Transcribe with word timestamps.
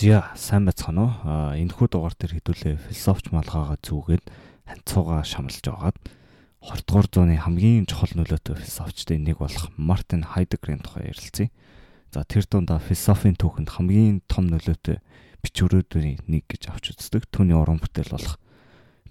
Зя 0.00 0.32
сайн 0.32 0.64
байцгаана 0.64 1.02
уу? 1.04 1.60
Энэхүү 1.60 1.92
дугаар 1.92 2.16
дээр 2.16 2.40
хэдүүлээ 2.40 2.88
философч 2.88 3.36
малгайгаа 3.36 3.76
зүгээд 3.84 4.32
ханцууга 4.64 5.20
шамлж 5.28 5.60
байгаад 5.60 6.00
20 6.64 6.88
дугаар 6.88 7.08
зууны 7.12 7.36
хамгийн 7.36 7.84
чухал 7.84 8.08
нөлөөтэй 8.16 8.56
философчдын 8.64 9.28
нэг 9.28 9.44
болох 9.44 9.68
Мартин 9.76 10.24
Хайдегерийн 10.24 10.80
тухай 10.80 11.12
ярилцъя. 11.12 11.52
За 12.16 12.24
тэр 12.24 12.48
дундаа 12.48 12.80
философийн 12.80 13.36
түүхэнд 13.36 13.76
хамгийн 13.76 14.24
том 14.24 14.48
нөлөөтэй 14.48 15.04
бичвэрүүдийн 15.44 16.24
нэг 16.32 16.48
гэж 16.48 16.72
авч 16.72 16.96
үздэг. 16.96 17.28
Түүний 17.28 17.60
уран 17.60 17.76
бүтээл 17.76 18.16
болох 18.16 18.40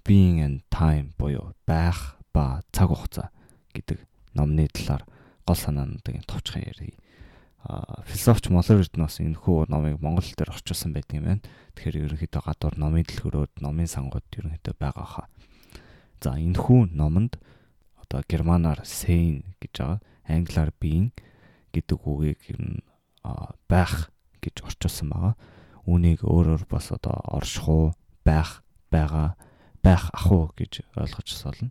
Being 0.02 0.42
and 0.42 0.66
Time 0.74 1.14
буюу 1.14 1.54
байх 1.70 2.18
ба 2.34 2.66
цаг 2.74 2.90
хугацаа 2.90 3.30
гэдэг 3.78 4.02
номны 4.34 4.66
талаар 4.74 5.06
гол 5.46 5.54
санаануудыг 5.54 6.26
товчхон 6.26 6.66
ярив 6.66 6.98
философч 8.08 8.48
Молор 8.48 8.80
Эрдэнэс 8.80 9.20
энэ 9.20 9.36
хүү 9.36 9.68
номыг 9.68 10.00
Монгол 10.00 10.24
дээр 10.24 10.56
орчуулсан 10.56 10.96
байдаг 10.96 11.20
юм 11.20 11.26
байна. 11.28 11.44
Тэгэхээр 11.76 12.08
ерөнхийдөө 12.08 12.42
гадуур 12.48 12.74
номын 12.80 13.04
дэлгүүрүүд, 13.04 13.52
номын 13.60 13.88
сангууд 13.88 14.24
ерөнхийдөө 14.32 14.74
байгаа 14.80 15.06
хаа. 15.06 15.26
За 16.24 16.40
энэ 16.40 16.56
хүү 16.56 16.96
номонд 16.96 17.36
одоо 18.00 18.24
германаар 18.24 18.80
sein 18.88 19.44
гэж 19.60 19.72
байгаа, 19.76 20.00
англиар 20.24 20.72
being 20.80 21.12
гэдэг 21.76 22.00
үгийг 22.00 22.40
ер 22.48 22.60
нь 22.64 22.80
байх 23.68 24.08
гэж 24.40 24.64
орчуулсан 24.64 25.12
байгаа. 25.12 25.34
Үүнийг 25.84 26.24
өөрөөр 26.24 26.64
бас 26.64 26.92
одоо 26.96 27.20
оршихуу, 27.28 27.92
байх, 28.24 28.64
байгаа, 28.88 29.36
байх 29.84 30.08
ахуу 30.16 30.52
гэж 30.56 30.84
ойлгож 30.96 31.28
солно. 31.28 31.70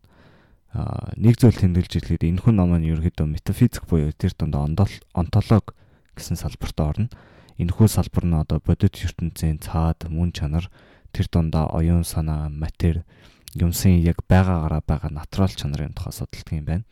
А 0.70 1.10
нэг 1.18 1.42
зүйл 1.42 1.58
тэмдэглэж 1.58 1.98
хэлэхэд 1.98 2.30
энэ 2.30 2.42
хүн 2.46 2.62
ном 2.62 2.78
нь 2.78 2.90
ерөөхдөө 2.94 3.26
метафизик 3.26 3.90
буюу 3.90 4.14
тэр 4.14 4.38
дунд 4.38 4.78
онтолог 5.18 5.74
гэсэн 6.20 6.36
салбарт 6.36 6.78
орно. 6.84 7.08
Энэхүү 7.56 7.88
салбар 7.88 8.26
нь 8.28 8.36
одоо 8.36 8.60
бодит 8.60 9.00
ертөнцийн 9.00 9.64
цаад 9.64 10.06
мөн 10.12 10.36
чанар 10.36 10.68
тэр 11.16 11.28
дундаа 11.32 11.72
оюун 11.72 12.04
санаа, 12.04 12.52
матер, 12.52 13.08
юмсын 13.56 14.04
яг 14.04 14.22
байгаагаараа 14.28 14.84
байгаа 14.86 15.10
натурал 15.10 15.50
чанарын 15.50 15.96
тухай 15.96 16.14
судалдаг 16.14 16.54
юм 16.54 16.66
байна. 16.68 16.86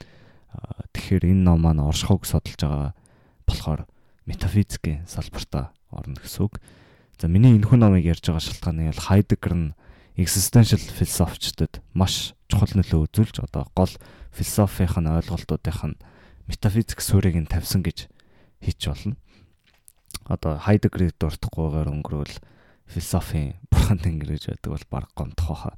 Тэгэхээр 0.95 1.29
энэ 1.29 1.43
ном 1.45 1.61
маань 1.61 1.83
оршихуйг 1.83 2.25
судалж 2.25 2.57
байгаа 2.57 2.91
болохоор 3.45 3.85
метафизикийн 4.25 5.05
салбартаа 5.05 5.69
орно 5.91 6.17
гэсэн 6.17 6.49
үг. 6.49 6.57
За 7.21 7.27
миний 7.27 7.53
энэхүү 7.53 7.77
номыг 7.77 8.03
ярьж 8.05 8.25
байгаа 8.25 8.41
шалтгаан 8.41 8.77
нь 8.81 8.89
бол 8.89 9.05
Хайдеггер 9.05 9.53
нь 9.53 9.75
existential 10.17 10.81
философчдод 10.81 11.79
маш 11.93 12.33
чухал 12.49 12.73
нөлөө 12.73 13.05
үзүүлж 13.05 13.45
одоо 13.45 13.69
гол 13.77 13.93
философийн 14.33 15.05
ойлголтуудын 15.05 15.95
метафизик 16.49 16.99
суурийг 17.01 17.37
нь 17.37 17.45
тавьсан 17.45 17.85
гэж 17.85 18.09
хийч 18.61 18.87
болно. 18.87 19.15
Одоо 20.27 20.57
Хайдеггерийг 20.59 21.15
дуртахгүйгээр 21.19 21.91
өнгөрөөл 21.91 22.35
философийн 22.87 23.59
бурхан 23.71 23.99
тэнгэр 23.99 24.35
гэж 24.35 24.43
байдаг 24.51 24.71
бол 24.71 24.85
баг 24.91 25.07
гомдох 25.15 25.47
баха. 25.47 25.71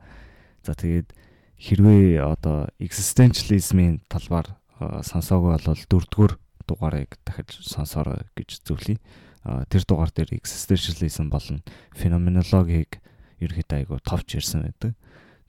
За 0.65 0.73
тэгээд 0.73 1.13
хэрвээ 1.59 2.23
одоо 2.23 2.69
existentialism-ийн 2.79 4.05
талбаар 4.07 4.55
сонсоогүй 4.79 5.59
бол 5.59 5.83
дөрөвдүгээр 5.91 6.33
дугаарыг 6.69 7.17
дахиж 7.25 7.65
сонсоорой 7.65 8.23
гэж 8.37 8.63
зөвлөе. 8.63 8.97
Тэр 9.43 9.83
дугаар 9.83 10.11
дээр 10.13 10.37
existentialism 10.37 11.33
болон 11.33 11.65
феноменологийг 11.97 13.01
ерөөхдөө 13.41 13.77
айгу 13.79 13.99
товч 14.03 14.37
ирсэн 14.37 14.69
байдаг. 14.69 14.93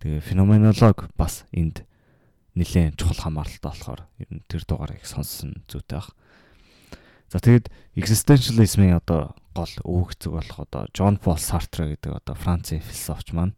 Тэгээ 0.00 0.24
феноменолог 0.24 1.12
бас 1.14 1.44
энд 1.52 1.84
нэлээд 2.56 2.96
чухал 2.96 3.20
хамааралтай 3.30 3.70
болохоор 3.70 4.02
ер 4.18 4.30
нь 4.32 4.42
тэр 4.48 4.64
дугаарыг 4.64 5.04
сонссон 5.04 5.62
зүйтэй 5.68 6.00
баг. 6.00 6.10
За 7.30 7.38
тэгээд 7.38 7.70
existentialism-ийн 7.94 8.98
одоо 8.98 9.38
гол 9.54 9.70
өвөгцөг 9.86 10.34
болох 10.34 10.58
одоо 10.66 10.90
John 10.90 11.14
Paul 11.14 11.38
Sartre 11.38 11.94
гэдэг 11.94 12.18
одоо 12.18 12.34
Францын 12.34 12.82
философч 12.82 13.30
маань 13.30 13.54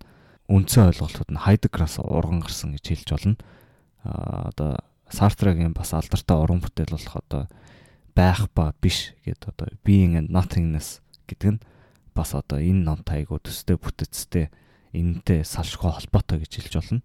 үндсэн 0.52 0.92
ойлголтууд 0.92 1.32
нь 1.32 1.40
Heidegger-аас 1.40 1.96
урган 2.04 2.44
гарсан 2.44 2.76
гэж 2.76 2.84
хэлж 2.84 3.08
болно. 3.16 3.36
А 4.04 4.52
одоо 4.52 4.77
Sartre-гийн 5.08 5.72
бас 5.72 5.96
алдартай 5.96 6.36
уран 6.36 6.61
бүтээл 6.61 6.96
болох 7.00 7.16
одоо 7.16 7.42
байх 8.12 8.48
ба 8.52 8.77
биш 8.77 9.16
гэдэг 9.24 9.48
одоо 9.56 9.68
being 9.84 10.20
and 10.20 10.28
nothingness 10.28 11.00
гэдэг 11.24 11.56
нь 11.56 11.61
бас 12.12 12.36
одоо 12.36 12.61
энэ 12.61 12.84
номтой 12.84 13.24
айгуу 13.24 13.40
төстэй 13.40 13.80
бүтэцтэй 13.80 14.52
энэтэй 14.92 15.48
салшгүй 15.48 15.88
холбоотой 15.88 16.44
гэж 16.44 16.52
хэлж 16.61 16.74
болно. 16.77 17.00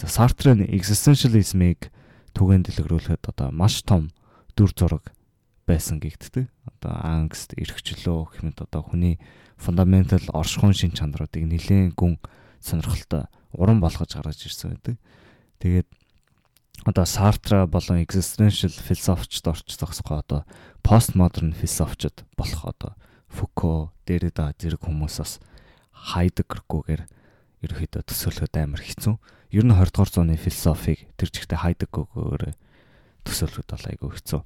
За 0.00 0.08
Sartre-ийн 0.08 0.64
existentialism-ыг 0.64 1.92
түгээн 2.32 2.64
дэлгэрүүлэхэд 2.64 3.28
одоо 3.28 3.52
маш 3.52 3.84
том 3.84 4.08
дүр 4.56 4.72
зураг 4.72 5.12
байсан 5.66 5.98
гэгддэг. 5.98 6.46
Одоо 6.64 6.94
ангст, 7.02 7.52
эрхчлөө 7.58 8.30
гэх 8.30 8.42
мэт 8.46 8.62
одоо 8.62 8.82
хүний 8.86 9.18
фундаментал 9.58 10.22
оршихуйн 10.32 10.72
шин 10.72 10.94
чанаруудыг 10.94 11.42
нэлээд 11.42 11.98
гүн 11.98 12.22
сонирхолтой 12.62 13.26
уран 13.52 13.82
болгож 13.82 14.14
гаргаж 14.14 14.46
ирсэн 14.46 14.78
байдаг. 14.78 14.96
Тэгээд 15.58 15.88
одоо 16.86 17.04
Сартра 17.04 17.66
болон 17.66 17.98
existential 17.98 18.70
философчд 18.70 19.46
орчихсоосгоо 19.46 20.18
одоо 20.22 20.40
постмодерн 20.82 21.52
философчд 21.52 22.24
болох 22.36 22.64
одоо 22.64 22.94
Фуко, 23.26 23.92
Деррида 24.06 24.54
зэрэг 24.56 24.86
хүмүүсээс 24.86 25.42
Хайдеггергүйгээр 26.14 27.02
ерөөхдөө 27.66 28.02
төсөөлөхөд 28.06 28.54
амар 28.62 28.80
хэцүү. 28.80 29.14
Ер 29.50 29.64
нь 29.66 29.74
20 29.74 29.90
дугаар 29.90 30.10
зууны 30.14 30.36
философиг 30.38 31.10
тэр 31.18 31.28
чигтээ 31.34 31.58
Хайдеггергүйгээр 31.58 32.54
төсөөлөхөд 33.26 33.66
бол 33.66 33.86
айгүй 33.90 34.10
хэцүү. 34.14 34.40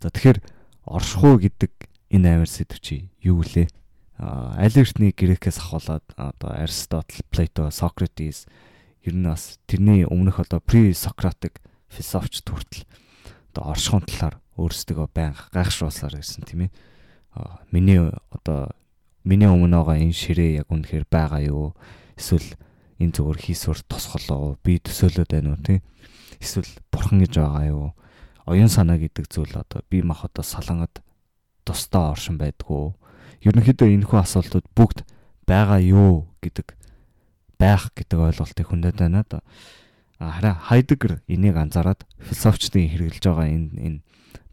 За 0.00 0.08
тэгэхээр 0.08 0.40
оршихуй 0.88 1.36
гэдэг 1.44 1.72
энэ 2.08 2.40
амар 2.40 2.48
сэдв 2.48 2.80
чи 2.80 3.12
юу 3.20 3.44
лээ? 3.44 3.68
Эртний 4.16 5.12
грекээс 5.12 5.60
ахуулаад 5.60 6.04
одоо 6.16 6.50
Аристотл, 6.56 7.20
Плато, 7.28 7.68
Сократес 7.68 8.48
ер 9.04 9.14
нь 9.16 9.28
бас 9.28 9.60
тэрний 9.68 10.08
өмнөх 10.08 10.40
одоо 10.40 10.60
pre-Socratic 10.60 11.60
философч 11.88 12.44
хүртэл 12.44 12.88
одоо 13.52 13.76
оршихуйн 13.76 14.04
талаар 14.08 14.36
өөрсдөө 14.56 15.08
байнга 15.12 15.48
гайхшруулсаар 15.52 16.16
ирсэн 16.16 16.44
тийм 16.48 16.68
ээ. 16.68 16.72
Миний 17.72 18.00
одоо 18.32 18.72
миний 19.24 19.48
өмнө 19.48 19.84
байгаа 19.84 20.00
энэ 20.00 20.16
ширээ 20.16 20.64
яг 20.64 20.68
үнэхээр 20.72 21.04
байгаа 21.08 21.40
юу? 21.44 21.76
Эсвэл 22.16 22.56
энэ 23.00 23.16
зүгээр 23.16 23.38
хийсвэр 23.40 23.80
тосголоо 23.88 24.56
би 24.64 24.80
төсөөлөд 24.80 25.28
байна 25.28 25.56
уу 25.56 25.60
тийм? 25.60 25.80
Эсвэл 26.40 26.68
бурхан 26.92 27.24
гэж 27.24 27.40
байгаа 27.40 27.64
юу? 27.68 27.92
Оюун 28.46 28.68
санаа 28.68 28.96
гэдэг 28.96 29.26
зүйл 29.28 29.54
одоо 29.56 29.82
бие 29.90 30.04
махбодоо 30.04 30.44
салангад 30.44 31.02
тусдаа 31.64 32.12
оршин 32.12 32.38
байдгүй. 32.38 32.94
Ерөнхийдөө 33.44 33.88
энэхүү 33.88 34.18
асуултууд 34.20 34.66
бүгд 34.76 35.04
байгаа 35.48 35.80
юу 35.80 36.28
гэдэг 36.40 36.76
байх 37.60 37.92
гэдэг 37.92 38.18
ойлголтыг 38.18 38.66
хүндэт 38.68 38.96
байна 38.96 39.24
да. 39.28 39.40
Харин 40.20 40.56
Хайдеггер 40.56 41.22
энийг 41.28 41.56
анзаараад 41.56 42.04
философчдын 42.20 42.88
хэрэгжилж 42.92 43.24
байгаа 43.24 43.48
энэ 43.48 43.68
энэ 43.80 44.00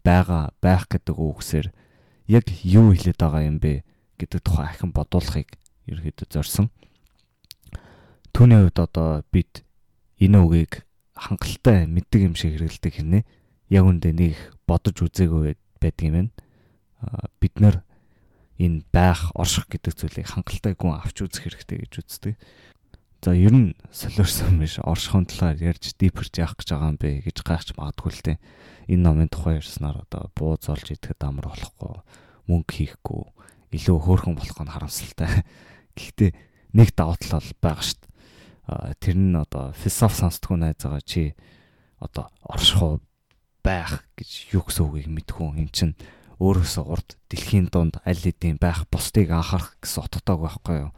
байгаа 0.04 0.52
байх 0.60 0.88
гэдэг 0.88 1.16
үгсээр 1.16 1.68
яг 2.28 2.48
юу 2.64 2.92
хэлээд 2.92 3.20
байгаа 3.20 3.42
юм 3.44 3.60
бэ 3.60 3.84
гэдэг 4.16 4.40
тухай 4.40 4.72
ахин 4.72 4.92
бодуулахыг 4.92 5.48
ерөөдөө 5.88 6.28
зорьсон. 6.28 6.72
Түүний 8.32 8.64
хувьд 8.64 8.78
одоо 8.80 9.24
бид 9.32 9.64
энэ 10.20 10.40
үгийг 10.40 10.84
хангалттай 11.16 11.84
мэддэг 11.84 12.20
юм 12.24 12.34
шиг 12.36 12.56
хэрэгэлдэг 12.56 12.92
хэрнээ 12.94 13.22
яг 13.68 13.84
үндэ 13.84 14.12
нэг 14.12 14.34
бодож 14.68 14.96
үзээгүй 15.04 15.56
байдаг 15.80 16.04
юм 16.04 16.14
байна. 16.14 16.30
Бид 17.40 17.54
нэр 17.60 17.76
энэ 18.58 18.82
байх, 18.90 19.30
орших 19.38 19.70
гэдэг 19.70 19.94
зүйлийг 19.94 20.28
хангалттай 20.28 20.74
гүн 20.74 20.98
авч 20.98 21.22
үзэх 21.22 21.46
хэрэгтэй 21.46 21.78
гэж 21.86 21.92
үздэг. 22.02 22.34
За 23.22 23.34
ер 23.34 23.54
нь 23.54 23.74
солиорсон 23.90 24.62
биш 24.62 24.78
оршихын 24.78 25.26
талаар 25.26 25.58
ярьж 25.58 25.94
дипэрч 25.98 26.38
яах 26.38 26.54
гэж 26.58 26.68
байгаа 26.70 26.90
юм 26.94 26.98
бэ 26.98 27.10
гэж 27.26 27.36
гайхаж 27.42 27.74
магадгүй 27.74 28.10
л 28.14 28.22
дээ. 28.22 28.38
Энэ 28.94 29.04
номын 29.04 29.30
тухай 29.30 29.58
ярьснаар 29.58 30.06
одоо 30.06 30.30
бууз 30.38 30.66
олж 30.70 30.86
идэхэд 30.94 31.26
амар 31.26 31.50
болохгүй, 31.50 31.98
мөнгө 32.46 32.72
хийхгүй, 32.78 33.22
илүү 33.74 33.98
хөөрхөн 34.06 34.38
болох 34.38 34.58
нь 34.62 34.70
харамсалтай. 34.70 35.42
Гэхдээ 35.98 36.30
нэг 36.78 36.94
давуу 36.94 37.18
тал 37.18 37.42
бол 37.42 37.52
байгаа 37.58 37.84
шүү 37.84 37.98
дээ. 37.98 38.94
Тэр 39.02 39.16
нь 39.18 39.34
одоо 39.34 39.74
философи 39.74 40.14
сонсдгоо 40.22 40.56
найз 40.56 40.78
байгаа 40.78 41.02
чи 41.02 41.34
одоо 41.98 42.30
орших 42.46 43.02
байх 43.68 44.08
гэж 44.16 44.56
юу 44.56 44.64
гэсэн 44.64 44.84
үгийг 44.88 45.08
мэдхүү 45.12 45.60
эн 45.60 45.68
чин 45.68 45.92
өөрөөсөө 46.40 46.84
урд 46.88 47.20
дэлхийн 47.28 47.68
дунд 47.68 48.00
аль 48.08 48.16
хэдийн 48.16 48.56
байх 48.56 48.88
бусдыг 48.88 49.28
анхаарах 49.28 49.76
гэсэн 49.84 50.08
утгатай 50.08 50.36
байхгүй 50.40 50.76
юу 50.88 50.90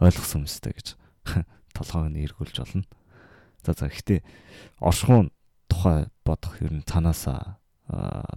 ойлгосон 0.00 0.48
юмстай 0.48 0.72
гэж 0.72 0.96
толгойг 1.76 2.08
нь 2.08 2.24
эргүүлж 2.24 2.56
болно. 2.64 2.88
За 3.60 3.76
за 3.76 3.92
гэхдээ 3.92 4.24
оршихуун 4.80 5.28
тухай 5.68 6.08
бодох 6.24 6.62
ер 6.64 6.72
нь 6.72 6.86
цаанаасаа 6.86 7.60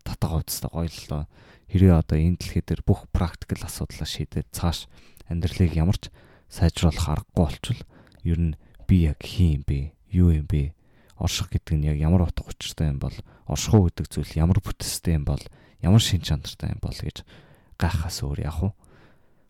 татгаа 0.04 0.42
хувцастай 0.44 0.72
гоё 0.74 0.90
л 0.92 1.08
доо. 1.08 1.24
Хэрвээ 1.72 1.96
одоо 2.00 2.18
энэ 2.20 2.40
дэлхий 2.40 2.64
дээр 2.64 2.82
бүх 2.84 3.08
практикл 3.12 3.64
асуудлаа 3.64 4.08
шийдээд 4.08 4.52
цааш 4.52 4.88
амьдралыг 5.32 5.76
ямарч 5.76 6.12
сайжруулах 6.52 7.08
аргагүй 7.08 7.36
болчвол 7.36 7.82
ер 8.24 8.40
нь 8.40 8.54
би 8.88 9.08
яг 9.12 9.20
хин 9.24 9.62
юм 9.62 9.64
бэ? 9.68 9.80
Юу 10.12 10.32
юм 10.32 10.48
бэ? 10.48 10.77
Орших 11.18 11.50
гэдэг 11.50 11.76
нь 11.78 11.88
яг 11.90 11.98
ямар 11.98 12.26
утга 12.26 12.48
учиртай 12.48 12.94
юм 12.94 13.00
бол 13.02 13.14
оршихуу 13.50 13.90
гэдэг 13.90 14.06
зүйл 14.10 14.32
ямар 14.38 14.62
бүтэцтэй 14.62 15.18
юм 15.18 15.26
бол 15.26 15.42
ямар 15.82 16.02
шин 16.02 16.22
чанартай 16.22 16.74
юм 16.74 16.82
бол 16.82 16.96
гэж 16.96 17.26
гайхаас 17.78 18.22
өөр 18.26 18.46
яах 18.46 18.62
вэ? 18.62 18.70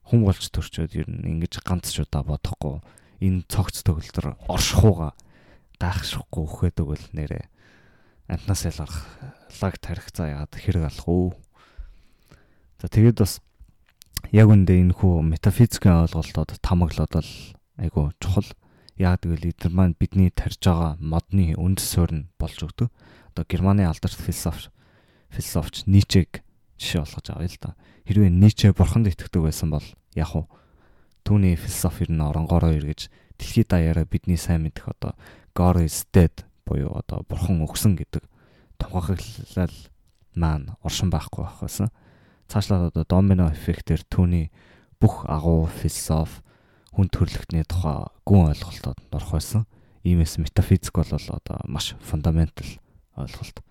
хүм 0.07 0.23
болж 0.23 0.43
төрчөөд 0.47 0.91
ер 0.95 1.07
нь 1.11 1.27
ингэж 1.37 1.59
ганц 1.67 1.91
ч 1.91 2.03
удаа 2.03 2.23
бодохгүй 2.23 2.79
энэ 3.19 3.43
цогц 3.51 3.83
төгөлдөр 3.83 4.39
оршихууга 4.47 5.11
гайхшихгүй 5.79 6.41
өгөхөд 6.47 6.77
өгөл 6.79 7.05
нэрээ 7.11 7.45
амтнаас 8.27 8.63
ялгарх 8.67 8.95
лаг 9.61 9.75
тарих 9.79 10.07
за 10.11 10.27
яагаад 10.27 10.53
хэрэг 10.55 10.83
алах 10.87 11.07
уу. 11.07 11.35
За 12.79 12.87
тэгээд 12.91 13.23
бас 13.23 13.39
яг 14.31 14.51
үндэ 14.51 14.79
энэ 14.83 14.95
хүү 14.95 15.23
метафизикийн 15.23 16.07
ойлголтод 16.07 16.59
тамаглаад 16.59 17.11
бол 17.15 17.31
айгу 17.79 18.11
чухал. 18.19 18.47
Яг 18.97 19.21
тэгвэл 19.21 19.53
эдгээр 19.53 19.73
маань 19.73 19.93
бидний 19.93 20.33
тарьж 20.33 20.57
байгаа 20.57 20.97
модны 20.97 21.53
үндэс 21.53 21.85
суурь 21.85 22.13
нь 22.17 22.27
болж 22.41 22.57
өгдөг. 22.65 22.89
Одоо 23.37 23.45
Германы 23.45 23.85
алдарт 23.85 24.17
философч 24.17 24.73
философч 25.29 25.85
Ницшег 25.85 26.41
жишээ 26.81 27.05
болгож 27.05 27.27
авъя 27.29 27.49
л 27.53 27.61
да. 27.61 27.69
Хэрвээ 28.09 28.33
Ницше 28.33 28.73
бурханд 28.73 29.13
итгэдэг 29.13 29.41
байсан 29.45 29.69
бол 29.69 29.85
яг 30.17 30.33
уу 30.33 30.49
түүний 31.21 31.53
философи 31.53 32.09
нь 32.09 32.17
оронгороо 32.17 32.73
эргэж 32.73 33.13
дэлхийд 33.37 33.69
даяараа 33.69 34.09
бидний 34.09 34.41
сайн 34.41 34.65
мэдэх 34.65 34.89
одоо 34.89 35.13
God 35.53 35.85
is 35.85 36.09
dead 36.09 36.33
буюу 36.65 36.97
одоо 36.97 37.21
бурхан 37.29 37.61
өгсөн 37.61 38.01
гэдэг 38.01 38.25
тунхаглал 38.81 39.69
маань 40.33 40.73
оршин 40.81 41.13
байхгүй 41.13 41.45
байх 41.45 41.61
байсан. 41.61 41.93
Цаашлаад 42.49 42.95
одоо 42.95 43.05
домино 43.05 43.53
эффектээр 43.53 44.01
түүний 44.09 44.49
бүх 44.97 45.25
агуу 45.29 45.69
философи 45.69 46.46
хүн 46.97 47.13
төрлөختний 47.13 47.61
тухай 47.61 48.09
гүн 48.25 48.57
ойлголтод 48.57 48.97
орох 49.13 49.37
байсан. 49.37 49.69
Иймээс 50.01 50.41
метафизик 50.41 50.97
бол 50.97 51.13
одоо 51.13 51.61
маш 51.69 51.93
фундаментал 52.01 52.65
ойлголт. 53.13 53.61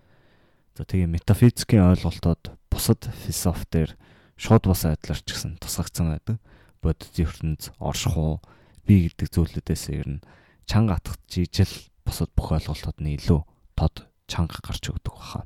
За 0.79 0.87
тэгээ 0.87 1.11
метафизикийн 1.11 1.91
ойлголтод 1.91 2.55
бусад 2.71 3.03
философи 3.27 3.67
дээр 3.67 3.91
шууд 4.39 4.63
бас 4.71 4.87
айдлаар 4.87 5.19
ч 5.19 5.35
гэсэн 5.35 5.59
тусгагдсан 5.59 6.15
байдаг. 6.15 6.39
Бодит 6.79 7.11
ертөнц, 7.19 7.75
оршихуу, 7.83 8.39
би 8.87 9.11
гэдэг 9.11 9.27
зүйлүүдээс 9.27 9.83
ер 9.91 10.07
нь 10.07 10.23
чанга 10.63 10.95
атгах 10.95 11.19
жижил 11.27 11.67
бусад 12.07 12.31
бүх 12.31 12.55
ойлголтууд 12.55 13.03
нь 13.03 13.19
илүү 13.19 13.43
тод 13.75 14.07
чанга 14.31 14.63
гарч 14.63 14.87
өгдөг 14.87 15.11
баха. 15.11 15.43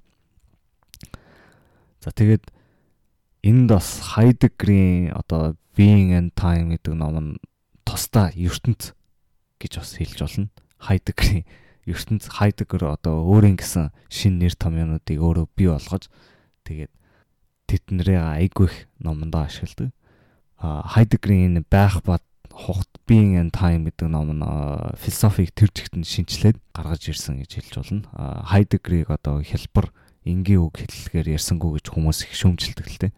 За 2.06 2.13
тэгээд 2.13 2.45
энд 3.42 3.74
бас 3.74 4.13
Heidegger-ийн 4.13 5.18
одоо 5.18 5.57
Being 5.74 6.13
and 6.13 6.38
Time 6.38 6.77
гэдэг 6.77 6.94
ном 6.94 7.18
нь 7.18 7.31
тусдаа 7.91 8.31
ертөнц 8.31 8.95
гэж 9.59 9.83
бас 9.83 9.91
хэлж 9.99 10.19
болно. 10.23 10.47
Heidegger-ийн 10.79 11.43
ертөнц 11.83 12.31
Heidegger 12.39 12.95
одоо 12.95 13.27
өөрийн 13.27 13.59
гэсэн 13.59 13.91
шин 14.07 14.39
нэр 14.39 14.55
томьёонуудыг 14.55 15.19
өөрөө 15.19 15.47
бий 15.59 15.67
болгож 15.67 16.07
тэгээд 16.63 16.91
тэднэрээ 17.67 18.47
айгүй 18.47 18.71
их 18.71 18.75
номондоо 19.03 19.43
ашигладаг. 19.43 19.91
А 20.55 20.88
Хайдегрийн 20.88 21.65
байх 21.67 21.99
бат 22.07 22.23
хугт 22.51 22.91
being 23.07 23.35
and 23.39 23.51
time 23.51 23.88
гэдэг 23.88 24.07
ном 24.07 24.31
нь 24.39 24.45
философиг 24.99 25.51
тэр 25.51 25.71
чигт 25.71 25.95
нь 25.95 26.07
шинчлээд 26.07 26.59
гаргаж 26.75 27.11
ирсэн 27.11 27.43
гэж 27.43 27.51
хэлж 27.59 27.73
болно. 27.75 28.07
Хайдегрийг 28.47 29.09
одоо 29.09 29.41
хялбар 29.43 29.91
энгийн 30.23 30.61
үг 30.63 30.83
хэллэгээр 30.83 31.33
ярьсангүй 31.35 31.79
гэж 31.79 31.85
хүмүүс 31.91 32.19
их 32.29 32.33
шүүмжилдэг 32.38 32.88
л 32.88 33.01
дээ. 33.07 33.13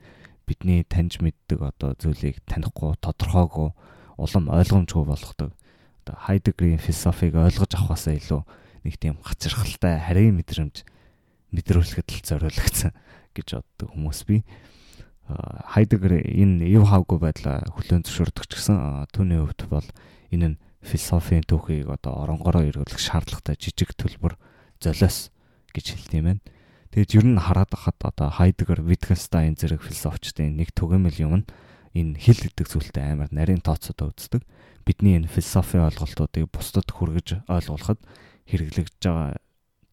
Бидний 0.48 0.84
таньж 0.88 1.20
мэддэг 1.20 1.60
одоо 1.60 1.96
зүйлийг 2.00 2.40
танихгүй, 2.48 2.96
тодорхойгүй, 3.00 3.72
улам 4.18 4.50
ойлгомжгүй 4.50 5.06
болгодог. 5.06 5.52
Одоо 6.04 6.16
Хайдегрийн 6.20 6.80
философиг 6.80 7.36
ойлгож 7.36 7.72
авахаасаа 7.74 8.18
илүү 8.20 8.42
нэг 8.84 8.96
тийм 9.00 9.16
гацрахалтай 9.24 10.00
харийн 10.00 10.36
мэдрэмж 10.38 10.84
мэдрүүлэхэд 11.56 12.08
л 12.12 12.22
зориулагдсан 12.28 12.92
гэж 13.36 13.48
боддог 13.56 13.90
хүмүүс 13.96 14.22
би. 14.28 14.44
Хайдегер 15.24 16.20
энэ 16.20 16.68
юу 16.68 16.84
хавгүй 16.84 17.20
байдлаа 17.24 17.64
хүлээн 17.72 18.04
зөвшөөрдөг 18.04 18.44
ч 18.44 18.60
гэсэн 18.60 19.08
түүний 19.16 19.40
хувьд 19.40 19.62
бол 19.72 19.88
энэ 20.36 20.48
нь 20.54 20.60
философийн 20.84 21.48
түүхийг 21.48 21.88
одоо 21.88 22.28
оронгороо 22.28 22.68
эргүүлэх 22.68 23.00
шаардлагатай 23.00 23.56
жижиг 23.56 23.96
төлбөр 23.96 24.36
золиос 24.84 25.32
гэж 25.72 25.86
хэлдэм 25.96 26.24
байх. 26.28 26.44
Тэгээд 26.92 27.16
ер 27.24 27.26
нь 27.26 27.40
хараад 27.40 27.72
хахад 27.72 27.98
одоо 28.04 28.30
Хайдегер, 28.30 28.84
Wittgenstein 28.84 29.56
зэрэг 29.56 29.82
философчдын 29.82 30.60
нэг 30.60 30.76
түгээмэл 30.76 31.24
юм 31.24 31.34
нь 31.42 31.46
энэ 31.94 32.18
хэл 32.18 32.42
гэдэг 32.50 32.68
зүйлтэй 32.68 33.06
амар 33.14 33.30
нарийн 33.30 33.62
тооцоод 33.62 34.02
үздэг. 34.02 34.42
Бидний 34.86 35.18
энэ 35.18 35.32
философийн 35.32 35.88
ойлголтуудыг 35.88 36.50
бусдад 36.50 36.90
хүргэж 36.90 37.48
ойлгуулахад 37.48 38.02
хэрэглэгдэж 38.50 39.02
байгаа 39.02 39.38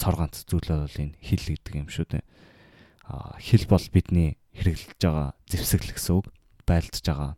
цор 0.00 0.14
ганц 0.17 0.43
зүйлээ 0.49 0.79
бол 0.82 0.99
энэ 0.99 1.14
хэл 1.20 1.47
гэдэг 1.55 1.75
юм 1.76 1.88
шүү 1.93 2.06
дээ 2.11 2.25
хэл 3.11 3.67
бол 3.67 3.87
бидний 3.91 4.38
хэрэглэж 4.55 5.00
байгаа 5.02 5.35
зэвсэгэл 5.50 5.94
гэсэн 5.99 6.14
үг 6.23 6.26
байлдж 6.67 7.02
байгаа 7.02 7.35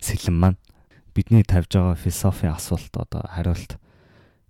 сэлэн 0.00 0.36
маань 0.36 0.60
бидний 1.16 1.44
тавьж 1.44 1.72
байгаа 1.72 1.96
философийн 1.96 2.52
асуулт 2.52 2.92
одоо 2.92 3.24
хариулт 3.24 3.80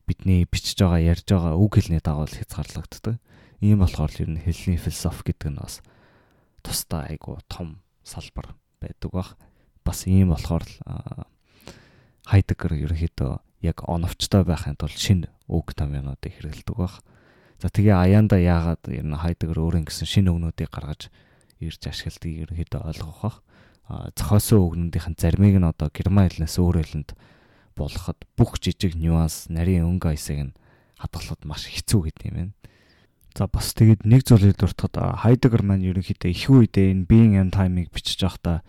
бидний 0.06 0.42
бичиж 0.50 0.82
байгаа 0.82 0.98
ярьж 0.98 1.26
байгаа 1.30 1.54
үг 1.54 1.78
хэлний 1.78 2.02
дагуу 2.02 2.26
хязгаарлагддаг. 2.26 3.22
Ийм 3.62 3.78
болохоор 3.78 4.10
ер 4.18 4.30
нь 4.34 4.42
хэлний 4.42 4.78
философи 4.78 5.30
гэдэг 5.30 5.50
нь 5.54 5.60
бас 5.62 5.78
тусдаа 6.66 7.06
айгу 7.06 7.38
том 7.46 7.78
салбар 8.02 8.58
байдаг 8.82 9.10
бах. 9.14 9.30
Бас 9.86 10.06
ийм 10.06 10.34
болохоор 10.34 10.66
л 10.66 10.74
Хайдегер 12.26 12.74
ерөнхийдөө 12.78 13.32
яг 13.66 13.82
оновчтой 13.86 14.42
байхын 14.46 14.78
тулд 14.78 14.98
шинэ 14.98 15.30
үг 15.50 15.74
томьёонуудыг 15.74 16.34
хэрэгэлдэг 16.38 16.76
бах. 16.76 17.02
За 17.62 17.70
тэгээ 17.70 17.94
аяанда 17.94 18.38
яагаад 18.38 18.82
ер 18.90 19.06
нь 19.06 19.14
хайдаг 19.14 19.54
өөр 19.54 19.82
ингэсэн 19.86 20.06
шинэ 20.06 20.30
өгнүүдийг 20.34 20.70
гаргаж 20.70 21.10
ирж 21.62 21.82
ашигладгийг 21.86 22.50
ерөнхийдөө 22.50 22.82
ойлгох 22.90 23.20
бах. 23.22 23.38
Зохиосон 24.18 24.90
өгнүүдийн 24.90 25.14
зармыг 25.18 25.56
нь 25.58 25.66
одоо 25.66 25.90
герман 25.94 26.26
хэлнээс 26.30 26.58
өөр 26.58 26.76
хэлэнд 26.82 27.10
болгоход 27.78 28.18
бүх 28.34 28.58
жижиг 28.58 28.98
нюанс, 28.98 29.46
нарийн 29.46 29.86
өнгө 29.86 30.10
аясыг 30.10 30.38
нь 30.50 30.56
хадгалахад 30.98 31.42
маш 31.46 31.66
хэцүү 31.70 32.10
гэдэг 32.10 32.26
юм 32.30 32.34
байна. 32.34 32.54
За 33.32 33.48
бас 33.48 33.72
тэгээд 33.72 34.04
нэг 34.04 34.28
зүйлийг 34.28 34.60
дуртахад 34.60 35.24
Хайдегер 35.24 35.64
маань 35.64 35.88
ерөнхийдөө 35.88 36.30
их 36.30 36.52
үедээ 36.52 36.92
энэ 36.92 37.08
being 37.08 37.34
and 37.40 37.52
time-ыг 37.56 37.88
бичиж 37.88 38.20
байхдаа 38.20 38.60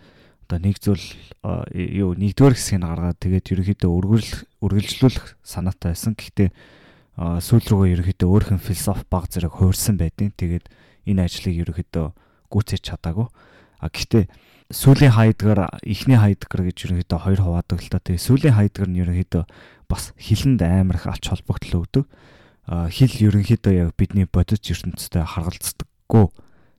одоо 0.47 0.59
нэг 0.63 0.79
зүйл 0.79 1.03
юу 1.43 2.15
нэгдүгээр 2.15 2.55
хэсгийг 2.55 2.79
гаргаад 2.79 3.19
тэгээд 3.19 3.51
ерөнхийдөө 3.59 3.91
үргэлж 3.91 4.31
үргэлжлүүлэх 4.63 5.25
санаатай 5.43 5.91
байсан. 5.91 6.15
Гэхдээ 6.15 6.49
сүүл 7.19 7.65
рүүгээ 7.67 7.93
ерөөхдөө 7.99 8.29
өөрхөн 8.31 8.63
философи 8.63 9.03
баг 9.11 9.27
зэрэг 9.27 9.51
хуурсан 9.51 9.99
байдیں۔ 9.99 10.31
Тэгээд 10.31 10.65
энэ 11.11 11.27
ажлыг 11.27 11.55
ерөөхдөө 11.59 12.05
гүйцээж 12.47 12.81
чадаагүй. 12.87 13.27
А 13.83 13.87
гэхдээ 13.91 14.31
сүүлийн 14.73 15.13
хайдгаар 15.13 15.77
эхний 15.85 16.17
хайдгаар 16.17 16.71
гэж 16.71 16.77
ерөөхдөө 16.87 17.19
хоёр 17.19 17.41
хуваадаг 17.43 17.79
л 17.83 17.91
та. 17.91 18.01
Тэгээ 18.01 18.25
сүүлийн 18.25 18.55
хайдгаар 18.57 18.89
нь 18.89 19.01
ерөөхдөө 19.03 19.43
бас 19.91 20.15
хилэнд 20.17 20.61
амар 20.63 20.97
их 20.97 21.05
алч 21.05 21.29
холбогдол 21.29 21.85
өгдөг. 21.85 22.05
А 22.65 22.87
хил 22.87 23.11
ерөнхийдөө 23.11 23.73
яг 23.75 23.89
бидний 23.99 24.23
бодит 24.23 24.63
ертөнцтэй 24.63 25.23
харгалцдаггүй 25.23 26.31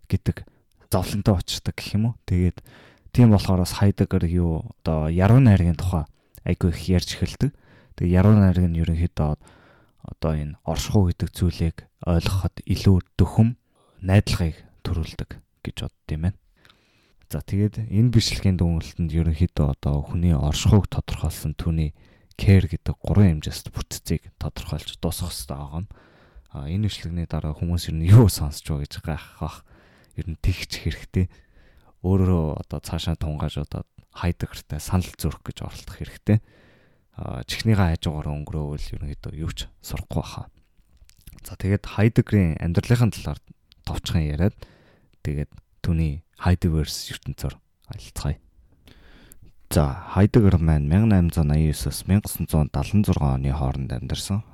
гэдэг 0.08 0.48
зовлонтой 0.88 1.34
очирдаг 1.36 1.74
гэх 1.76 1.94
юм 1.94 2.04
уу. 2.08 2.14
Тэгээд 2.24 2.64
тийм 3.12 3.34
болохоор 3.34 3.66
бас 3.66 3.76
хайдгаар 3.76 4.24
юу 4.24 4.72
одоо 4.80 5.12
яруу 5.12 5.44
найргийн 5.44 5.76
тухай 5.76 6.08
айгүй 6.44 6.72
их 6.72 6.88
ярьж 6.88 7.20
эхэлдэг. 7.20 7.52
Тэгээ 8.00 8.16
яруу 8.16 8.32
найраг 8.32 8.64
нь 8.64 8.80
ерөнхийдөө 8.80 9.36
одоо 10.04 10.32
энэ 10.32 10.56
оршихуу 10.64 11.12
гэдэг 11.12 11.28
зүйлийг 11.32 11.76
ойлгоход 12.04 12.54
илүү 12.64 12.96
дөхөм 13.16 13.56
найдлагыг 14.04 14.56
төрүүлдэг 14.84 15.30
гэж 15.64 15.76
бодд 15.84 16.08
юм 16.12 16.22
байна. 16.28 16.38
За 17.32 17.40
тэгээд 17.40 17.88
энэ 17.88 18.12
бичлэгийн 18.12 18.60
дүгнэлтэнд 18.60 19.10
ерөнхийдөө 19.10 19.66
одоо 19.72 20.04
хүний 20.04 20.36
оршихуйг 20.36 20.92
тодорхойлсон 20.92 21.56
түүний 21.56 21.96
care 22.38 22.66
гэдэг 22.66 22.96
гурван 22.98 23.40
хэмжээст 23.40 23.70
бүтцийг 23.70 24.30
тодорхойлж 24.38 24.98
дуусгах 24.98 25.32
хэрэгтэй 25.32 25.56
байгаа 25.56 25.80
юм. 25.82 25.88
А 26.54 26.68
энэ 26.70 26.86
бичлэгний 26.86 27.26
дараа 27.26 27.54
хүмүүс 27.54 27.90
ер 27.90 27.96
нь 27.98 28.08
юу 28.10 28.30
сонсч 28.30 28.66
байгаа 28.68 28.84
гэж 28.86 28.94
гайхах 29.02 29.66
ер 30.18 30.26
нь 30.30 30.38
тэгч 30.38 30.86
хэрэгтэй. 30.86 31.26
Өөрөө 32.04 32.60
одоо 32.62 32.78
цаашаа 32.84 33.16
тунгаажуудаад 33.18 33.88
хайдагтай 34.14 34.78
санал 34.78 35.10
зүрх 35.18 35.42
гэж 35.42 35.66
оролдох 35.66 35.96
хэрэгтэй 35.98 36.38
чихнийхээ 37.14 37.94
хажуугаар 37.94 38.26
өнгөрөөвөл 38.42 38.86
ерөнхийдөө 38.98 39.32
юу 39.38 39.52
ч 39.54 39.70
сурахгүй 39.86 40.18
баха. 40.18 40.50
За 41.46 41.54
тэгээд 41.54 41.86
Хайдегрийн 41.86 42.58
амьдралын 42.58 43.14
талаар 43.14 43.38
товчхон 43.86 44.26
яриад 44.26 44.56
тэгээд 45.22 45.50
түүний 45.78 46.26
Хайдеверс 46.42 47.14
ертөнцөөр 47.14 47.54
алилцгаая. 47.94 48.42
За 49.74 50.06
маань 50.14 50.86
1889-с 50.86 52.06
1976 52.06 53.18
оны 53.18 53.50
хооронд 53.50 53.90
амьдарсан. 53.90 54.44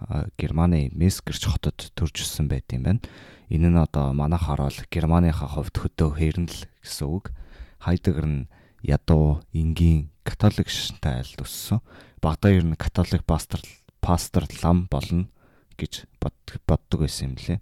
Германы 0.41 0.89
Мескерч 0.97 1.45
хотод 1.45 1.93
төрж 1.93 2.25
өссөн 2.25 2.49
байт 2.49 2.73
юм 2.73 2.89
байна. 2.89 3.05
Энэ 3.53 3.69
нь 3.69 3.77
одоо 3.77 4.17
манайхаар 4.17 4.65
бол 4.65 4.79
Германыхаа 4.89 5.61
хувьд 5.61 5.77
хөдөө 5.77 6.17
хэрнэл 6.17 6.65
гэсэн 6.81 7.05
үг. 7.05 7.37
Хайдегер 7.85 8.25
нь 8.25 8.49
ядуу, 8.81 9.45
энгийн, 9.53 10.09
католик 10.25 10.73
шашинтай 10.73 11.21
айлд 11.21 11.45
өссөн 11.45 11.85
багада 12.25 12.57
ер 12.57 12.65
нь 12.65 12.81
католик 12.81 13.29
пастор 13.29 13.61
пастор 14.01 14.49
лам 14.65 14.89
болно 14.89 15.29
гэж 15.77 16.09
боддог 16.17 17.05
байсан 17.05 17.37
юм 17.37 17.37
лээ. 17.37 17.61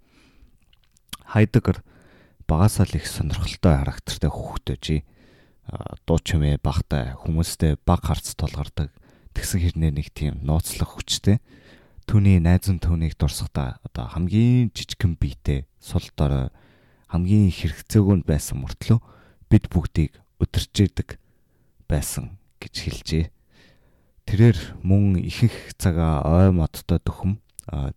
Хайдегер 1.27 1.83
багасаа 2.47 2.87
л 2.87 2.95
их 2.95 3.03
сонирхолтой 3.03 3.83
характертай 3.83 4.31
хүүхдөөжий. 4.31 5.03
Дуу 6.05 6.19
чимээ 6.21 6.57
багтай 6.61 7.13
хүмүүстэй 7.21 7.77
баг 7.85 8.01
харц 8.05 8.33
толгардаг 8.33 8.89
тэгсэн 9.37 9.61
хэрнээ 9.61 9.91
нэг 9.93 10.07
тийм 10.13 10.41
нууцлах 10.41 10.97
хүчтэй 10.97 11.37
түүний 12.09 12.41
найзан 12.41 12.81
түүнийг 12.81 13.13
дурсахдаа 13.21 13.77
одоо 13.85 14.09
хамгийн 14.09 14.73
жижигхэн 14.73 15.13
биетэй 15.13 15.69
сул 15.77 16.01
дорой 16.17 16.49
хамгийн 17.13 17.53
хэрэгцээгүүнд 17.53 18.25
байсан 18.25 18.65
мөртлөө 18.65 18.97
бид 19.49 19.69
бүгдийг 19.69 20.17
өдөрчээдэг 20.41 21.21
байсан 21.85 22.37
гэж 22.57 22.73
хэлжээ. 22.81 23.25
Тэрээр 24.25 24.57
мөн 24.81 25.21
ихэнх 25.21 25.77
цагаа 25.77 26.25
ой 26.25 26.49
модтой 26.53 26.97
дөхөм 27.01 27.37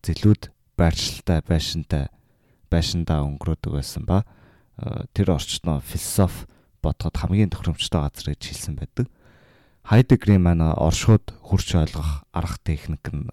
зэлүүд 0.04 0.52
байршилтай 0.76 1.40
байшинтай 1.44 2.08
байшиндаа 2.72 3.24
өнгөрөөдөг 3.24 3.72
байсан 3.72 4.04
ба 4.08 4.24
тэр 5.12 5.36
орчноо 5.36 5.80
философи 5.80 6.48
бодоход 6.82 7.16
хамгийн 7.16 7.54
тохиромжтой 7.54 8.02
газар 8.02 8.34
гэж 8.34 8.42
хэлсэн 8.42 8.74
байдаг. 8.76 9.06
Хайдегрийн 9.86 10.42
маань 10.42 10.62
оршууд 10.62 11.34
хурч 11.42 11.74
ойлгох 11.78 12.26
арга 12.34 12.58
техник 12.66 13.02
нь 13.10 13.30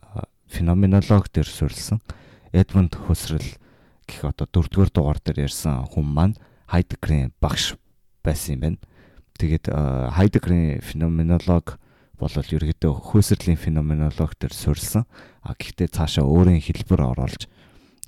феноменологи 0.49 1.29
дээр 1.33 1.49
суурилсан. 1.49 2.01
Эдмонд 2.53 2.95
Хусрал 2.95 3.45
гэх 4.09 4.25
одоо 4.25 4.49
дөрөвдүгээр 4.49 4.91
дугаар 4.93 5.19
дээр 5.21 5.45
ярьсан 5.45 5.85
хүн 5.85 6.05
маань 6.05 6.35
Хайдегрийн 6.65 7.33
багш 7.41 7.77
байсан 8.25 8.57
юм 8.57 8.61
байна. 8.61 8.79
Тэгээд 9.37 9.69
Хайдегрийн 9.69 10.81
феноменологи 10.81 11.77
бол 12.19 12.33
ерөөдөө 12.33 12.93
хөөсөрлийн 13.13 13.61
феноменологи 13.61 14.35
төр 14.41 14.53
суурилсан. 14.53 15.05
А 15.45 15.53
гэхдээ 15.53 15.93
цаашаа 15.93 16.25
өөрийн 16.25 16.59
хэлбэр 16.59 17.13
оруулж 17.13 17.47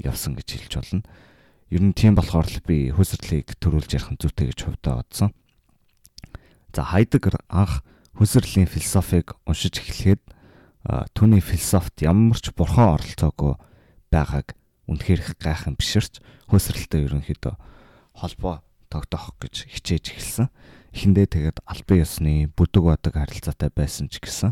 явсан 0.01 0.35
гэж 0.35 0.47
хэлж 0.51 0.73
болно. 0.75 1.05
Ер 1.71 1.79
нь 1.87 1.95
тийм 1.95 2.19
болохоор 2.19 2.51
л 2.51 2.59
би 2.67 2.91
хөөсөрлийг 2.91 3.55
төрүүлж 3.63 3.95
ярих 3.95 4.11
нь 4.11 4.19
зүйтэй 4.19 4.51
гэж 4.51 4.59
хувьдаа 4.67 4.99
бодсон. 4.99 5.31
За 6.75 6.83
Хайдегер 6.83 7.39
анх 7.47 7.79
хөөсөрлийн 8.19 8.67
философиг 8.67 9.39
уншиж 9.47 9.79
эхлэхэд 9.79 10.19
түүний 11.15 11.39
философт 11.39 11.95
ямар 12.03 12.35
ч 12.43 12.51
бурхан 12.51 12.99
оролцоогүй 12.99 13.55
байгааг 14.11 14.51
үнэхээр 14.91 15.23
их 15.23 15.31
гайхам 15.39 15.79
биширч 15.79 16.19
хөөсрэлтэй 16.51 17.07
ерөнхийдөө 17.07 17.55
холбоо 18.19 18.59
тогтоох 18.91 19.39
гэж 19.39 19.71
хичээж 19.71 20.11
эхэлсэн. 20.11 20.47
Эхэндээ 20.91 21.27
тэгээд 21.31 21.57
албан 21.63 22.03
ёсны 22.03 22.51
бүдэг 22.51 22.83
бодог 22.83 23.15
харилцаатай 23.15 23.71
байсан 23.71 24.11
ч 24.11 24.19
гэсэн 24.19 24.51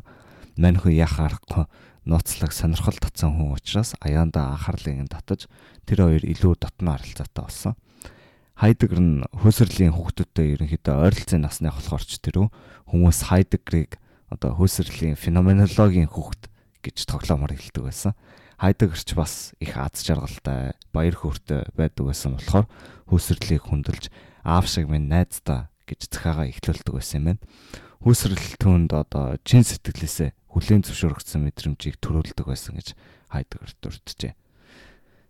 маньхүү 0.56 0.96
яах 0.96 1.20
аргагүй 1.20 1.68
нууцлаг 2.10 2.50
сонирхол 2.50 2.98
татсан 2.98 3.38
хүн 3.38 3.54
учраас 3.54 3.94
аяанда 4.02 4.50
анхаарлыг 4.58 5.06
нь 5.06 5.14
татаж 5.14 5.46
тэр 5.86 6.10
хоёр 6.10 6.26
илүү 6.26 6.58
дотно 6.58 6.98
харилцаатай 6.98 7.44
болсон. 7.46 7.74
Хайдегер 8.58 9.00
нь 9.00 9.24
хөөсрлийн 9.30 9.94
хүүхдүүдтэй 9.94 10.58
ерөнхийдөө 10.58 10.96
ойролцоогын 11.06 11.46
насны 11.46 11.70
болохоор 11.70 12.04
ч 12.04 12.18
тэрүү 12.20 12.50
хүмүүс 12.90 13.30
Хайдегерийг 13.30 14.02
одоо 14.34 14.58
хөөсрлийн 14.58 15.16
феноменологийн 15.16 16.10
хүүхд 16.10 16.50
гэж 16.84 16.98
тоглоомор 17.08 17.54
хэлдэг 17.54 17.84
байсан. 17.88 18.18
Хайдегерч 18.60 19.16
бас 19.16 19.56
их 19.64 19.78
аз 19.80 20.04
жаргалтай, 20.04 20.76
баяр 20.92 21.16
хөөртэй 21.16 21.72
байдаг 21.78 22.04
байсан 22.12 22.36
болохоор 22.36 22.68
хөөсрлийг 23.08 23.64
хүндэлж 23.64 24.12
аав 24.44 24.68
шиг 24.68 24.92
минь 24.92 25.08
найздаа 25.08 25.72
гэж 25.88 26.12
захаагаа 26.12 26.52
ихлүүлдэг 26.52 26.94
байсан 26.94 27.18
юм 27.24 27.26
байна. 27.32 27.42
Хөөсрөл 28.00 28.56
түнд 28.56 28.96
одоо 28.96 29.36
чин 29.44 29.68
сэтгэлээсээ 29.68 30.32
хүлээн 30.56 30.88
зөвшөөрөгдсөн 30.88 31.44
мэдрэмжийг 31.44 32.00
төрүүлдэг 32.00 32.48
байсан 32.48 32.80
гэж 32.80 32.96
Хайдегер 33.28 33.76
дурджээ. 33.84 34.34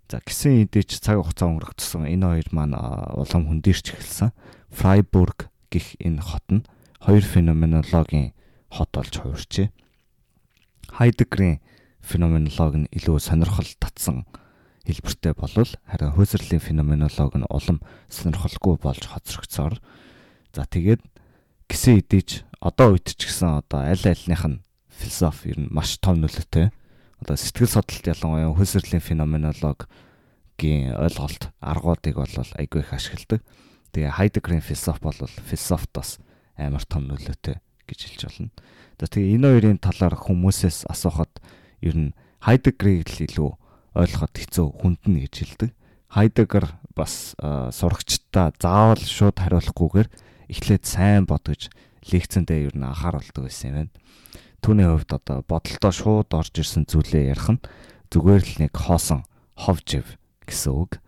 За 0.10 0.22
гисэн 0.22 0.70
эдэж 0.70 1.02
цаг 1.02 1.18
хугацаа 1.18 1.50
өнгөрөх 1.50 1.74
энэ 1.78 2.26
хоёр 2.30 2.50
маань 2.54 2.78
улам 3.18 3.44
хөндөрч 3.50 3.94
эхэлсэн. 3.98 4.34
Фрайбург 4.70 5.50
гих 5.74 5.98
энэ 5.98 6.22
хот 6.22 6.46
нь 6.50 6.66
хоёр 7.02 7.26
феноменологийн 7.26 8.38
хот 8.70 8.90
болж 8.94 9.14
хувирчээ. 9.18 9.74
Хайдегерийн 10.94 11.62
феноменологи 12.02 12.86
нь 12.86 12.92
илүү 12.94 13.18
сонирхол 13.18 13.70
татсан 13.82 14.26
хэлбэртэй 14.86 15.34
болвол 15.38 15.72
харин 15.86 16.14
хөөсрлийн 16.18 16.62
феноменологи 16.62 17.38
нь 17.42 17.50
улам 17.50 17.78
сонирхолгүй 18.10 18.82
болж 18.82 19.04
хоцрогцоор 19.06 19.78
за 20.54 20.66
тэгээд 20.66 21.06
гисэн 21.70 22.02
идэж 22.02 22.49
одоо 22.60 22.96
үед 22.96 23.08
ч 23.16 23.28
гэсэн 23.28 23.64
одоо 23.64 23.88
аль 23.88 24.04
альных 24.04 24.44
нь 24.44 24.62
философи 24.92 25.56
ер 25.56 25.60
нь 25.64 25.72
маш 25.72 25.98
том 26.04 26.20
нөлөөтэй 26.20 26.72
одоо 27.24 27.36
сэтгэл 27.36 27.72
судлалт 27.80 28.06
ялангуяа 28.08 28.52
хөөсрлийн 28.56 29.04
феноменологийн 29.04 30.96
ойлголт 30.96 31.52
аргуудыг 31.60 32.16
бол 32.20 32.36
айгүй 32.60 32.84
их 32.84 32.92
ашигладаг. 32.92 33.44
Тэгээ 33.96 34.16
Хайдегерийн 34.16 34.64
философи 34.64 35.04
бол 35.04 35.16
философтоос 35.48 36.20
амар 36.60 36.84
том 36.84 37.08
нөлөөтэй 37.08 37.60
гэж 37.88 38.00
хэлж 38.08 38.22
болно. 38.28 38.52
Тэгээ 39.00 39.36
энэ 39.40 39.48
хоёрын 39.56 39.80
талаар 39.80 40.16
хүмүүсээс 40.20 40.88
асуухад 40.92 41.32
ер 41.80 41.96
нь 41.96 42.16
Хайдегерийг 42.44 43.08
л 43.08 43.24
илүү 43.24 43.50
ойлгоход 43.96 44.36
хэцүү 44.36 44.68
хүндэн 44.80 45.16
гэж 45.28 45.34
хэлдэг. 45.40 45.72
Хайдегер 46.10 46.66
бас 46.96 47.36
сурагчдаа 47.40 48.56
заавал 48.60 49.04
шууд 49.04 49.38
хариулахгүйгээр 49.40 50.10
эхлээд 50.50 50.84
сайн 50.86 51.30
бодгож 51.30 51.70
лекцэндээ 52.08 52.72
ер 52.72 52.76
нь 52.76 52.88
анхааруулдаг 52.88 53.44
байсан 53.44 53.68
юм 53.70 53.76
байна. 53.76 53.92
Түүний 54.60 54.88
хувьд 54.88 55.12
одоо 55.16 55.38
бодолдоо 55.48 55.92
шууд 55.92 56.30
орж 56.36 56.54
ирсэн 56.60 56.84
зүйлээ 56.88 57.32
ярих 57.32 57.48
нь 57.48 57.64
зүгээр 58.12 58.44
л 58.44 58.56
нэг 58.68 58.74
хоосон 58.76 59.24
ховжив 59.56 60.20
гэсэн 60.44 60.74
үг. 60.76 61.00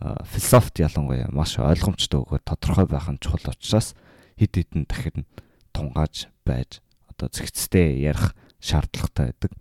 Философт 0.00 0.78
ялангуяа 0.78 1.30
маш 1.30 1.56
ойлгомжтой 1.58 2.20
өгөө 2.22 2.40
тодорхой 2.42 2.86
байх 2.86 3.06
нь 3.08 3.22
чухал 3.22 3.54
учраас 3.54 3.94
хид 4.36 4.52
хідэн 4.58 4.84
дахин 4.90 5.24
тунгааж 5.72 6.28
байж 6.44 6.82
одоо 7.08 7.28
зэгцтэй 7.32 8.02
ярих 8.04 8.34
шаардлагатай 8.60 9.32
байдаг. 9.32 9.52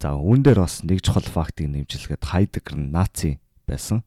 За 0.00 0.16
үүн 0.16 0.40
дээр 0.40 0.64
бас 0.64 0.80
нэг 0.86 1.04
чухал 1.04 1.26
фактыг 1.26 1.68
нэмжлэхэд 1.68 2.24
Хайдегер 2.24 2.78
нь 2.78 2.94
наци 2.94 3.40
байсан. 3.66 4.00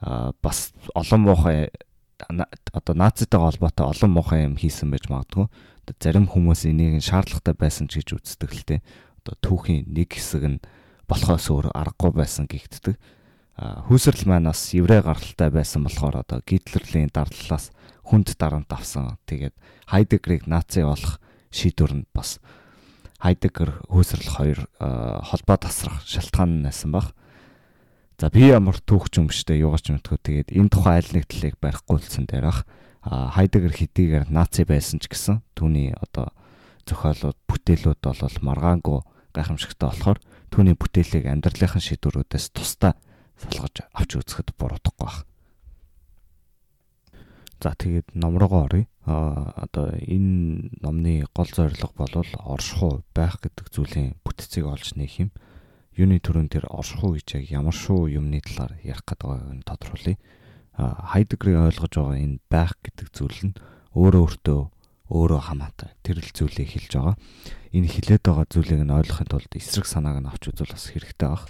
Аа 0.00 0.32
бас 0.40 0.72
олон 0.94 1.20
муухай 1.26 1.68
одоо 2.28 2.94
нацитайгаа 2.94 3.50
холбоотой 3.50 3.86
олон 3.90 4.10
муухай 4.14 4.44
юм 4.46 4.56
хийсэн 4.56 4.90
байж 4.90 5.08
магадгүй. 5.10 5.46
Одоо 5.86 5.94
зарим 5.98 6.26
хүмүүс 6.30 6.68
энийг 6.70 7.02
шаардлагатай 7.02 7.54
байсан 7.58 7.86
ч 7.90 8.02
гэж 8.02 8.22
үздэг 8.22 8.50
л 8.54 8.64
те. 8.68 8.76
Одоо 9.22 9.34
түүхийн 9.42 9.90
нэг 9.90 10.14
хэсэг 10.14 10.42
нь 10.46 10.62
болохоос 11.10 11.50
өөр 11.50 11.74
аргагүй 11.74 12.12
байсан 12.14 12.46
хүйсрэл 13.58 14.26
маань 14.26 14.48
бас 14.48 14.72
еврей 14.72 15.02
гаралтай 15.04 15.52
байсан 15.52 15.84
болохоор 15.84 16.24
одоо 16.24 16.40
Гитлерлийн 16.40 17.12
дардлалаас 17.12 17.70
хүнд 18.02 18.32
дарамт 18.40 18.72
авсан. 18.72 19.20
Тэгээд 19.28 19.52
Хайдегерийг 19.86 20.48
наци 20.48 20.82
болох 20.82 21.20
шийдвэр 21.52 21.92
нь 21.92 22.06
бас 22.16 22.40
Хайдегер 23.20 23.84
хөөсрөл 23.92 24.30
хоёр 24.32 24.58
холбоо 24.80 25.56
тасрах 25.60 26.00
шалтгаан 26.08 26.64
байсан 26.64 26.90
баг. 26.96 27.12
За 28.22 28.30
би 28.30 28.44
ямар 28.46 28.78
түүхч 28.78 29.18
юмштэй 29.18 29.66
юугаач 29.66 29.90
мэдгүй 29.90 30.18
тэгээд 30.22 30.48
энэ 30.54 30.70
тухай 30.70 31.02
аль 31.02 31.10
нэг 31.10 31.26
талыг 31.26 31.58
барихгүйсэн 31.58 32.30
дээрах 32.30 32.62
Хайдегер 33.02 33.74
хэдийгээр 33.74 34.30
наци 34.30 34.62
байсан 34.62 35.02
ч 35.02 35.10
гэсэн 35.10 35.42
түүний 35.58 35.90
одоо 35.90 36.30
зохиолууд 36.86 37.34
бүтээлүүд 37.50 37.98
бол 37.98 38.38
маргаангүй 38.46 39.02
гайхамшигтай 39.34 39.90
болохоор 39.90 40.22
түүний 40.54 40.78
бүтээлийг 40.78 41.26
амьдралынхаа 41.26 41.82
шийдвэрүүдээс 41.82 42.46
тусдаа 42.54 42.94
салгаж 43.42 43.90
авч 43.90 44.10
үзэхэд 44.14 44.54
буруудахгүй 44.54 45.02
байна. 45.02 45.26
За 47.58 47.74
тэгээд 47.74 48.14
ном 48.14 48.38
руугаа 48.38 48.70
оръё. 48.70 48.86
А 49.02 49.66
одоо 49.66 49.98
энэ 49.98 50.70
номны 50.78 51.26
гол 51.34 51.50
зорилго 51.50 51.90
бол 51.98 52.22
оршихуй 52.22 53.02
байх 53.18 53.42
гэдэг 53.42 53.66
зүйлийн 53.66 54.14
бүтцийг 54.22 54.70
олж 54.70 54.94
нээх 54.94 55.26
юм. 55.26 55.34
Юуны 55.96 56.18
төрөн 56.20 56.48
тэр 56.48 56.66
оршихуй 56.72 57.20
гэж 57.20 57.28
яг 57.42 57.44
ямар 57.52 57.76
шоу 57.76 58.08
юмны 58.08 58.40
талаар 58.40 58.78
ярих 58.80 59.04
гэдэг 59.04 59.28
байгааг 59.28 59.52
нь 59.56 59.66
тодорхойлъё. 59.66 60.16
А 60.78 61.12
Хайдегрийн 61.12 61.68
ойлгож 61.68 61.92
байгаа 61.92 62.16
энэ 62.16 62.40
байх 62.48 62.72
гэдэг 62.80 63.08
зүйл 63.12 63.40
нь 63.52 63.58
өөрөө 63.92 64.22
өөртөө 64.24 64.60
өөрөө 65.12 65.40
хамаатай 65.52 65.90
тэр 66.00 66.24
л 66.24 66.30
зүйлийг 66.32 66.68
хэлж 66.72 66.92
байгаа. 66.96 67.16
Энэ 67.76 67.92
хилээд 67.92 68.22
байгаа 68.24 68.46
зүйлийг 68.48 68.80
нь 68.80 68.96
ойлгохын 68.96 69.28
тулд 69.28 69.52
эсрэг 69.52 69.84
санааг 69.84 70.24
нь 70.24 70.30
авч 70.32 70.48
үзвэл 70.48 70.72
бас 70.72 70.88
хэрэгтэй 70.88 71.28
баг. 71.28 71.44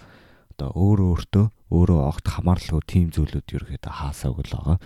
Одоо 0.59 0.69
өөрөө 0.75 1.09
өөртөө 1.15 1.47
өөрөө 1.71 2.01
огт 2.03 2.27
хамаарлаггүй 2.27 2.83
тийм 2.91 3.07
зүйлүүд 3.15 3.47
ерөөхдөө 3.47 3.95
хаасаагүй 3.95 4.45
л 4.51 4.55
байгаа 4.59 4.79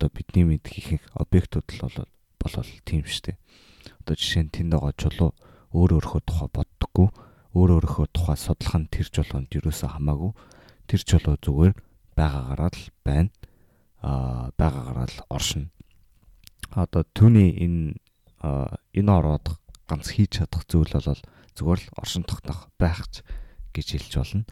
одоо 0.00 0.08
бидний 0.16 0.48
мэдх 0.48 0.72
ихэнх 0.72 1.04
объектууд 1.12 1.68
л 1.76 1.80
бол 1.84 2.08
болол 2.40 2.70
тийм 2.88 3.04
штэ. 3.04 3.36
Одоо 4.00 4.16
жишээ 4.16 4.48
нь 4.48 4.54
тэнд 4.54 4.72
байгаа 4.72 4.96
чулуу 4.96 5.30
өөр 5.76 6.00
өөрхөө 6.00 6.20
тухай 6.24 6.48
боддоггүй, 6.48 7.08
өөр 7.54 7.70
өөрхөө 7.82 8.06
тухай 8.14 8.38
судлах 8.38 8.76
нь 8.78 8.90
тэр 8.90 9.06
чулуунд 9.10 9.50
юусоо 9.50 9.90
хамаагүй. 9.96 10.32
Тэр 10.86 11.00
чулуу 11.02 11.36
зүгээр 11.42 11.72
байгаагаараа 12.14 12.70
л 12.70 12.84
байна. 13.02 13.30
Аа 14.02 14.54
байгаагаараа 14.54 15.08
л 15.10 15.18
оршино. 15.30 15.70
Одоо 16.70 17.02
түүний 17.10 17.50
энэ 17.58 17.98
энэ 18.94 19.10
ороод 19.10 19.58
ганц 19.90 20.14
хийж 20.14 20.38
чадах 20.38 20.62
зүйл 20.70 20.94
бол 20.94 21.18
зүгээр 21.58 21.80
л 21.82 21.92
оршин 21.98 22.22
тогтнох 22.22 22.70
байхч 22.78 23.26
гэж 23.74 23.86
хэлж 23.98 24.12
болно. 24.14 24.44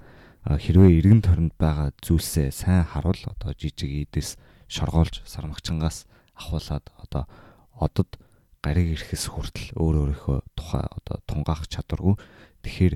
Хэрвээ 0.48 0.98
эргэн 0.98 1.22
тойронд 1.22 1.54
байгаа 1.54 1.94
зүйлсээ 2.02 2.50
сайн 2.50 2.82
харуул 2.82 3.20
одоо 3.30 3.54
жижиг 3.54 3.90
ийдэс 3.90 4.34
шоргоолж 4.66 5.22
сармагчангаас 5.24 6.06
ахуулаад 6.34 6.86
одоо 6.98 7.24
одод 7.78 8.18
гариг 8.62 8.98
ирэхээс 8.98 9.24
хүртэл 9.30 9.68
өөр 9.78 9.94
өөрийнхөө 10.02 10.38
тухай 10.58 10.84
одоо 10.84 11.16
тунгаах 11.26 11.66
чадваргүй. 11.70 12.18
Тэгэхээр 12.62 12.94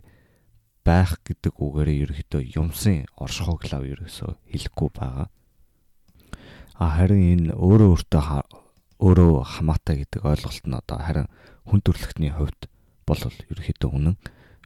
байх 0.82 1.22
гэдэг 1.22 1.54
үгээрээ 1.54 2.02
ерөөхдөө 2.04 2.42
юмсын 2.58 3.06
оршихоглав 3.14 3.82
ерөөсөө 3.86 4.30
хэлэхгүй 4.50 4.90
байгаа. 4.94 5.28
А 6.78 6.84
харин 6.98 7.22
энэ 7.22 7.54
өөрөө 7.54 7.90
өөртөө 7.94 8.24
өөрөө 9.02 9.32
хамаатай 9.46 9.96
гэдэг 10.02 10.22
ойлголт 10.26 10.64
нь 10.66 10.78
одоо 10.78 10.98
харин 10.98 11.28
хүн 11.66 11.80
төрөлхтний 11.86 12.32
хувьд 12.34 12.66
бол 13.06 13.22
ерөөхдөө 13.22 13.90
үнэн 13.94 14.16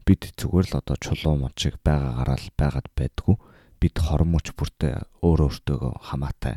бид 0.06 0.22
зүгээр 0.40 0.66
л 0.72 0.78
одоо 0.80 0.96
чулуу 0.96 1.34
мочиг 1.36 1.76
байгаагаараа 1.84 2.38
л 2.40 2.48
байгаад 2.56 2.88
байдгүй 2.96 3.36
бид 3.80 3.96
хормоч 4.00 4.56
бүртээ 4.56 5.20
өөр 5.20 5.40
өөртөө 5.52 6.08
хамаатай 6.08 6.56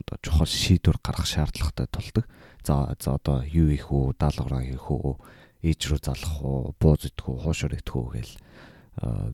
одоо 0.00 0.16
чухал 0.22 0.46
шийдвэр 0.46 0.98
гаргах 1.02 1.26
шаардлагатай 1.26 1.86
тулдаг. 1.86 2.24
За 2.64 2.94
за 3.00 3.14
одоо 3.14 3.42
юу 3.44 3.68
их 3.68 3.92
үү, 3.92 4.16
даалгавраа 4.18 4.64
хийх 4.64 4.90
үү, 4.90 5.16
ээж 5.60 5.80
рүү 5.90 6.00
залах 6.00 6.34
уу, 6.40 6.74
бууз 6.80 7.04
идэх 7.08 7.26
үү, 7.28 7.36
хуушаар 7.44 7.74
идэх 7.76 7.96
үү 7.96 8.08
гээл 8.16 8.34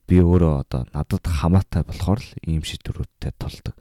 би 0.07 0.17
өөрөө 0.23 0.55
одоо 0.63 0.83
надад 0.95 1.25
хамаатай 1.27 1.83
болохоор 1.83 2.21
л 2.23 2.31
ийм 2.47 2.63
шийдвэрүүдтэй 2.63 3.33
тулдаг. 3.35 3.75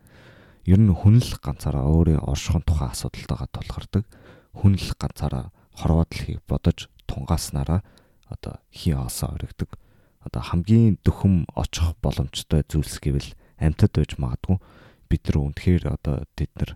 Ер 0.66 0.82
нь 0.82 0.90
хүн 0.90 1.22
л 1.22 1.32
ганцаараа 1.38 1.86
өөрийн 1.86 2.26
оршихуун 2.26 2.66
тухай 2.66 2.90
асуудалтайгаа 2.90 3.50
тулгардаг. 3.54 4.04
Хүн 4.58 4.82
л 4.82 4.90
ганцаараа 4.98 5.54
хорвоодлохыг 5.78 6.42
бодож 6.50 6.90
тунгааснараа 7.06 7.86
одоо 8.26 8.58
хий 8.74 8.98
оосоо 8.98 9.38
өргөдөг. 9.38 9.78
Одоо 10.26 10.42
хамгийн 10.42 10.98
дөхөм 11.06 11.46
очих 11.54 11.94
боломжтой 12.02 12.66
зүйлс 12.66 12.98
гэвэл 12.98 13.38
амьтад 13.62 13.94
байж 13.94 14.18
магадгүй 14.18 14.58
бид 15.06 15.22
нар 15.30 15.38
үнэхээр 15.38 15.84
одоо 15.86 16.26
тэд 16.34 16.50
нар 16.58 16.72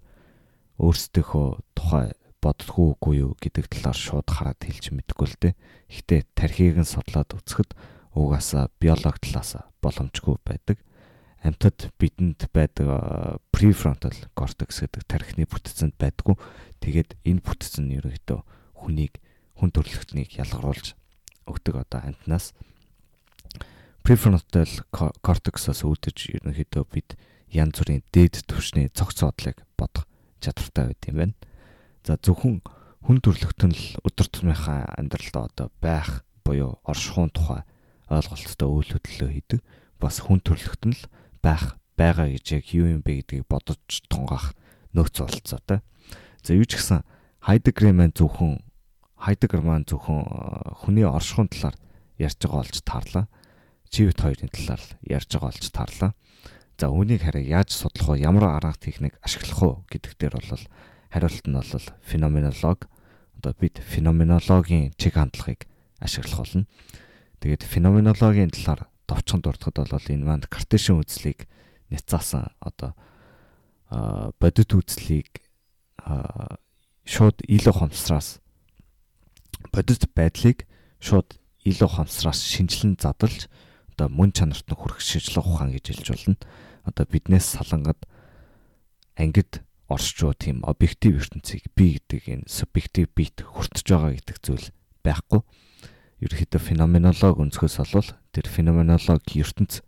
өөрсдийнхөө 0.78 1.48
тухай 1.74 2.14
боддгоо 2.40 2.96
үгүй 2.96 3.16
юу 3.24 3.34
гэдэг 3.40 3.68
талаар 3.68 3.98
шууд 4.00 4.28
хараад 4.32 4.62
хэлж 4.64 4.96
мэдэхгүй 4.96 5.28
л 5.28 5.38
дээ. 5.40 5.54
Гэхдээ 5.92 6.22
тархийг 6.36 6.78
нь 6.80 6.88
судлаад 6.88 7.36
үзэхэд 7.36 7.76
угаасаа 8.16 8.72
биологи 8.80 9.20
талаас 9.28 9.60
боломжгүй 9.84 10.36
байдаг. 10.48 10.78
Амьтад 11.44 11.92
бидэнд 12.00 12.52
байдаг 12.52 13.40
prefrontal 13.52 14.16
cortex 14.36 14.84
гэдэг 14.84 15.04
тархины 15.08 15.48
бүтцэнд 15.48 15.96
байдгүй. 16.00 16.36
Тэгээд 16.84 17.16
энэ 17.24 17.44
бүтц 17.44 17.80
нь 17.80 17.96
ерөөхдөө 17.96 18.40
хүнийг 18.84 19.20
хүн 19.60 19.72
төрөлхтнийг 19.76 20.40
ялгаруулж 20.40 20.96
өгдөг 21.48 21.76
одоо 21.76 22.00
амтнаас 22.12 22.56
prefrontal 24.04 24.72
cortex-аас 24.92 25.84
үүдэж 25.84 26.40
ерөнхийдөө 26.40 26.84
бид 26.88 27.20
янз 27.52 27.82
бүрийн 27.82 28.04
дээд 28.16 28.48
түвшний 28.48 28.88
цогцоодлыг 28.94 29.64
бодох 29.76 30.08
чадвартай 30.40 30.92
байт 30.92 31.04
юм 31.12 31.18
байна. 31.20 31.36
За 32.04 32.16
зөвхөн 32.16 32.62
хүн 33.04 33.18
төрлөختөн 33.24 33.72
л 33.76 33.86
өдөр 34.06 34.28
тутмынхаа 34.28 34.96
амьдралдаа 35.00 35.50
одоо 35.50 35.68
байх 35.82 36.24
буюу 36.44 36.80
оршихуун 36.84 37.32
тухай 37.32 37.64
ойлголттой 38.10 38.70
үйл 38.70 38.92
хөдлөлөө 38.96 39.30
хийдэг. 39.30 39.60
Бас 40.00 40.24
хүн 40.24 40.42
төрлөختөн 40.42 40.94
л 40.96 41.04
байх 41.44 41.80
байгаа 42.00 42.32
гэж 42.32 42.46
яг 42.60 42.66
юу 42.72 42.88
юм 42.88 43.02
бэ 43.04 43.24
гэдгийг 43.24 43.46
бодож 43.52 43.80
тунгаах 44.08 44.56
нөхц 44.96 45.20
болцоотой. 45.20 45.84
За 46.44 46.56
юу 46.56 46.66
ч 46.66 46.80
гэсэн 46.80 47.04
Хайдегрэмэн 47.44 48.16
зөвхөн 48.16 48.64
Хайдегрэмэн 49.20 49.84
зөвхөн 49.84 50.24
э, 50.24 50.28
хүний 50.80 51.04
оршихуун 51.04 51.52
талаар 51.52 51.76
ярьж 52.16 52.40
байгаа 52.40 52.64
олж 52.64 52.78
тарлаа. 52.88 53.26
Чивт 53.92 54.24
хоёрын 54.24 54.48
талаар 54.48 54.84
ярьж 55.04 55.30
байгаа 55.36 55.52
олж 55.52 55.66
тарлаа. 55.76 56.12
За 56.80 56.88
үүнийг 56.88 57.28
хараа 57.28 57.44
яаж 57.44 57.76
судлах 57.76 58.16
вэ? 58.16 58.24
Ямар 58.24 58.56
арга 58.56 58.80
техник 58.80 59.20
ашиглах 59.20 59.60
вэ 59.60 60.00
гэдэг 60.00 60.14
дээр 60.16 60.36
бол 60.40 60.64
хариулт 61.10 61.46
нь 61.46 61.54
бол 61.54 61.86
феноменолог. 62.02 62.90
Одоо 63.38 63.54
бид 63.60 63.78
феноменологийн 63.82 64.94
чиг 64.98 65.14
хандлагыг 65.18 65.66
ашиглах 66.00 66.46
болно. 66.46 66.66
Тэгээд 67.40 67.64
феноменологийн 67.64 68.50
талаар 68.54 68.88
товчхон 69.10 69.42
дуртахад 69.42 69.90
бол 69.90 70.12
энэ 70.14 70.26
манд 70.26 70.46
картешин 70.48 71.02
үзлийг 71.02 71.50
няцаасан 71.90 72.54
одоо 72.62 72.94
бодит 74.40 74.70
үзлийг 74.70 75.42
шууд 77.06 77.42
илүү 77.42 77.74
хомсраас 77.74 78.38
бодит 79.74 80.06
байдлыг 80.14 80.70
шууд 81.02 81.42
илүү 81.66 81.90
хомсраас 81.90 82.46
шинжилэн 82.46 83.02
задлж 83.02 83.50
одоо 83.98 84.08
мөн 84.14 84.30
чанарт 84.32 84.70
нь 84.70 84.78
хүрэх 84.78 85.02
шинжилгээ 85.02 85.42
ухаан 85.42 85.74
гэж 85.74 85.86
хэлж 85.90 86.08
болно 86.14 86.38
одоо 86.86 87.06
биднээс 87.10 87.58
салангад 87.58 87.98
ангид 89.18 89.66
оршчуу 89.90 90.38
тийм 90.38 90.62
объектив 90.64 91.18
ертөнцийг 91.18 91.66
би 91.74 91.98
гэдэг 91.98 92.24
энэ 92.30 92.46
субъектив 92.46 93.10
бит 93.10 93.42
хүртэж 93.42 93.86
байгаа 93.90 94.14
гэдэг 94.22 94.38
зүйл 94.38 94.68
байхгүй. 95.02 95.42
Ерөнхийдөө 96.22 96.62
феноменолог 96.62 97.42
өнцгөөс 97.42 97.82
олвол 97.82 98.10
тэр 98.30 98.46
феноменолог 98.46 99.26
ертөнц 99.26 99.82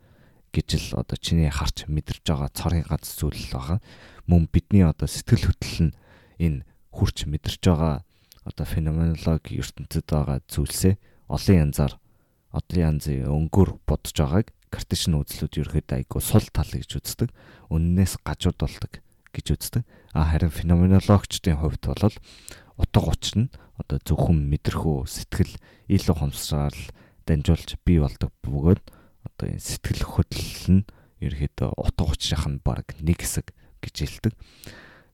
гэж 0.50 0.70
л 0.82 1.06
одоо 1.06 1.18
чиний 1.22 1.54
харч 1.54 1.86
мэдэрж 1.86 2.26
байгаа 2.26 2.50
цорын 2.50 2.86
гац 2.90 3.06
зүйл 3.14 3.46
байгаа. 3.54 3.78
Мөн 4.26 4.50
бидний 4.50 4.82
одоо 4.82 5.06
сэтгэл 5.06 5.54
хөдлөл 5.54 5.94
нь 5.94 5.98
энэ 6.42 6.66
хурч 6.90 7.30
мэдэрж 7.30 7.62
байгаа 7.62 8.02
одоо 8.42 8.66
феноменолог 8.66 9.46
ертөнцид 9.46 10.10
байгаа 10.10 10.42
зүйлсээ 10.50 10.98
олон 11.30 11.58
янзаар 11.70 11.94
одоо 12.50 12.78
янзын 12.90 13.30
өнгөөр 13.30 13.78
бодож 13.86 14.18
байгааг 14.18 14.50
картишн 14.74 15.14
үзлүүд 15.22 15.62
ерөөхдөө 15.62 15.98
айгүй 16.02 16.22
сул 16.26 16.48
тал 16.50 16.72
гэж 16.74 16.98
үздэг. 16.98 17.30
Үннээс 17.70 18.24
гажууд 18.26 18.58
болдог 18.58 19.04
гэж 19.34 19.46
үздэг. 19.56 19.84
А 20.14 20.28
харин 20.30 20.52
феноменологчдын 20.52 21.60
хувьд 21.60 21.84
бол 21.88 22.16
утга 22.78 23.02
учир 23.08 23.48
нь 23.48 23.54
одоо 23.80 23.98
зөвхөн 24.04 24.48
мэдрэхүү 24.52 25.08
сэтгэл 25.08 25.56
илүү 25.90 26.16
хомсрал 26.20 26.80
дамжуулж 27.26 27.80
бий 27.88 28.00
болдог 28.04 28.32
бөгөөд 28.44 28.84
одоо 29.26 29.46
энэ 29.48 29.64
сэтгэл 29.64 30.04
хөдлөл 30.04 30.84
нь 30.84 30.88
ерөөхдөө 31.24 31.70
утга 31.80 32.04
учирынх 32.12 32.46
нь 32.52 32.64
баг 32.64 32.86
нэг 33.00 33.24
хэсэг 33.24 33.56
гэж 33.82 33.96
хэлдэг. 33.96 34.34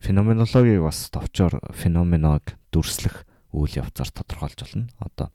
Феноменологийг 0.01 0.81
бас 0.81 1.09
товчоор 1.09 1.61
феноменог 1.73 2.57
дүрслэх 2.73 3.25
үйл 3.53 3.81
явцаар 3.81 4.09
тодорхойлж 4.11 4.59
болно. 4.61 4.89
Одоо 5.01 5.33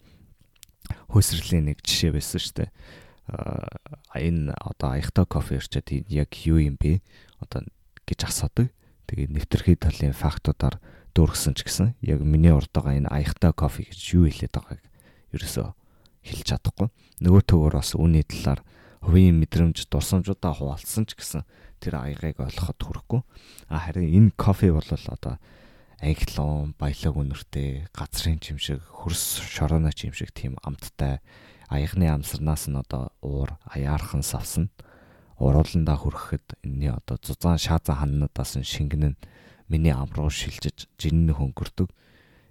хөөсрөлийн 1.10 1.70
нэг 1.70 1.82
жишээ 1.82 2.14
байсан 2.14 2.40
шүү 2.42 2.54
дээ 2.62 2.70
энэ 3.28 4.52
одоо 4.58 4.98
аягтай 4.98 5.26
кофе 5.26 5.56
ирчээд 5.56 6.10
яг 6.10 6.30
юу 6.44 6.58
юм 6.58 6.76
бэ? 6.76 7.00
Одоо 7.40 7.64
гэж 8.12 8.28
асуудаг. 8.28 8.68
Тэгээд 9.08 9.32
нэвтрхий 9.32 9.76
талын 9.80 10.12
фактуудаар 10.12 10.76
дүүргсэн 11.16 11.56
ч 11.56 11.64
гэсэн 11.64 11.88
яг 12.04 12.20
миний 12.20 12.52
урд 12.52 12.68
байгаа 12.72 13.00
энэ 13.00 13.12
аягтай 13.12 13.52
кофе 13.56 13.88
гэж 13.88 14.00
юу 14.16 14.28
хэлээд 14.28 14.52
байгааг 14.52 14.82
ерөөсөө 15.32 15.66
хэлж 16.28 16.46
чадахгүй. 16.48 16.88
Нөгөө 17.24 17.42
төвөр 17.48 17.74
бас 17.80 17.92
үүний 17.96 18.24
талаар 18.24 18.60
хувийн 19.02 19.36
мэдрэмж 19.42 19.90
дурсамжуудаа 19.90 20.54
хуваалцсан 20.54 21.04
ч 21.10 21.18
гэсэн 21.18 21.42
тэр 21.82 21.98
аягыг 21.98 22.38
ойлгоход 22.38 22.78
хүрэхгүй. 22.78 23.20
А 23.68 23.82
харин 23.82 24.30
энэ 24.30 24.30
кофе 24.38 24.70
бол 24.70 24.86
одоо 24.86 25.42
аяглон, 25.98 26.74
баялаг 26.78 27.14
үнэртэй, 27.14 27.86
газрын 27.90 28.38
чимшиг, 28.38 28.82
хөрс 28.86 29.42
шорооны 29.42 29.90
чимшиг 29.94 30.30
тийм 30.30 30.58
амттай 30.62 31.18
аягны 31.70 32.10
амсарнаас 32.10 32.70
нь 32.70 32.78
одоо 32.78 33.10
уур 33.22 33.58
аяархан 33.66 34.22
савсна. 34.22 34.70
Урууландаа 35.40 35.96
хүрэхэд 35.96 36.60
энэний 36.64 36.92
одоо 36.92 37.16
зузаан 37.22 37.56
шаазан 37.56 37.96
ханнуудаас 37.96 38.58
нь 38.60 38.66
шингэн 38.66 39.16
нь 39.16 39.20
миний 39.68 39.94
ам 39.94 40.10
руу 40.12 40.28
шилжиж 40.28 40.88
жиннэ 41.00 41.32
хөнгөрдөг. 41.32 41.88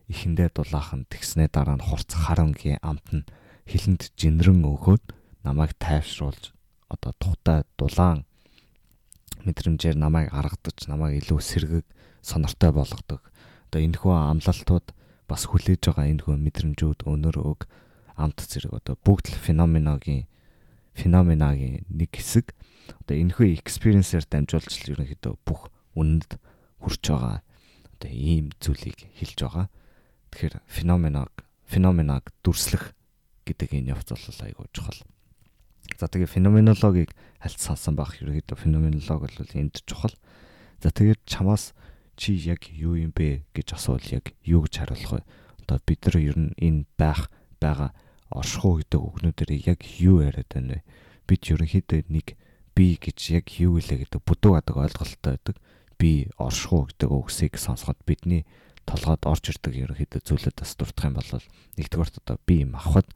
Ихэндээ 0.09 0.49
дулаахан 0.55 1.05
тэгснээ 1.05 1.49
дараа 1.53 1.77
нь 1.77 1.85
хурц 1.85 2.13
харангийн 2.17 2.81
амт 2.81 3.07
нь 3.13 3.27
хилэнд 3.69 4.11
жинрэн 4.17 4.65
өгөөд 4.65 5.13
намайг 5.45 5.77
тайвшруулж 5.77 6.51
одоо 6.89 7.13
тухтай 7.21 7.63
дулаан 7.77 8.25
мэдрэмжээр 9.45 9.97
намайг 9.97 10.33
аргадаж 10.33 10.89
намайг 10.91 11.21
илүү 11.21 11.39
сэргэг 11.39 11.85
сонортой 12.21 12.71
болгодог. 12.75 13.21
Одоо 13.71 13.81
энэхүү 13.81 14.11
амлалтууд 14.11 14.91
бас 15.31 15.47
хүлээж 15.47 15.81
байгаа 15.87 16.11
энэхүү 16.11 16.35
мэдрэмжүүд 16.35 17.07
өнөр 17.07 17.37
өг 17.39 17.71
амт 18.19 18.43
зэрэг 18.43 18.75
одоо 18.83 18.95
бүгд 18.99 19.31
л 19.31 19.39
феноменогийн 19.39 20.27
феноменагийн 20.93 21.87
нэг 21.87 22.11
хэсэг 22.11 22.51
одоо 22.99 23.15
энэхүү 23.15 23.61
экспириенсээр 23.61 24.25
дамжуулж 24.27 24.71
л 24.71 24.91
ерөнхийдөө 24.97 25.33
бүх 25.45 25.71
үнэнд 25.95 26.35
хүрч 26.81 27.03
байгаа 27.07 27.39
одоо 28.01 28.11
ийм 28.11 28.49
зүйлийг 28.57 28.97
хэлж 29.13 29.37
байгаа. 29.45 29.67
Тэгэхээр 30.33 30.55
феноменог 30.65 31.31
феноменог 31.69 32.25
дүрслэх 32.41 32.97
гэдэг 33.45 33.69
энэ 33.77 33.93
явц 33.93 34.09
бол 34.09 34.41
айгүй 34.41 34.67
чухал. 34.73 34.99
За 36.01 36.09
тэгээ 36.09 36.33
феноменологийг 36.33 37.13
хальт 37.37 37.59
салсан 37.61 37.93
байх 37.93 38.17
ерөнхийдөө 38.17 38.57
феноменолог 38.57 39.21
бол 39.29 39.53
энд 39.53 39.85
чухал. 39.85 40.15
За 40.81 40.89
тэгээд 40.89 41.21
чамаас 41.29 41.77
чи 42.17 42.33
яг 42.33 42.65
юу 42.73 42.97
юм 42.97 43.13
бэ 43.13 43.45
гэж 43.53 43.77
асуувал 43.77 44.09
яг 44.09 44.33
юу 44.41 44.65
гэж 44.65 44.73
хариулах 44.81 45.21
вэ? 45.21 45.27
Одоо 45.61 45.77
бид 45.85 46.01
нар 46.05 46.17
ер 46.17 46.37
нь 46.41 46.57
энэ 46.57 46.89
байх 46.97 47.29
байгаа 47.61 47.93
оршихуу 48.33 48.81
гэдэг 48.81 48.99
үгнүүдээр 48.99 49.51
яг 49.67 49.79
юу 50.01 50.25
яриад 50.25 50.49
байна 50.49 50.81
вэ? 50.81 50.85
Бид 51.29 51.41
ерөнхийдөө 51.45 52.09
нэг 52.09 52.33
би 52.75 52.97
гэж 52.97 53.19
яг 53.35 53.47
илээ 53.51 54.07
гэдэг 54.07 54.21
бүдүүг 54.23 54.55
адаг 54.57 54.75
ойлголттой 54.77 55.37
байдаг. 55.37 55.55
Би 55.99 56.27
оршихуу 56.37 56.89
гэдэг 56.89 57.09
үгсийг 57.11 57.57
сонсоход 57.59 57.99
бидний 58.05 58.45
толгойд 58.85 59.23
орж 59.27 59.53
ирдэг 59.53 59.73
ерөнхийдөө 59.85 60.21
зүйлүүдээс 60.25 60.73
дурдах 60.79 61.05
юм 61.05 61.15
бол 61.15 61.31
нэгдүгээрт 61.77 62.15
одоо 62.25 62.37
би 62.47 62.55
юм 62.65 62.73
авахд 62.75 63.09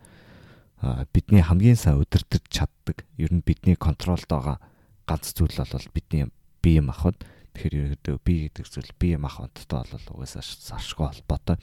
бидний 1.11 1.41
хамгийн 1.41 1.79
сайн 1.79 1.97
удирдах 1.97 2.45
чаддаг 2.49 3.03
ер 3.17 3.31
нь 3.33 3.41
бидний 3.41 3.75
контролд 3.75 4.27
байгаа 4.29 4.61
ганц 5.09 5.33
зүйл 5.33 5.57
бол 5.57 5.87
бидний 5.93 6.29
бие 6.61 6.79
юм 6.83 6.93
авахд 6.93 7.25
тэгэхээр 7.57 8.05
ерөөдөө 8.05 8.15
бие 8.21 8.51
гэдэг 8.51 8.65
зүйл 8.69 8.91
бие 8.99 9.17
юм 9.17 9.25
авахтай 9.25 9.81
бол 9.81 10.05
угаасаа 10.21 10.43
саршгүй 10.43 11.07
холбоотой. 11.09 11.57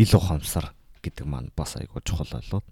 Ил 0.00 0.12
ухамсар 0.16 0.72
гэдэг 1.02 1.26
маань 1.28 1.52
бас 1.52 1.76
айгүй 1.76 2.00
чухал 2.06 2.30
болоод 2.32 2.64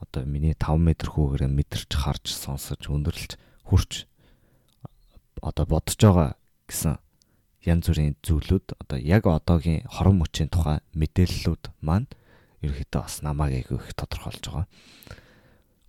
одоо 0.00 0.24
миний 0.24 0.56
5 0.56 0.80
м 0.80 0.88
хүүгээрээ 0.96 1.50
мэдэрч 1.52 1.90
харж 1.94 2.24
сонсож 2.32 2.88
өндөрлж 2.88 3.36
хурч 3.68 4.08
одоо 5.44 5.64
бодож 5.68 5.96
байгаа 6.00 6.30
гэсэн 6.68 6.96
янз 7.64 7.84
бүрийн 7.88 8.16
зүйлүүд 8.24 8.66
одоо 8.80 8.98
яг 8.98 9.28
одоогийн 9.28 9.84
хорон 9.84 10.16
мөчийн 10.20 10.48
тухай 10.48 10.80
мэдээллүүд 10.96 11.68
маань 11.84 12.08
ерөөхдөө 12.64 13.00
бас 13.04 13.20
намайг 13.20 13.68
их 13.68 13.92
тодорхойлж 13.96 14.44
байгаа. 14.48 14.66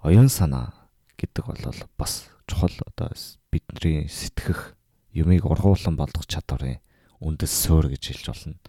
Оюун 0.03 0.27
санаа 0.27 0.75
гэдэг 1.15 1.43
бол 1.47 1.63
бас 1.95 2.27
чухал 2.47 2.75
одоо 2.87 3.15
бидний 3.51 4.07
сэтгэх 4.07 4.75
юмыг 5.15 5.47
ургуулсан 5.47 5.95
болгох 5.95 6.27
чадварын 6.27 6.83
үндэс 7.19 7.51
суурь 7.51 7.91
гэж 7.91 8.03
хэлж 8.11 8.25
болно 8.31 8.59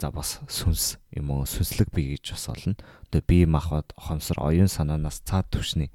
за 0.00 0.08
бас 0.08 0.40
сүнс 0.48 0.96
юм 1.12 1.28
уу 1.28 1.44
сүнслэг 1.44 1.92
бий 1.92 2.16
гэж 2.16 2.32
бас 2.32 2.48
олно. 2.48 2.74
Тэгээ 3.12 3.28
бие 3.28 3.46
махбод 3.46 3.92
хомсор 4.00 4.40
оюун 4.40 4.72
санаанаас 4.72 5.20
цаад 5.28 5.52
түвшний 5.52 5.92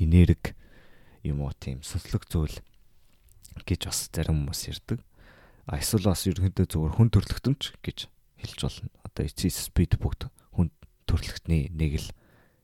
энерги 0.00 0.56
юм 1.20 1.44
уу 1.44 1.52
тийм 1.52 1.84
сүнслэг 1.84 2.24
зүйл 2.32 2.56
гэж 3.68 3.92
бас 3.92 4.08
зарим 4.08 4.48
хүмүүс 4.48 4.72
ярьдаг. 4.72 5.04
А 5.68 5.76
эсвэл 5.76 6.08
бас 6.08 6.24
ерөнхийдөө 6.24 6.64
зөвхөн 6.64 6.96
хүн 6.96 7.12
төрлөختөнч 7.12 7.76
гэж 7.84 8.08
хэлж 8.40 8.60
болно. 8.64 8.88
Одоо 9.04 9.28
эцэс 9.28 9.68
спид 9.68 10.00
бүгд 10.00 10.32
хүн 10.56 10.72
төрлөختний 11.04 11.68
нэг 11.68 12.00
л 12.00 12.08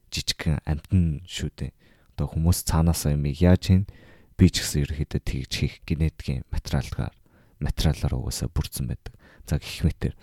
жижигхэн 0.09 0.65
амтан 0.65 1.21
шүү 1.29 1.53
дээ. 1.53 1.73
Одоо 2.17 2.33
хүмүүс 2.33 2.65
цаанаас 2.65 3.05
юм 3.07 3.29
яаж 3.29 3.69
хийн 3.69 3.85
би 4.41 4.49
ч 4.49 4.65
гэсэн 4.65 4.89
ерөнхийдөө 4.89 5.21
тэгж 5.21 5.53
хийх 5.53 5.75
генетикийн 5.85 6.49
материалгаар 6.49 7.13
материалаар 7.61 8.15
угаасаа 8.17 8.49
бүрдсэн 8.49 8.89
байдаг. 8.89 9.15
За 9.47 9.61
гэх 9.61 9.85
мэтэр 9.85 10.15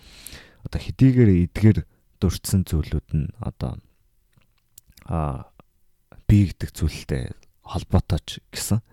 одоо 0.75 0.83
хэдийгээр 0.83 1.31
эдгээр 1.47 1.77
дурдсан 2.19 2.67
зүйлүүд 2.67 3.09
нь 3.15 3.31
одоо 3.39 3.79
а 5.07 5.47
би 6.27 6.51
гэдэг 6.51 6.75
зүйлтэй 6.75 7.31
холбоотойч 7.63 8.43
гэсэн 8.51 8.83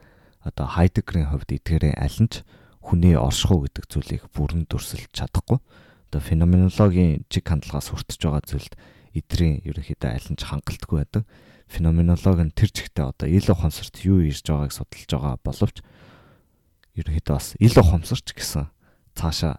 одоо 0.47 0.67
хайдегрийн 0.71 1.27
хувьд 1.35 1.51
эдгээрээ 1.51 1.99
аль 1.99 2.23
нь 2.23 2.31
ч 2.31 2.47
хүний 2.79 3.19
оршихуй 3.19 3.67
гэдэг 3.67 3.85
зүйлийг 3.91 4.23
бүрэн 4.31 4.71
дүрсэлж 4.71 5.11
чадахгүй. 5.11 5.59
Одоо 6.15 6.21
феноменологийн 6.23 7.27
чиг 7.27 7.51
хандлагаас 7.51 7.91
хүртэж 7.91 8.21
байгаа 8.23 8.47
зүйлд 8.47 8.79
эдрийн 9.19 9.67
ерөнхийдөө 9.67 10.11
аль 10.15 10.29
нь 10.31 10.39
ч 10.39 10.47
хангалтгүй 10.47 11.03
байдаг. 11.03 11.27
Феноменологи 11.67 12.47
нь 12.47 12.55
тэр 12.55 12.71
чигтээ 12.71 13.11
одоо 13.11 13.27
ил 13.27 13.49
ухамсарт 13.51 14.07
юу 14.07 14.23
ирж 14.23 14.47
байгааг 14.47 14.71
судалж 14.71 15.11
байгаа 15.11 15.35
боловч 15.43 15.83
ерөнхийдөө 16.95 17.35
бас 17.35 17.59
ил 17.59 17.75
ухамсарч 17.75 18.27
гэсэн 18.39 18.71
цаашаа 19.19 19.59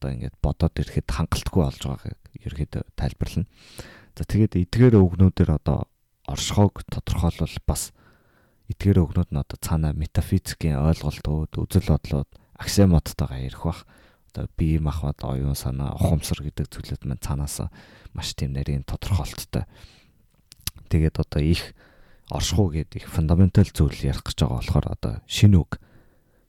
одоо 0.00 0.16
ингээд 0.16 0.36
бодоод 0.40 0.74
ирэхэд 0.80 1.08
хангалтгүй 1.12 1.60
болж 1.60 1.82
байгааг 1.84 2.18
ерөнхийдөө 2.40 2.82
тайлбарлана. 2.96 3.48
За 4.16 4.24
тэгээд 4.24 4.56
эдгээр 4.56 4.96
өгнүүдээр 4.96 5.50
одоо 5.60 5.84
оршихойг 6.24 6.88
тодорхойлол 6.88 7.56
бас 7.68 7.92
эдгээр 8.72 9.04
өгнүүд 9.04 9.30
нь 9.36 9.42
одоо 9.44 9.58
цаана 9.60 9.92
метафизикийн 9.92 10.80
ойлголтууд, 10.80 11.52
үзэл 11.52 11.92
бодлууд 11.92 12.30
аксиомодтойгоо 12.56 13.38
ярих 13.44 13.60
бах. 13.60 13.84
Одоо 14.32 14.48
бие 14.56 14.80
махбод 14.80 15.20
оюун 15.20 15.58
санаа, 15.58 15.92
ухамсар 15.98 16.40
гэдэг 16.40 16.70
зүйлүүд 16.70 17.02
маань 17.04 17.20
цаанаас 17.20 17.68
маш 18.16 18.32
тийм 18.32 18.54
нарийн 18.56 18.86
тодорхойлттой. 18.86 19.66
Тэгээд 20.88 21.18
одоо 21.18 21.42
их 21.42 21.74
оршихуу 22.30 22.70
гэдэг 22.72 23.04
их 23.04 23.10
фундаментал 23.10 23.66
зүйл 23.66 23.98
ярих 24.06 24.22
гэж 24.22 24.46
байгаа 24.46 24.62
болохоор 24.62 24.86
одоо 24.86 25.12
шинэ 25.26 25.58
үг 25.58 25.82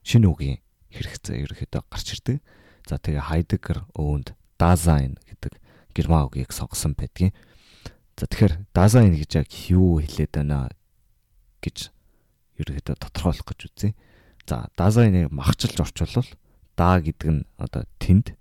шинэ 0.06 0.30
үгийн 0.30 0.62
хэрэгцээ 0.94 1.42
ерөөхдөө 1.42 1.82
гарч 1.90 2.08
ирдэг. 2.14 2.38
За 2.88 2.98
тэгээ 2.98 3.30
Heidegger 3.30 3.86
өвөнд 3.96 4.34
Dasein 4.58 5.18
гэдэг 5.30 5.58
герман 5.96 6.30
үгийг 6.30 6.54
сонгосон 6.54 6.94
байдгийн. 6.96 7.34
За 8.18 8.26
тэгэхээр 8.30 8.70
Dasein 8.74 9.14
гэж 9.18 9.32
яг 9.42 9.50
юу 9.70 10.02
хэлээд 10.02 10.34
байна 10.38 10.70
гэж 11.62 11.90
ерөөхдөө 12.62 12.96
тодорхойлох 12.98 13.48
гэж 13.50 13.60
үзье. 13.70 13.92
За 14.46 14.70
Dasein-ыг 14.78 15.32
махчилж 15.32 15.78
орчуулвал 15.82 16.30
да 16.78 17.00
гэдэг 17.02 17.30
нь 17.30 17.44
одоо 17.58 17.86
тэнд 18.02 18.34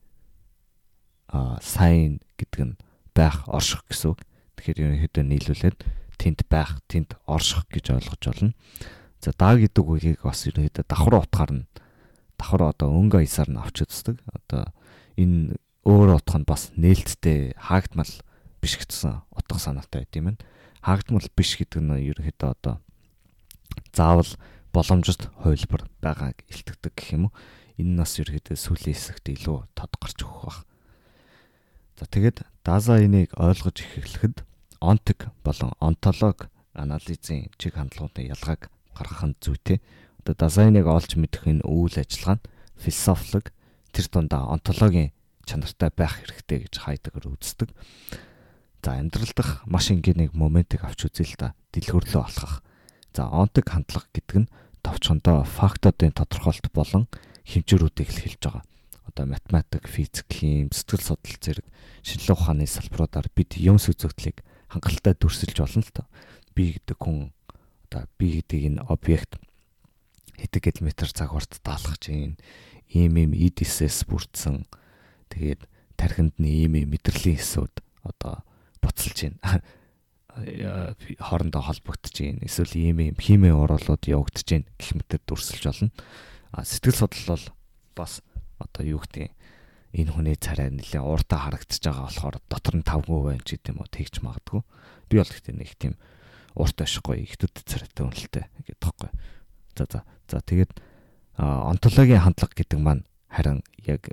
а 1.29 1.61
сайн 1.63 2.21
гэдэг 2.37 2.61
нь 2.65 2.75
байх 3.15 3.47
орших 3.49 3.85
гэсэн 3.89 4.17
үг. 4.17 4.21
Тэгэхээр 4.59 4.81
ерөнхийдөө 4.81 5.25
нийлүүлээд 5.25 5.79
тэнд 6.21 6.41
байх, 6.49 6.81
тэнд 6.89 7.17
орших 7.25 7.69
гэж 7.71 7.97
ойлгож 7.97 8.23
болно. 8.25 8.53
За 9.21 9.33
да 9.37 9.57
гэдэг 9.57 9.85
үгийг 9.85 10.21
бас 10.25 10.45
ерөнхийдөө 10.49 10.85
давхар 10.89 11.21
утгаар 11.21 11.53
нь 11.53 11.65
давхар 12.41 12.73
одоо 12.73 12.89
өнгө 12.89 13.21
аясаар 13.21 13.53
нь 13.53 13.61
авч 13.61 13.85
үздэг. 13.85 14.17
Одоо 14.33 14.73
энэ 15.21 15.61
өөр 15.85 16.17
утга 16.17 16.41
нь 16.41 16.49
бас 16.49 16.73
нээлттэй 16.73 17.53
хаагдмал 17.61 18.09
биш 18.65 18.81
гэсэн 18.81 19.21
утга 19.37 19.61
санаатай 19.61 20.09
байт 20.09 20.17
юм. 20.17 20.41
Хаагдмал 20.81 21.29
биш 21.37 21.61
гэдэг 21.61 21.85
нь 21.85 22.01
ерөнхийдөө 22.09 22.51
одоо 22.57 22.81
заавал 23.93 24.33
боломжит 24.73 25.29
хувилбар 25.45 25.85
байгааг 26.01 26.41
илтгэдэг 26.49 26.93
гэх 26.97 27.13
юм 27.13 27.29
уу. 27.29 27.37
Энэ 27.77 28.01
нас 28.01 28.17
ерөөдөө 28.17 28.57
сүүлийн 28.57 28.97
хэсэгт 28.97 29.27
илүү 29.37 29.69
тод 29.77 29.93
гарч 30.01 30.19
өгөх 30.25 30.45
бах. 30.49 30.61
За 32.01 32.09
тэгээд 32.09 32.45
Дазайныг 32.65 33.37
ойлгож 33.37 33.77
эхлэхэд 33.81 34.45
онтик 34.81 35.29
болон 35.45 35.73
онтолог 35.81 36.49
анализын 36.73 37.53
чиг 37.61 37.77
хандлагуудын 37.77 38.33
ялгааг 38.33 38.69
гаргах 38.97 39.25
нь 39.29 39.37
зүйтэй. 39.41 39.81
Одоо 40.31 40.47
Дазайныг 40.47 40.87
олж 40.87 41.19
мэдэх 41.19 41.51
энэ 41.51 41.67
үйл 41.67 41.99
ажиллагаа 41.99 42.39
нь 42.39 42.47
философик 42.79 43.51
тэр 43.91 44.07
дундаа 44.07 44.47
онтологийн 44.55 45.11
чанартай 45.43 45.91
байх 45.91 46.23
хэрэгтэй 46.23 46.71
гэж 46.71 46.75
хайдаг 46.79 47.19
үздэг. 47.19 47.75
За 48.79 48.95
амьдрал 48.95 49.35
дах 49.35 49.67
маш 49.67 49.91
энгийн 49.91 50.23
нэг 50.23 50.31
моментыг 50.39 50.87
авч 50.87 51.11
үзье 51.11 51.27
л 51.27 51.35
да. 51.35 51.59
Дэлгөрлөө 51.75 52.23
алхах 52.23 52.63
За 53.11 53.27
онтог 53.27 53.67
хандлага 53.67 54.07
гэдэг 54.15 54.39
нь 54.47 54.51
товчхондоо 54.87 55.43
фактуудын 55.43 56.15
тодорхойлт 56.15 56.71
болон 56.71 57.11
хэмжээрүүдийг 57.43 58.07
хэлж 58.07 58.39
байгаа. 58.39 58.63
Одоо 59.11 59.27
математик, 59.27 59.91
физик, 59.91 60.31
хим, 60.31 60.71
сэтгэл 60.71 61.19
судлал 61.19 61.43
зэрэг 61.43 61.67
шинжилгээ 62.07 62.39
ухааны 62.39 62.71
салбаруудаар 62.71 63.27
бид 63.35 63.59
юм 63.59 63.83
сүзэгдлийг 63.83 64.47
хангалттай 64.71 65.19
дүрсэлж 65.19 65.59
болно 65.59 65.83
л 65.83 65.91
тоо. 65.91 66.07
Би 66.55 66.79
гэдэг 66.79 66.99
хүн 67.03 67.35
одоо 67.91 68.07
би 68.15 68.39
гэдэг 68.39 68.79
энэ 68.79 68.87
объект 68.87 69.43
хэдэн 70.51 70.67
километр 70.67 71.07
цаг 71.15 71.31
урт 71.31 71.63
даалгах 71.63 72.03
чинь 72.03 72.35
ийм 72.91 73.15
ийм 73.15 73.33
эдисээс 73.39 74.03
бүрдсэн 74.11 74.67
тэгээд 75.31 75.63
тархинд 75.95 76.35
нь 76.43 76.67
ийм 76.67 76.75
ийм 76.75 76.91
мэдрэлийн 76.91 77.39
хэсүүд 77.39 77.75
одоо 78.03 78.43
буцалж 78.83 79.31
байна. 79.31 79.63
хоорондоо 81.23 81.63
холбогдож 81.63 82.15
гин 82.19 82.43
эсвэл 82.43 82.75
ийм 82.75 82.99
ийм 82.99 83.15
химийн 83.15 83.55
уруулууд 83.63 84.03
явагдаж 84.11 84.43
гин 84.43 84.67
гэх 84.75 84.99
мэтэр 84.99 85.23
дүрсэлж 85.23 85.65
болно. 85.71 85.95
А 86.51 86.67
сэтгэл 86.67 86.99
судлал 86.99 87.39
бол 87.39 87.47
бас 87.95 88.27
одоо 88.59 88.83
юу 88.83 88.99
гэдэг 89.07 89.31
энэ 89.95 90.11
хүний 90.11 90.35
царай 90.35 90.75
нэлээ 90.75 91.03
ууртаа 91.03 91.47
харагдаж 91.47 91.79
байгаа 91.79 92.11
болохоор 92.11 92.37
дотор 92.51 92.75
нь 92.75 92.87
5% 92.87 93.07
байна 93.07 93.43
ч 93.47 93.55
гэдэм 93.55 93.79
үү 93.79 93.89
тэгж 93.95 94.15
магадгүй. 94.27 94.61
Би 95.07 95.15
бол 95.15 95.31
гэхдээ 95.31 95.55
нэг 95.55 95.71
тийм 95.79 95.95
ууртаа 96.59 96.87
шихгүй 96.91 97.23
ихтэд 97.27 97.55
царайтай 97.67 98.03
үнэлтэй 98.07 98.45
гэдэг 98.67 98.79
тоххой. 98.83 99.11
За 99.77 99.87
за. 99.91 100.05
За 100.29 100.41
тэгээд 100.41 100.73
онтологийн 101.37 102.21
хандлага 102.21 102.55
гэдэг 102.55 102.79
маань 102.79 103.05
харин 103.29 103.63
яг 103.87 104.11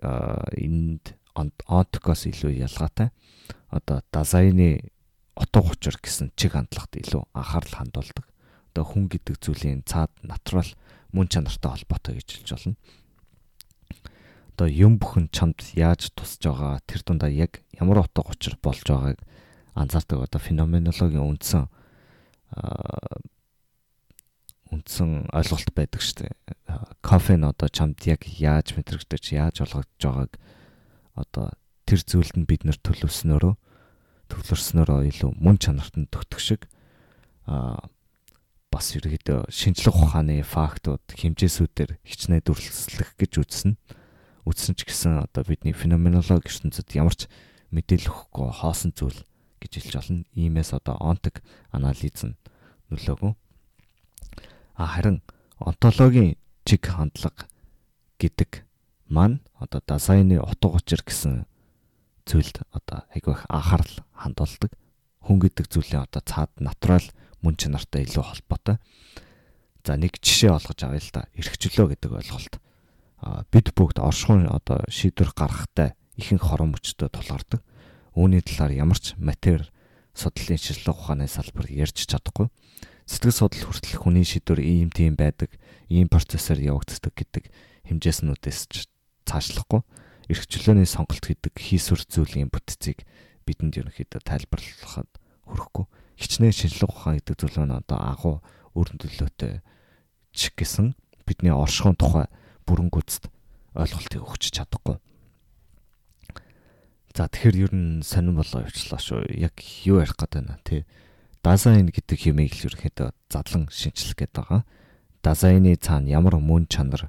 энд 0.55 1.15
онтокоос 1.35 2.25
илүү 2.29 2.65
ялгаатай. 2.65 3.11
Одоо 3.69 4.01
дизайны 4.13 4.89
утга 5.35 5.61
учир 5.61 5.97
гэсэн 6.01 6.31
чиг 6.35 6.53
хандлагад 6.55 6.97
илүү 6.97 7.23
анхаарал 7.33 7.75
хандуулдаг. 7.77 8.25
Одоо 8.73 8.83
хүн 8.85 9.09
гэдэг 9.09 9.35
зүйлийн 9.41 9.83
цаад 9.85 10.11
натурал 10.23 10.69
мөн 11.11 11.27
чанартай 11.27 11.71
холбоотой 11.71 12.21
гэж 12.21 12.27
хэлж 12.41 12.49
болно. 12.55 12.75
Одоо 14.57 14.67
юм 14.71 14.97
бүхэн 14.97 15.29
чамд 15.29 15.61
яаж 15.77 16.09
тусж 16.17 16.41
байгаа 16.41 16.81
тэр 16.89 17.01
дундаа 17.05 17.29
яг 17.29 17.61
ямар 17.77 18.01
утга 18.01 18.25
учир 18.25 18.57
болж 18.61 18.81
байгааг 18.87 19.21
анзаардаг. 19.77 20.25
Одоо 20.25 20.41
феноменологийн 20.41 21.21
үндсэн 21.21 21.69
үндсэн 24.71 25.31
ойлголт 25.31 25.69
байдаг 25.75 26.01
шүү 26.01 26.27
дээ. 26.27 26.33
Кофе 27.01 27.35
нь 27.39 27.47
одоо 27.47 27.67
чамд 27.71 28.01
яг 28.05 28.25
яаж 28.25 28.75
мэдрэгдэж, 28.75 29.23
яаж 29.35 29.63
олгогдож 29.63 30.03
байгааг 30.03 30.33
одоо 31.15 31.45
тэр 31.87 32.01
зүйлд 32.03 32.35
нь 32.37 32.49
бид 32.49 32.67
нэр 32.67 32.77
төлөвснөөрөө 32.83 33.55
төвлөрснөөрөө 34.27 35.07
илүү 35.11 35.31
мөн 35.39 35.57
чанарт 35.57 35.95
нь 35.95 36.11
төгтөх 36.11 36.41
шиг 36.43 36.61
а 37.47 37.79
бас 38.67 38.91
ерөөдөө 38.93 39.47
шинжлэх 39.47 39.95
ухааны 39.95 40.43
фактууд 40.43 41.03
хэмжээсүүдээр 41.15 42.03
хичнээн 42.03 42.43
дүрслэх 42.43 43.15
гэж 43.15 43.31
үзсэн. 43.39 43.73
үтсэн 44.43 44.75
ч 44.75 44.87
гэсэн 44.87 45.23
одоо 45.23 45.43
бидний 45.47 45.71
феноменологи 45.71 46.47
ертөнцид 46.47 46.91
ямар 46.95 47.15
ч 47.15 47.31
мэдээлэл 47.71 48.11
өгөхгүй 48.11 48.47
хоосон 48.63 48.91
зүйл 48.95 49.23
гэж 49.63 49.71
хэлж 49.79 49.93
болно. 49.95 50.23
Иймээс 50.35 50.71
одоо 50.75 50.95
онтог 50.99 51.39
анализ 51.71 52.23
нь 52.27 52.35
нөлөөгөө. 52.91 53.33
Харин 54.77 55.21
онтологийн 55.57 56.37
чиг 56.65 56.85
хандлага 56.85 57.49
гэдэг 58.21 58.61
маань 59.09 59.41
одоо 59.57 59.81
дизайны 59.81 60.37
утга 60.37 60.77
учир 60.77 61.01
гэсэн 61.01 61.49
зүйлд 62.29 62.61
одоо 62.71 63.09
айгүй 63.15 63.33
их 63.33 63.45
анхаарал 63.49 63.95
хандуулдаг. 64.13 64.71
Хүн 65.25 65.39
гэдэг 65.41 65.65
зүйлийн 65.65 66.05
одоо 66.05 66.21
цаад 66.21 66.51
натурал 66.61 67.07
мөн 67.41 67.57
чанартай 67.57 68.05
илүү 68.05 68.23
холбоотой. 68.23 68.77
За 69.81 69.97
нэг 69.97 70.19
жишээ 70.21 70.51
олгож 70.51 70.83
авъя 70.83 71.01
л 71.01 71.11
да. 71.15 71.25
Эрхчлөө 71.33 71.95
гэдэг 71.95 72.11
ойлголт. 72.11 72.59
А 73.23 73.47
бид 73.49 73.73
бүгд 73.73 73.97
оршихуун 73.97 74.45
одоо 74.51 74.83
шийдвэр 74.91 75.31
гаргахтай 75.33 75.95
ихэнх 76.19 76.43
хорон 76.43 76.75
мөчтөд 76.75 77.15
тулгардаг. 77.15 77.63
Үүний 78.13 78.43
талаар 78.43 78.75
ямар 78.75 78.99
ч 78.99 79.15
матер 79.17 79.71
судлалын 80.13 80.59
шинжилгээ 80.59 80.93
ухааны 80.93 81.27
салбар 81.31 81.71
ярьж 81.71 82.03
чадахгүй. 82.03 82.51
Сэтгэл 83.07 83.31
судлал 83.31 83.65
хүртэл 83.71 83.97
хүний 84.03 84.27
шийдвэр 84.27 84.59
ийм 84.59 84.91
тийм 84.91 85.15
байдаг, 85.15 85.55
ийм 85.87 86.11
процессор 86.11 86.59
явагддаг 86.59 87.15
гэдэг 87.15 87.47
хэмжээснүүдээс 87.87 88.59
ч 88.67 88.91
цаашлахгүй 89.23 89.81
эрхчлөөний 90.27 90.83
сонголт 90.83 91.23
гэдэг 91.23 91.55
хийсвэр 91.55 92.03
зүйлийн 92.03 92.51
бүтцийг 92.51 93.07
бидэнд 93.47 93.79
ерөнхийдөө 93.79 94.21
тайлбарлахад 94.27 95.11
хүрэхгүй 95.47 95.85
хичнээн 96.19 96.51
шинжлэх 96.51 96.91
ухаан 96.91 97.23
гэдэг 97.23 97.35
зүйл 97.39 97.63
нь 97.63 97.77
одоо 97.79 97.99
агуу 98.03 98.35
өрн 98.75 98.99
төлөөтэй 98.99 99.63
ч 100.35 100.51
гэсэн 100.51 100.99
бидний 101.23 101.55
оршихуун 101.55 101.95
тухай 101.95 102.27
бүрэнгүйцэд 102.67 103.31
ойлголтыг 103.77 104.21
өгч 104.21 104.51
чадахгүй. 104.51 104.99
За 107.15 107.31
тэгэхээр 107.31 107.57
ер 107.63 107.73
нь 107.73 108.03
сонирн 108.03 108.41
болоо 108.41 108.67
явчлаа 108.67 109.01
шүү. 109.01 109.31
Яг 109.37 109.57
юу 109.87 110.03
ярих 110.03 110.17
гээд 110.19 110.33
байна 110.37 110.59
тий. 110.61 110.85
Дизайн 111.47 111.87
гэдэг 111.87 112.19
юмыг 112.27 112.51
л 112.59 112.67
ерөнхийдөө 112.67 113.15
задлан 113.31 113.71
шинчлэх 113.71 114.19
гээд 114.19 114.35
байгаа. 114.35 114.67
Дизайны 115.23 115.79
цаана 115.79 116.11
ямар 116.11 116.35
мөн 116.43 116.67
чанар 116.67 117.07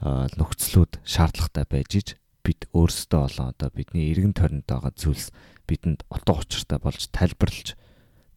нөхцлүүд 0.00 1.04
шаардлагатай 1.04 1.68
байж 1.68 1.90
иж 1.92 2.08
бид 2.40 2.64
өөрсдөө 2.72 3.20
болон 3.20 3.52
одоо 3.52 3.68
бидний 3.68 4.08
эргэн 4.16 4.32
тойронд 4.32 4.64
байгаа 4.64 4.96
зүйлс 4.96 5.28
бидэнд 5.68 6.08
утга 6.08 6.40
учиртай 6.40 6.80
болж 6.80 7.12
тайлбарлаж 7.12 7.76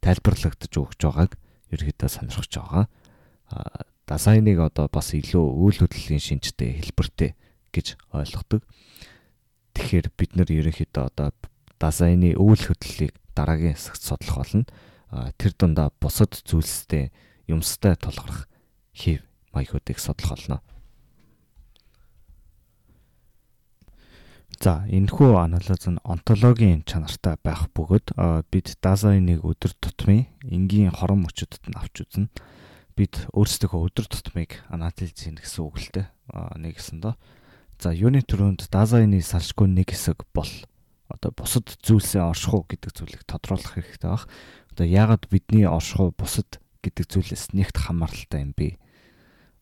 тайлбарлагдаж 0.04 0.72
өгч 0.76 1.00
байгааг 1.00 1.32
ерөөдөө 1.72 2.08
сонирхож 2.12 2.52
байгаа. 2.52 2.84
Дизайныг 4.04 4.60
одоо 4.60 4.92
бас 4.92 5.16
илүү 5.16 5.40
үйл 5.40 5.88
хөдлөлийн 5.88 6.20
шинжтэй 6.20 6.84
хэлбэртэй 6.84 7.32
гэж 7.72 7.96
ойлгодог. 8.12 8.60
Тэгэхээр 9.72 10.12
бид 10.20 10.36
нар 10.36 10.52
ерөнхийдөө 10.52 11.04
одоо 11.08 11.32
дизайны 11.80 12.36
үйл 12.36 12.60
хөдлөлийг 12.60 13.16
дараагийн 13.32 13.72
хэсэгт 13.72 14.04
судлах 14.04 14.44
болно. 14.44 14.68
Тэр 15.10 15.52
дундаа 15.56 15.88
бусад 16.00 16.36
зүйлстэй 16.44 17.12
юмстай 17.48 17.96
тулгарх 17.96 18.48
хэв 18.92 19.24
маягуудыг 19.56 19.98
судлах 19.98 20.36
болно. 20.36 20.60
За 24.58 24.82
энэхүү 24.90 25.38
анализ 25.38 25.86
нь 25.86 26.02
онтологийн 26.02 26.82
чанартай 26.82 27.38
байх 27.38 27.70
бөгөөд 27.78 28.18
бид 28.50 28.74
дизайныг 28.82 29.46
өдөр 29.46 29.70
тутмын 29.78 30.26
энгийн 30.42 30.90
хорон 30.90 31.22
мөчөдөд 31.22 31.70
нь 31.70 31.78
авч 31.78 32.02
үзнэ. 32.02 32.26
Бид 32.98 33.30
өөрсдөө 33.30 33.78
өдөр 33.86 34.10
тутмыг 34.10 34.58
анализ 34.66 35.14
хийн 35.14 35.38
гэсэн 35.38 35.62
үг 35.62 35.78
л 35.78 35.88
дээ. 35.94 36.06
Нэгсэн 36.58 36.98
доо. 36.98 37.14
За 37.78 37.94
юуны 37.94 38.26
төрөнд 38.26 38.66
дизайны 38.66 39.22
салшгүй 39.22 39.70
нэг 39.70 39.94
хэсэг 39.94 40.26
бол 40.34 40.50
одоо 41.06 41.30
бусад 41.30 41.78
зүйлсээ 41.78 42.26
оршихуу 42.26 42.66
гэдэг 42.66 42.90
зүйлийг 42.98 43.22
тодруулах 43.30 43.78
хэрэгтэй 43.78 44.10
баг. 44.10 44.26
Одоо 44.78 44.86
яагаад 44.86 45.26
бидний 45.26 45.66
оршихуу 45.66 46.14
бусад 46.14 46.62
гэдэг 46.86 47.10
зүйлээс 47.10 47.50
нэгт 47.50 47.82
хамааралтай 47.82 48.46
юм 48.46 48.54
бэ? 48.54 48.78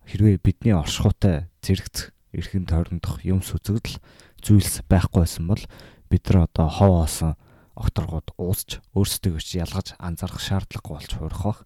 Хэрвээ 0.04 0.44
бидний 0.44 0.76
оршихуйтай 0.76 1.48
зэрэгц 1.64 2.12
эрхэн 2.36 2.68
тойрондох 2.68 3.24
юм 3.24 3.40
сүзэгдэл 3.40 3.96
зүйлс 4.44 4.84
байхгүй 4.84 5.24
байсан 5.24 5.48
бол 5.48 5.64
бид 6.12 6.28
нар 6.28 6.44
одоо 6.44 6.68
хов 6.68 6.92
оосон 7.08 7.32
окторгууд 7.80 8.36
уусч 8.36 8.84
өөрсдөө 8.92 9.40
ч 9.40 9.56
ялгаж 9.56 9.96
анзаарах 9.96 10.36
шаардлагагүй 10.36 11.00
болж 11.00 11.12
хуурах 11.16 11.42
бах. 11.48 11.60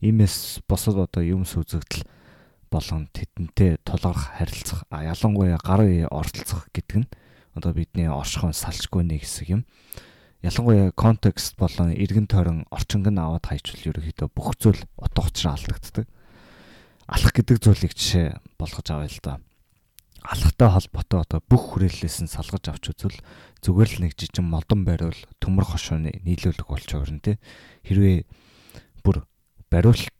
Иймээс 0.00 0.64
босод 0.64 0.96
одоо 0.96 1.20
юм 1.20 1.44
сүзэгдэл 1.44 2.08
болон 2.72 3.12
тедэнтэй 3.12 3.84
тулгарх 3.84 4.40
харилцах 4.40 4.88
ялангуяа 4.88 5.60
гар 5.60 5.84
үе 5.84 6.08
оролцох 6.08 6.72
гэдэг 6.72 7.04
нь 7.04 7.10
одоо 7.52 7.76
бидний 7.76 8.08
оршихуун 8.08 8.56
салшгүй 8.56 9.04
нэг 9.04 9.28
хэсэг 9.28 9.60
юм. 9.60 9.68
Ялангуяа 10.42 10.92
контекст 10.94 11.58
болон 11.58 11.90
эргэн 11.90 12.30
тойрон 12.30 12.64
орчинг 12.70 13.10
нь 13.10 13.18
аваад 13.18 13.46
хайчвал 13.46 13.90
ерөөхдөө 13.90 14.28
бүх 14.30 14.54
зүйл 14.58 14.82
утга 14.94 15.26
учраа 15.26 15.58
алдагддаг. 15.58 16.06
Алах 17.10 17.32
гэдэг 17.34 17.58
зүйлийг 17.58 17.92
жишээ 17.98 18.38
болгож 18.58 18.86
авъя 18.86 19.10
л 19.10 19.20
да 19.22 19.34
алхтай 20.28 20.68
холбоотой 20.68 21.20
одоо 21.24 21.40
бүх 21.48 21.72
хүрээллээс 21.72 22.20
нь 22.20 22.28
салгаж 22.28 22.68
авч 22.68 22.92
үзвэл 22.92 23.18
зүгээр 23.64 23.90
л 23.96 24.02
нэг 24.04 24.12
жижиг 24.18 24.44
модон 24.44 24.84
байрвал 24.84 25.16
төмөр 25.40 25.64
хошооны 25.64 26.20
нийлүүлэг 26.20 26.68
болж 26.68 26.88
орно 26.92 27.22
тий. 27.22 27.40
Хэрвээ 27.88 28.26
бүр 29.00 29.24
бариулт 29.72 30.12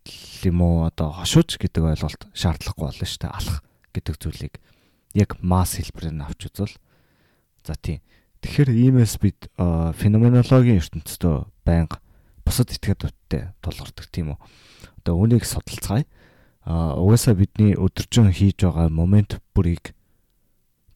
юм 0.49 0.59
уу 0.65 0.89
одоо 0.89 1.13
хошууч 1.13 1.61
гэдэг 1.61 1.83
ойлголт 1.99 2.23
шаардлагагүй 2.33 2.87
болно 2.89 3.05
шүү 3.05 3.21
дээ. 3.21 3.37
Алах 3.37 3.59
гэдэг 3.93 4.15
зүйлийг 4.17 4.55
яг 5.13 5.37
масс 5.45 5.77
хэлбэрээр 5.77 6.25
авч 6.25 6.41
үзвэл 6.47 6.77
за 7.67 7.75
тийм. 7.77 8.01
Тэгэхээр 8.43 8.71
иймээс 8.71 9.19
бид 9.19 9.51
феноменологийн 9.59 10.79
ертөнцийн 10.79 11.49
байнга 11.67 11.99
бусад 12.47 12.73
этгээдүүдтэй 12.73 13.53
тулгардаг 13.61 14.07
тийм 14.09 14.33
үү. 14.33 14.39
Одоо 15.03 15.15
үүнийг 15.21 15.45
судалцгаая 15.45 16.07
а 16.69 16.97
угаасаа 17.01 17.33
бидний 17.33 17.73
өдөржин 17.73 18.29
хийж 18.29 18.61
байгаа 18.61 18.93
момент 18.93 19.41
бүрийг 19.57 19.97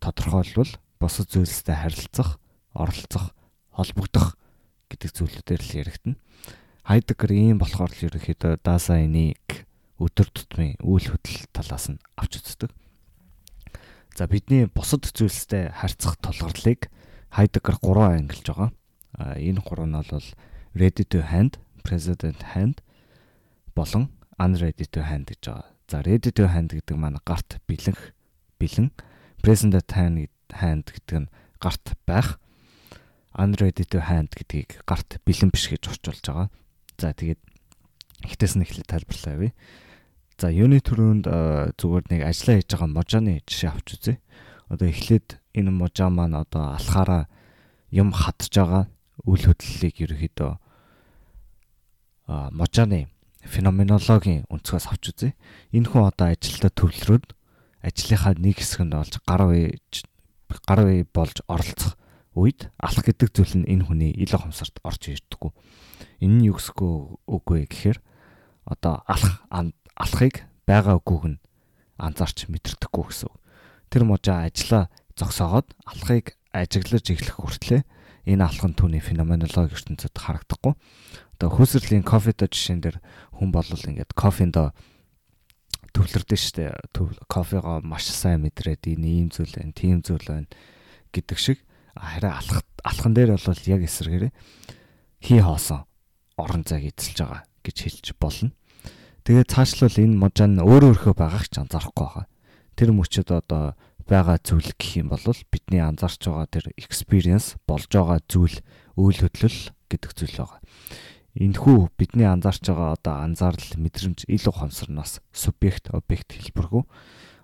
тодорхойлбол 0.05 0.69
босод 1.01 1.33
зүйлстэй 1.33 1.77
харилцах, 1.77 2.37
оролцох, 2.77 3.33
холбогдох 3.73 4.37
гэдэг 4.93 5.11
зүйлүүдээр 5.17 5.63
л 5.65 5.77
яригдана. 5.81 6.21
Хайдеггер 6.85 7.33
ийм 7.33 7.57
болохоор 7.57 7.89
л 7.89 8.05
ерөнхийдөө 8.05 8.61
дасайныг 8.61 9.65
өдөр 9.97 10.29
тутмын 10.29 10.77
үйл 10.85 11.09
хөдлөл 11.09 11.47
талаас 11.57 11.89
нь 11.89 12.03
авч 12.21 12.43
үздэг. 12.43 12.71
За 14.13 14.29
бидний 14.29 14.69
бусад 14.69 15.09
зүйлстэй 15.09 15.73
харьцах 15.73 16.21
тулгуурлыг 16.21 16.93
Хайдеггер 17.33 17.81
3 17.81 18.29
ангилж 18.29 18.45
байгаа. 18.45 18.71
Энэ 19.41 19.65
гурав 19.65 19.89
нь 19.89 19.97
бол 19.97 20.29
ready 20.77 21.05
to 21.09 21.25
hand, 21.25 21.57
president 21.81 22.53
hand 22.53 22.85
болон 23.75 24.13
unready 24.37 24.85
to 24.85 25.01
hand 25.01 25.33
гэж 25.33 25.41
байгаа. 25.49 25.67
За 25.89 26.05
ready 26.05 26.29
to 26.29 26.45
hand 26.53 26.77
гэдэг 26.77 26.97
маань 26.97 27.17
гарт 27.25 27.57
бэлэнх 27.65 28.13
бэлэн 28.61 28.93
present 29.41 29.73
hand 29.73 30.29
hand 30.53 30.93
гэдэг 30.93 31.25
нь 31.25 31.33
гарт 31.57 31.97
байх 32.05 32.37
unready 33.33 33.89
to 33.89 34.05
hand 34.05 34.37
гэдгийг 34.37 34.85
гарт 34.85 35.17
бэлэн 35.25 35.49
биш 35.49 35.73
гэж 35.73 35.89
орчуулж 35.89 36.21
байгаа. 36.21 36.49
За 37.01 37.17
тэгээд 37.17 37.41
ихтэйс 38.29 38.61
нь 38.61 38.65
эхлээд 38.69 38.93
тайлбарлаа 38.93 39.33
явъя. 39.41 39.53
За 40.37 40.53
юуны 40.53 40.85
төрөнд 40.85 41.25
зүгээр 41.81 42.05
нэг 42.13 42.21
ажиллаа 42.29 42.57
хийж 42.61 42.71
байгаа 42.77 42.91
можааны 42.93 43.41
жишээ 43.49 43.73
авч 43.73 43.89
үзье. 43.97 44.17
Одоо 44.69 44.89
эхлээд 44.89 45.42
энэ 45.55 45.71
можаа 45.71 46.09
маань 46.09 46.37
одоо 46.37 46.77
алхаараа 46.77 47.29
юм 47.93 48.13
хатж 48.13 48.53
байгаа 48.53 48.85
үйл 49.25 49.45
хөдлөлийг 49.53 49.97
ерөөхдөө 50.05 50.53
можааны 52.57 53.09
феноменологийн 53.43 54.47
өнцгөөс 54.49 54.87
авч 54.89 55.05
үзье. 55.13 55.31
Энэ 55.75 55.91
хүн 55.91 56.09
одоо 56.09 56.31
ажилдаа 56.31 56.71
төвлөрөөд 56.73 57.27
ажлынхаа 57.83 58.39
нэг 58.39 58.63
хэсгэнд 58.63 58.95
олж 58.95 59.15
гар 59.27 59.43
үе 59.51 59.77
гар 60.69 60.81
үе 60.87 61.05
болж 61.11 61.43
оролцох 61.51 61.99
үед 62.39 62.71
алах 62.79 63.05
гэдэг 63.05 63.29
зүйл 63.35 63.55
нь 63.61 63.69
энэ 63.69 63.85
хүний 63.91 64.13
ил 64.15 64.33
хомсорт 64.33 64.79
орж 64.87 65.11
ирдэггүй. 65.11 65.51
Энэ 66.23 66.35
нь 66.39 66.47
юу 66.49 66.57
гэсгүй 66.57 66.93
үгүй 67.27 67.67
гэхээр 67.67 67.99
одоо 68.65 69.03
алах 69.11 69.43
алахыг 69.99 70.47
байгаа 70.65 71.03
үгүйг 71.03 71.25
нь 71.37 71.43
анзаарч 71.99 72.47
мэдэрдэггүй 72.47 73.05
гэсэн. 73.11 73.35
Тэр 73.91 74.03
можаа 74.07 74.47
ажиллаа 74.47 74.89
зогсоогоод 75.23 75.71
алахыг 75.87 76.35
ажиглаж 76.51 77.07
эхлэх 77.15 77.39
хүртлээр 77.39 77.87
энэ 78.27 78.43
алхам 78.43 78.75
түүний 78.75 79.03
феноменологи 79.03 79.79
ертөнцид 79.79 80.19
харагдахгүй 80.19 80.75
одоо 81.39 81.49
хөөсрлийн 81.59 82.07
кофедо 82.07 82.47
жишээн 82.47 82.83
дээр 82.83 82.99
хүн 83.35 83.51
болвол 83.51 83.83
ингээд 83.83 84.15
кофендо 84.15 84.71
төвлөрдөө 85.91 86.39
штэ 86.39 86.71
кофего 87.27 87.83
маш 87.83 88.07
сайн 88.09 88.47
мэдрээд 88.47 88.87
энэ 88.95 89.09
ийм 89.11 89.29
зүйл 89.35 89.51
байна, 89.51 89.75
тийм 89.75 90.01
зүйл 90.07 90.23
байна 90.23 90.49
гэдэг 91.11 91.39
шиг 91.39 91.59
хараа 91.99 92.39
алах 92.41 92.63
алхан 92.87 93.13
дээр 93.13 93.37
бол 93.37 93.63
яг 93.67 93.83
эсрэгээрээ 93.85 94.33
хий 95.21 95.41
хоосон 95.43 95.85
орон 96.39 96.65
зайг 96.65 96.95
эзэлж 96.95 97.19
байгаа 97.21 97.43
гэж 97.67 97.77
хэлж 97.83 98.07
болно. 98.17 98.55
Тэгээд 99.27 99.53
цаашлал 99.53 99.99
энэ 99.99 100.17
можаа 100.17 100.49
нь 100.49 100.63
өөрөө 100.63 100.91
өөрхөө 100.97 101.15
байгаах 101.15 101.47
ч 101.51 101.61
анзаарахгүй 101.61 102.07
байгаа. 102.07 102.27
Тэр 102.75 102.91
мөчөд 102.97 103.29
одоо 103.31 103.77
байгаа 104.07 104.39
зүйл 104.43 104.71
гэх 104.77 105.03
юм 105.03 105.09
бол 105.13 105.23
бидний 105.51 105.83
анзаарч 105.83 106.27
байгаа 106.27 106.47
тэр 106.51 106.67
experience 106.77 107.59
болж 107.67 107.91
байгаа 107.91 108.21
зүйл 108.27 108.57
үйл 108.99 109.19
хөдлөл 109.23 109.61
гэдэг 109.91 110.11
зүйл 110.17 110.37
байгаа. 110.43 110.61
Энэхүү 111.39 111.79
бидний 111.97 112.29
анзаарч 112.29 112.67
байгаа 112.69 112.97
одоо 112.99 113.15
анзаарал 113.25 113.71
мэдрэмж 113.81 114.29
ил 114.29 114.45
ухамсарнаас 114.49 115.25
субъект 115.33 115.89
объект 115.91 116.33
хэлбэргүй 116.37 116.85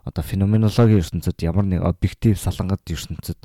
одоо 0.09 0.25
феноменологийн 0.25 1.05
ертөнцид 1.05 1.44
ямар 1.44 1.68
нэг 1.68 1.85
объектив 1.85 2.40
салангад 2.40 2.81
ертөнцид 2.88 3.44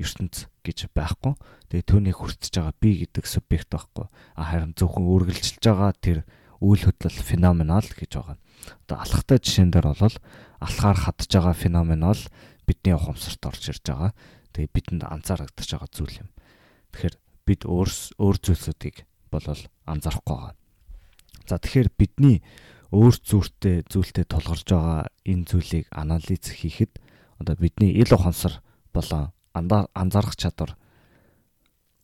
ертөнц 0.00 0.48
гэж 0.64 0.88
байхгүй. 0.96 1.36
Тэгээ 1.68 1.84
түүний 1.84 2.14
хүртэж 2.16 2.56
байгаа 2.56 2.74
би 2.80 3.04
гэдэг 3.04 3.24
субъект 3.28 3.68
байхгүй. 3.68 4.08
А 4.08 4.42
харин 4.48 4.72
зөвхөн 4.72 5.04
үргэлжилж 5.04 5.60
байгаа 5.60 5.92
тэр 6.00 6.18
үйл 6.64 6.88
хөдлөл 6.88 7.20
феноменал 7.20 7.84
гэж 7.84 8.10
байгаа. 8.16 8.36
Одоо 8.86 8.96
алхахтай 9.00 9.38
жишээн 9.38 9.70
дээр 9.70 9.94
бол 9.94 10.16
алхаар 10.60 10.98
хадж 10.98 11.30
байгаа 11.30 11.54
феноменал 11.54 12.20
бидний 12.66 12.94
ухамсарт 12.94 13.42
орж 13.46 13.62
ирж 13.72 13.84
байгаа. 13.86 14.12
Тэгээ 14.52 14.74
бидэнд 14.74 15.02
анзаарагдаж 15.08 15.68
байгаа 15.70 15.90
зүйл 15.90 16.20
юм. 16.22 16.28
Тэгэхээр 16.92 17.16
бид 17.46 17.60
өөр 17.64 17.90
өөр 18.20 18.36
зүйлсүүдийг 18.44 18.96
болол 19.30 19.62
анзаарахгүй 19.86 20.34
байгаа. 20.36 20.54
За 21.48 21.58
тэгэхээр 21.58 21.90
бидний 21.98 22.42
өөр 22.90 23.14
зүртэй 23.14 23.86
зүйлтэй 23.86 24.26
тулгарч 24.26 24.66
байгаа 24.70 25.10
энэ 25.26 25.46
зүйлийг 25.46 25.86
анализ 25.94 26.44
хийхэд 26.50 26.98
одоо 27.38 27.54
бидний 27.56 27.94
ил 27.94 28.10
ухамсар 28.14 28.58
болон 28.92 29.30
анзаарах 29.54 30.36
чадвар 30.36 30.74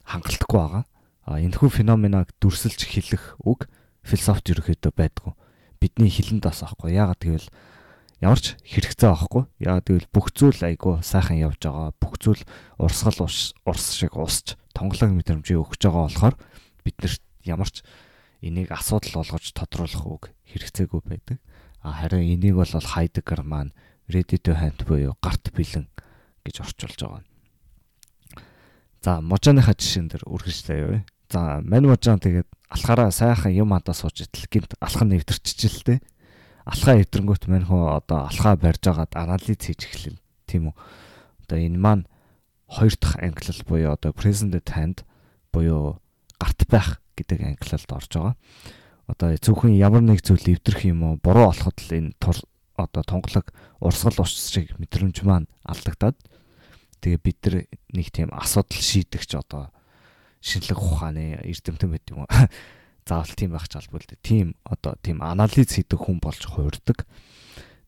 хангалттай 0.06 0.46
байгаа. 0.50 0.84
А 1.26 1.42
энэхүү 1.42 1.82
феноменыг 1.82 2.30
дүрсэлж 2.38 2.86
хэлэх 2.86 3.34
үг 3.42 3.66
философт 4.06 4.46
ерөөхдөө 4.46 4.92
байдгүй. 4.94 5.34
Бидний 5.80 6.10
хилэнд 6.10 6.44
бас 6.44 6.62
аахгүй. 6.62 6.96
Яагаад 6.96 7.20
гэвэл 7.20 7.48
ямар 8.20 8.40
ч 8.40 8.56
хэрэгцээ 8.64 9.10
аахгүй. 9.12 9.44
Яагаад 9.60 9.86
гэвэл 9.86 10.12
бүх 10.12 10.32
зүйл 10.32 10.60
айгүй 10.60 11.02
сайхан 11.04 11.40
явж 11.40 11.60
байгаа. 11.60 11.92
Бүх 12.00 12.16
зүйл 12.20 12.42
урсгал 12.80 13.26
урс 13.26 13.86
шиг 13.92 14.16
усч 14.16 14.56
тонглог 14.76 15.12
мэдрэмжийг 15.12 15.60
өгч 15.60 15.80
байгаа 15.84 16.08
болохоор 16.08 16.36
биднэрт 16.84 17.22
ямар 17.44 17.70
ч 17.72 17.84
энийг 18.44 18.72
асуудал 18.72 19.24
болгож 19.24 19.52
тодруулах 19.56 20.04
үг 20.04 20.22
хэрэгцээгүй 20.52 21.00
байдаг. 21.04 21.38
А 21.80 21.92
харин 21.92 22.26
энийг 22.26 22.56
бол 22.56 22.68
Хайдеггер 22.68 23.42
маань 23.42 23.72
to 24.08 24.52
hand 24.54 24.84
буюу 24.86 25.16
гарт 25.22 25.50
бэлэн 25.54 25.88
гэж 26.44 26.60
орчуулж 26.62 27.00
байгаа. 27.00 27.22
За 29.02 29.20
можооныхаа 29.20 29.74
жишээн 29.74 30.08
дээр 30.10 30.24
үргэлжлэе 30.26 30.80
юу. 30.82 31.02
За 31.30 31.60
мань 31.62 31.86
можоо 31.86 32.18
тэгээд 32.18 32.48
алхаараа 32.70 33.10
сайхан 33.10 33.52
юм 33.52 33.74
хадаа 33.74 33.94
сууж 33.94 34.26
итэл 34.26 34.46
гинт 34.50 34.72
алхан 34.80 35.10
нэвтэрчихжээ 35.10 35.72
л 35.72 35.82
дээ. 35.86 36.00
Алхаа 36.66 36.98
эвдрэнгүүт 37.02 37.46
мань 37.50 37.66
хөө 37.66 37.98
одоо 37.98 38.30
алхаа 38.30 38.54
барьж 38.56 38.84
агаад 38.86 39.12
анализ 39.14 39.58
хийж 39.58 39.86
эхлэв. 39.86 40.16
Тийм 40.46 40.70
үү. 40.70 40.74
Одоо 41.46 41.58
энэ 41.58 41.78
маань 41.78 42.04
хоёр 42.66 42.94
дахь 42.98 43.18
ангилал 43.22 43.62
буюу 43.66 43.90
одоо 43.94 44.10
present 44.14 44.54
hand 44.54 45.06
буюу 45.54 46.02
гарт 46.38 46.62
байх 46.70 47.02
гэдэг 47.18 47.38
ангилалд 47.42 47.90
орж 47.90 48.10
байгаа. 48.10 48.34
Одоо 49.06 49.28
зөвхөн 49.38 49.78
ямар 49.78 50.02
нэг 50.02 50.22
зүйл 50.22 50.42
эвдэрх 50.42 50.82
юм 50.86 51.02
уу 51.06 51.14
буруу 51.22 51.50
болоход 51.50 51.78
л 51.78 51.94
энэ 51.94 52.14
одоо 52.76 53.02
тонголог 53.06 53.54
урсгал 53.78 54.26
шиг 54.26 54.74
мэдрэмж 54.78 55.22
маань 55.22 55.46
алдагдаад 55.62 56.18
Тэгээ 57.00 57.20
бид 57.22 57.38
нар 57.44 57.56
нэг 57.94 58.08
тийм 58.10 58.34
асуудал 58.34 58.82
шийдэгч 58.82 59.38
одоо 59.38 59.70
шинжлэх 60.46 60.78
ухааны 60.78 61.42
эрдэмтэн 61.42 61.90
байт 61.90 62.06
юм 62.14 62.22
уу? 62.22 62.30
Заавал 63.06 63.34
тийм 63.34 63.50
байх 63.50 63.66
ч 63.66 63.74
албагүй 63.82 64.06
л 64.06 64.10
дээ. 64.14 64.22
Тийм 64.22 64.46
одоо 64.62 64.94
тийм 65.02 65.18
анализ 65.26 65.74
хийдэг 65.74 65.98
хүн 65.98 66.22
болж 66.22 66.46
хуурдаг. 66.46 67.02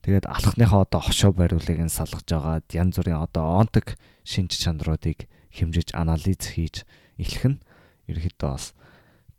Тэгээд 0.02 0.26
алхахныхаа 0.26 0.82
одоо 0.82 1.00
хошоо 1.02 1.30
бариулыг 1.30 1.78
нь 1.78 1.90
салгаж 1.90 2.26
агаад 2.34 2.66
янз 2.74 2.98
бүрийн 2.98 3.22
одоо 3.22 3.62
онтог 3.62 3.94
шинж 4.26 4.58
чанаруудыг 4.58 5.30
хэмжиж 5.54 5.94
анализ 5.94 6.42
хийж 6.42 6.82
эхлэх 7.18 7.58
нь 7.58 7.62
ерөөхдөө 8.10 8.50
бас 8.50 8.74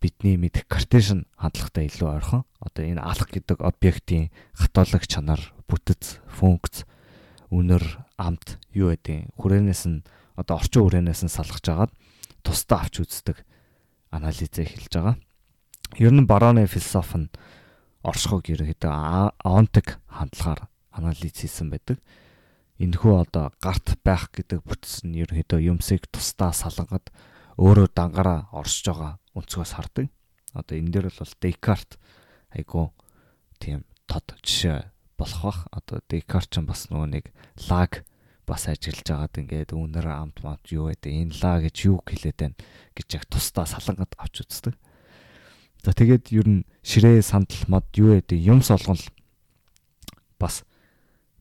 бидний 0.00 0.36
мэдх 0.40 0.64
картешн 0.68 1.28
хандлагатай 1.36 1.88
илүү 1.92 2.08
ойрхон. 2.08 2.42
Одоо 2.60 2.84
энэ 2.88 3.04
алх 3.04 3.28
гэдэг 3.28 3.60
объектийн 3.60 4.32
хатоолог 4.56 5.04
чанар, 5.04 5.40
бүтэц, 5.68 6.24
функц 6.28 6.88
үнэр 7.52 7.84
амт 8.16 8.56
юу 8.72 8.92
гэдэг 8.92 9.36
хүрээнээс 9.36 9.84
нь 9.88 10.04
одоо 10.36 10.56
орчин 10.56 10.84
хүрээнээс 10.88 11.20
нь 11.26 11.32
салгаж 11.32 11.64
агаад 11.68 11.92
тусдаа 12.42 12.84
авч 12.84 13.04
үздэг 13.04 13.44
анализээ 14.10 14.66
эхэлж 14.66 14.92
байгаа. 14.94 15.16
Ер 15.98 16.12
нь 16.14 16.26
барооны 16.26 16.66
философи 16.66 17.26
нь 17.26 17.32
оршихуг 18.02 18.48
ерөөхдөө 18.50 18.92
аонтик 19.44 19.98
хандлагаар 20.08 20.68
анализ 20.90 21.34
хийсэн 21.36 21.70
байдаг. 21.70 21.98
Энэхүү 22.80 23.12
одоо 23.20 23.52
гарт 23.60 24.00
байх 24.02 24.32
гэдэг 24.32 24.64
бүтц 24.64 25.04
нь 25.04 25.20
ерөөхдөө 25.20 25.60
юмсыг 25.60 26.08
тусдаа 26.08 26.56
салгад 26.56 27.12
өөрөө 27.60 27.88
дангаараа 27.92 28.48
оршиж 28.56 28.88
байгаа 28.88 29.20
өнцгөөс 29.36 29.72
хардаг. 29.76 30.08
Одоо 30.56 30.74
энэ 30.80 30.90
дээр 30.90 31.06
бол 31.12 31.34
Декарт 31.44 32.00
айгу 32.56 32.90
тийм 33.60 33.84
тод 34.08 34.26
жишээ 34.42 34.90
болох 35.20 35.42
бах. 35.44 35.60
Одоо 35.70 36.00
Декарт 36.08 36.48
ч 36.50 36.58
бас 36.64 36.88
нөгөө 36.88 37.08
нэг 37.12 37.24
лаг 37.68 38.02
бас 38.50 38.66
ажиллаж 38.66 39.06
байгаад 39.06 39.38
ингээд 39.38 39.70
үнэр 39.78 40.06
амт 40.10 40.42
мат 40.42 40.66
юу 40.74 40.90
гэдэг 40.90 41.12
энэ 41.14 41.38
ла 41.38 41.62
гэж 41.62 41.76
юу 41.86 42.02
хэлээд 42.02 42.38
байна 42.42 42.58
гэж 42.98 43.08
яг 43.14 43.24
тусдаа 43.30 43.66
салангад 43.70 44.10
авч 44.18 44.42
үздэг. 44.42 44.74
За 45.86 45.94
тэгээд 45.94 46.34
ер 46.34 46.46
нь 46.50 46.66
ширээ 46.82 47.22
сандал 47.22 47.62
мод 47.70 47.86
юу 47.94 48.18
гэдэг 48.18 48.38
юм 48.42 48.66
солгон 48.66 48.98
бас 50.42 50.66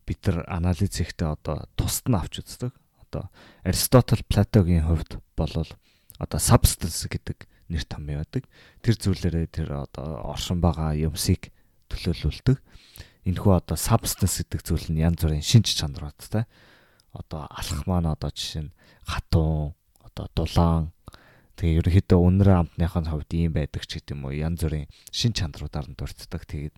бид 0.05 0.21
нар 0.29 0.45
анализ 0.45 0.93
хийхдээ 0.93 1.33
одоо 1.33 1.65
тусад 1.73 2.13
нь 2.13 2.19
авч 2.21 2.45
үздэг. 2.45 2.71
Одоо 3.09 3.33
Аристотл 3.65 4.21
Платогийн 4.29 4.85
хувьд 4.85 5.17
болвол 5.33 5.73
одоо 6.21 6.39
substance 6.39 7.09
гэдэг 7.09 7.49
нэр 7.73 7.83
том 7.89 8.05
байдаг. 8.05 8.45
Тэр 8.85 8.95
зүйлээрээ 9.01 9.47
тэр 9.49 9.69
одоо 9.89 10.21
оршин 10.29 10.61
байгаа 10.61 10.93
юмсыг 10.93 11.49
төлөөлүүлдэг 11.89 12.61
энэхүү 13.29 13.53
одоо 13.53 13.77
substance 13.77 14.41
гэдэг 14.41 14.61
зүйл 14.63 14.87
нь 14.89 15.03
янз 15.03 15.21
бүрийн 15.21 15.43
шинж 15.43 15.75
чанаруудтай. 15.75 16.47
Одоо 17.13 17.49
алах 17.49 17.81
маань 17.87 18.09
одоо 18.09 18.29
жишээ 18.29 18.69
нь 18.69 18.75
хатун, 19.05 19.73
одоо 20.05 20.25
дулаан 20.35 20.93
тэгээ 21.57 21.83
ерөнхийдөө 21.83 22.19
үнэр 22.21 22.49
амтныхын 22.69 23.09
хувьд 23.09 23.31
ийм 23.35 23.51
байдаг 23.57 23.83
ч 23.83 23.99
гэдэм 23.99 24.23
үү 24.23 24.45
янз 24.45 24.63
бүрийн 24.63 24.87
шинж 25.11 25.41
чанаруудаар 25.41 25.91
нь 25.91 25.97
дурддаг. 25.97 26.45
Тэгээд 26.47 26.75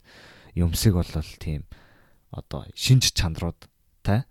юмсыг 0.56 0.98
бол 0.98 1.12
тийм 1.38 1.68
одоо 2.32 2.66
шинж 2.74 3.12
чанаруудтай 3.14 4.26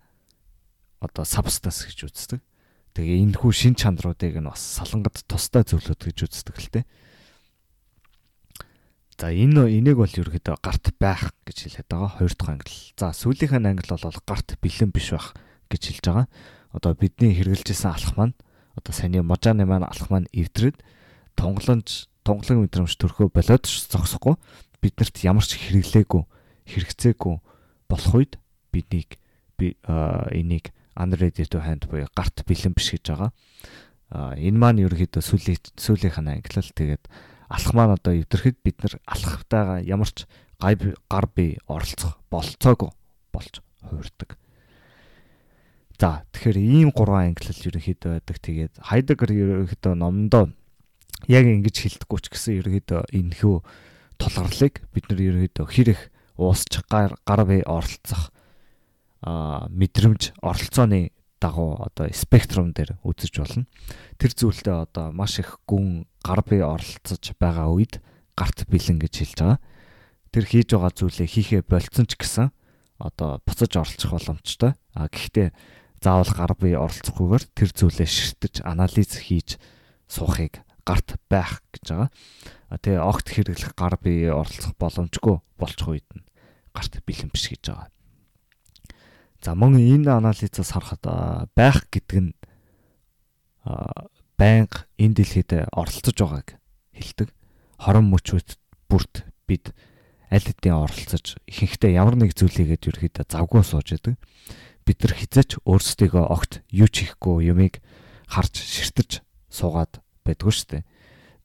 одоо 1.01 1.25
substance 1.25 1.87
гэж 1.87 1.99
үздэг. 2.09 2.41
Тэгээ 2.97 3.23
энэ 3.23 3.39
хүү 3.39 3.53
шин 3.55 3.75
чанаруудыг 3.79 4.35
нь 4.37 4.51
бас 4.51 4.61
салангад 4.61 5.23
тустай 5.31 5.63
зөвлөд 5.63 6.01
гэж 6.03 6.19
үздэг 6.27 6.57
л 6.59 6.71
дээ. 6.75 6.85
За 9.21 9.29
энэ 9.29 9.69
энийг 9.69 10.01
бол 10.01 10.09
ерөөхдөө 10.09 10.57
гарт 10.65 10.97
байх 10.97 11.31
гэж 11.45 11.69
хэлээд 11.69 11.89
байгаа. 11.93 12.11
Хоёр 12.19 12.33
дахь 12.35 12.53
англи. 12.57 12.77
За 12.97 13.13
сүүлийнх 13.13 13.53
нь 13.53 13.69
англи 13.69 13.93
бол 13.93 14.25
гарт 14.27 14.57
бэлэн 14.59 14.91
биш 14.91 15.13
байх 15.13 15.37
гэж 15.71 15.83
хэлж 15.87 16.05
байгаа. 16.11 16.27
Одоо 16.75 16.93
бидний 16.99 17.33
хэрэгжилжсэн 17.35 17.91
алах 17.95 18.15
маань 18.19 18.35
одоо 18.75 18.93
саяны 18.93 19.23
можааны 19.23 19.65
маань 19.65 19.87
алах 19.87 20.11
маань 20.11 20.29
эвдрээд 20.35 20.83
тунгаланж 21.39 22.11
тунгалаг 22.27 22.59
мэдрэмж 22.67 22.95
төрхөө 22.99 23.31
болоод 23.33 23.65
зогсохгүй 23.67 24.37
биднэрт 24.83 25.17
ямар 25.25 25.45
ч 25.47 25.57
хэрэглээгүй 25.57 26.23
хэрэгцээгүй 26.69 27.37
болох 27.91 28.13
үед 28.15 28.39
биднийг 28.73 29.19
би 29.59 29.77
энийг 30.31 30.73
unready 30.97 31.45
to 31.47 31.61
hand 31.61 31.87
буюу 31.91 32.09
гарт 32.15 32.45
бэлэн 32.47 32.75
биш 32.75 32.95
гэж 32.95 33.05
байгаа. 33.13 33.31
Энэ 34.37 34.59
маань 34.59 34.83
ерөөхдөө 34.85 35.23
сүүлийн 35.23 35.61
сүүлийнх 35.79 36.19
нь 36.19 36.33
англи. 36.35 36.61
Тэгээд 36.61 37.05
алах 37.51 37.73
маань 37.75 37.95
одоо 37.95 38.13
эвдэрхэд 38.15 38.59
бид 38.63 38.77
нар 38.83 38.95
алахтайгаа 39.07 39.79
ямар 39.87 40.11
ч 40.11 40.27
гай 40.59 40.75
гар 40.77 41.27
бие 41.31 41.59
оролцох 41.67 42.19
болцоогүй 42.31 42.91
болж 43.33 43.55
хуурдаг. 43.85 44.40
За 46.01 46.25
тэгэхээр 46.33 46.57
ийм 46.57 46.89
гурван 46.97 47.37
ангиллал 47.37 47.61
ерөнхийдөө 47.61 48.25
байдаг. 48.25 48.37
Тэгээд 48.41 48.75
Хайдеггер 48.81 49.37
ерөнхийдөө 49.37 49.95
номдоо 50.01 50.49
яг 51.29 51.45
ингэж 51.45 51.77
хэлдэггүй 51.77 52.19
ч 52.25 52.27
гэсэн 52.33 52.57
ерөнхийдөө 52.65 53.01
энэхүү 53.13 53.57
тулгарлыг 54.17 54.81
бид 54.97 55.05
нар 55.13 55.21
ерөнхийдөө 55.21 55.67
хэрэг 55.69 56.01
уусч 56.41 56.73
гар 56.89 57.21
гар 57.29 57.45
бие 57.45 57.61
оролцох 57.69 58.33
а 59.21 59.69
мэдрэмж 59.69 60.41
оролцооны 60.41 61.13
дагуу 61.37 61.85
одоо 61.85 62.09
спектрум 62.17 62.73
дээр 62.73 62.97
үзэж 63.05 63.45
болно. 63.45 63.69
Тэр 64.17 64.33
зүйлдээ 64.33 64.77
одоо 64.89 65.13
маш 65.13 65.37
их 65.37 65.61
гүн 65.69 66.09
гар 66.25 66.41
бие 66.49 66.65
оролцож 66.65 67.37
байгаа 67.37 67.69
үед 67.69 68.01
гарт 68.33 68.65
бэлэн 68.73 69.05
гэж 69.05 69.13
хэлж 69.21 69.37
байгаа. 69.37 69.61
Тэр 70.33 70.45
хийж 70.49 70.73
байгаа 70.73 70.97
зүйлээ 70.97 71.29
хийхээ 71.29 71.63
болцсон 71.69 72.09
ч 72.09 72.17
гэсэн 72.17 72.49
одоо 72.97 73.45
буцаж 73.45 73.73
оролцох 73.77 74.17
боломжтой. 74.17 74.73
А 74.97 75.13
гэхдээ 75.13 75.53
заавал 76.01 76.33
гар 76.33 76.53
бие 76.57 76.81
оролцохгүйгээр 76.81 77.45
тэр 77.53 77.71
зүйлээ 77.77 78.09
ширтэж 78.09 78.55
анализ 78.65 79.21
хийж 79.21 79.61
суухыг 80.09 80.65
гарт 80.89 81.21
байх 81.29 81.61
гэж 81.77 81.85
байгаа. 81.93 82.11
Тэгээ 82.81 83.01
огт 83.05 83.27
хэрэглэх 83.29 83.73
гар 83.77 83.95
бие 84.01 84.33
оролцох 84.33 84.73
боломжгүй 84.81 85.37
болчих 85.61 85.89
үед 85.89 86.09
нь 86.17 86.25
гарт 86.73 86.99
бэлэн 87.05 87.29
биш 87.29 87.53
гэж 87.53 87.63
байгаа. 87.69 87.89
За 89.45 89.53
мөн 89.55 89.77
энэ 89.77 90.09
анализаас 90.09 90.73
харахад 90.73 91.05
байх 91.53 91.85
гэдэг 91.93 92.19
нь 92.21 92.33
байнга 94.41 94.89
энэ 94.97 95.15
дэлхийд 95.21 95.69
оролцож 95.69 96.17
байгааг 96.17 96.57
хэлдэг. 96.97 97.29
Хорон 97.77 98.09
мөчүүд 98.09 98.57
бүрт 98.89 99.29
бид 99.45 99.73
аль 100.33 100.45
хэдийн 100.45 100.81
оролцож 100.81 101.37
ихэнхдээ 101.45 101.93
ямар 101.97 102.17
нэг 102.17 102.33
зүйлийгээд 102.37 102.89
ерөөхдөө 102.89 103.25
завгүй 103.29 103.63
сууж 103.65 103.89
идэг. 103.97 104.15
Бид 104.91 105.07
нар 105.07 105.15
хизээч 105.15 105.63
өөрсдийгөө 105.63 106.25
огт 106.27 106.67
юу 106.75 106.91
ч 106.91 107.07
хийхгүй 107.07 107.47
юмыг 107.55 107.79
харж 108.27 108.59
ширтэж 108.59 109.23
суугаад 109.47 110.03
байдгүй 110.27 110.51
шүү 110.51 110.67
дээ. 110.67 110.83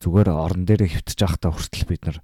Зүгээр 0.02 0.34
орон 0.34 0.66
дээр 0.66 0.90
хөвтөж 0.90 1.20
байхдаа 1.22 1.54
хүртэл 1.54 1.86
бид 1.86 2.10
нар 2.10 2.18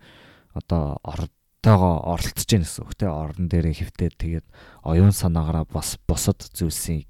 одоо 0.58 0.98
ордоогоо 1.06 2.10
оролцож 2.10 2.50
гин 2.50 2.66
гэсэн 2.66 2.90
үг 2.90 2.98
те 2.98 3.06
орон 3.06 3.54
дээр 3.54 3.70
хөвтөөд 3.70 4.18
тэгээд 4.18 4.48
оюун 4.82 5.14
санаагаараа 5.14 5.70
бас 5.70 6.02
бусад 6.10 6.42
зүйлсийг 6.58 7.06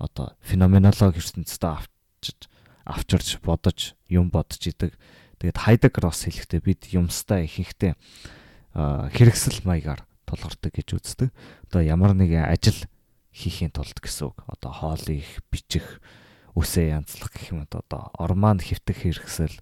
одоо 0.00 0.32
феноменологи 0.40 1.20
ертөнцид 1.20 1.68
авчиж 1.68 2.48
авчирч 2.88 3.44
бодож 3.44 3.92
юм 4.08 4.32
бодож 4.32 4.64
идэг. 4.64 4.96
Тэгээд 5.36 5.60
Хайдеггерос 5.60 6.24
хэлэхдээ 6.32 6.60
бид 6.64 6.88
юмстай 6.96 7.44
ихэнхдээ 7.44 7.92
хэрэгсэл 8.72 9.68
маягаар 9.68 10.08
тулгардаг 10.24 10.72
гэж 10.72 10.88
үздэг. 10.96 11.28
Одоо 11.68 11.80
ямар 11.84 12.16
нэгэн 12.16 12.48
ажил 12.48 12.88
хийхийн 13.34 13.74
тулд 13.74 13.98
гэсэн 13.98 14.30
үг. 14.30 14.38
Одоо 14.46 14.70
хоолыг 14.70 15.26
бичих, 15.50 15.98
үсээ 16.54 16.94
янзлах 16.94 17.34
гэх 17.34 17.50
юм 17.50 17.66
одоо 17.66 18.14
ормаанд 18.14 18.62
хөвтөх 18.62 19.02
хэрэгсэл, 19.02 19.58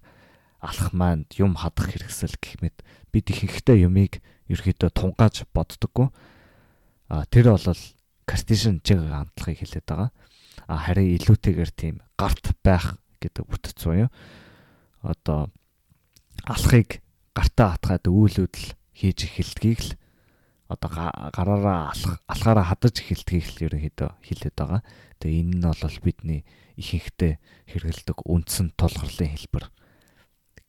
алах 0.61 0.93
маанд 0.93 1.33
юм 1.41 1.57
хадах 1.57 1.89
хэрэгсэл 1.89 2.37
гэх 2.37 2.61
мэт 2.61 2.77
бид 3.09 3.25
ихэнхдээ 3.33 3.89
юмыг 3.89 4.21
ерөөдөө 4.45 4.89
тунгааж 4.93 5.49
боддоггүй. 5.49 6.13
А 7.09 7.25
тэр 7.25 7.57
бол 7.57 7.65
картишн 8.29 8.79
чиг 8.85 9.01
хандлагыг 9.01 9.57
хэлээд 9.57 9.89
байгаа. 9.89 10.13
А 10.69 10.77
харин 10.77 11.17
илүүтэйгээр 11.17 11.71
тийм 11.73 11.95
гарт 12.13 12.53
байх 12.61 13.01
гэдэг 13.19 13.43
бүтэц 13.49 13.81
буюу 13.83 14.07
одоо 15.03 15.51
алхахыг 16.47 17.03
гартаа 17.35 17.75
хатгаад 17.75 18.07
үйлүүдэл 18.07 18.67
хийж 18.95 19.19
эхэлдгийг 19.27 19.79
л 19.83 19.91
одоо 20.73 20.89
гараараа 21.29 21.93
алах 21.93 22.19
алхаараа 22.25 22.65
хадаж 22.73 22.99
эхэлдгийг 22.99 23.45
л 23.45 23.63
ерөнхийдөө 23.69 24.09
хэлээд 24.25 24.55
байгаа. 24.57 24.81
Тэгээ 25.21 25.41
энэ 25.45 25.55
нь 25.57 25.65
бол 25.69 25.97
бидний 26.01 26.41
ихэнхдээ 26.81 27.33
хэрэгэлдэг 27.69 28.17
үндсэн 28.25 28.73
тулгуурлын 28.73 29.31
хэлбэр 29.37 29.65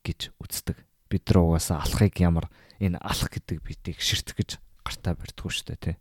гэж 0.05 0.21
үздэг. 0.37 0.77
Бид 1.09 1.25
нар 1.33 1.39
угаасаа 1.41 1.81
алхахыг 1.81 2.21
ямар 2.21 2.47
энэ 2.79 3.01
алах 3.01 3.33
гэдэг 3.33 3.65
бидийг 3.65 3.99
ширтгэх 4.05 4.37
гэж 4.37 4.51
гартаа 4.85 5.17
барьдгүй 5.17 5.51
шүү 5.51 5.67
дээ 5.73 5.81
тий. 5.81 5.97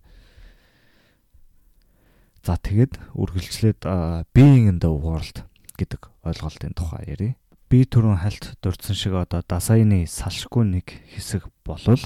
За 2.43 2.59
тэгэд 2.59 2.99
үргэлжлээд 3.15 3.87
being 4.35 4.67
in 4.67 4.83
the 4.83 4.91
world 4.91 5.47
гэдэг 5.79 6.11
ойлголтын 6.27 6.75
тухай 6.75 7.07
ярив. 7.07 7.39
Би 7.71 7.87
түрүүн 7.87 8.19
хальт 8.19 8.59
дурдсан 8.59 8.93
шиг 8.99 9.15
одоо 9.15 9.39
дасайны 9.47 10.03
салшгүй 10.03 10.67
нэг 10.67 10.87
хэсэг 11.15 11.47
болвол 11.63 12.03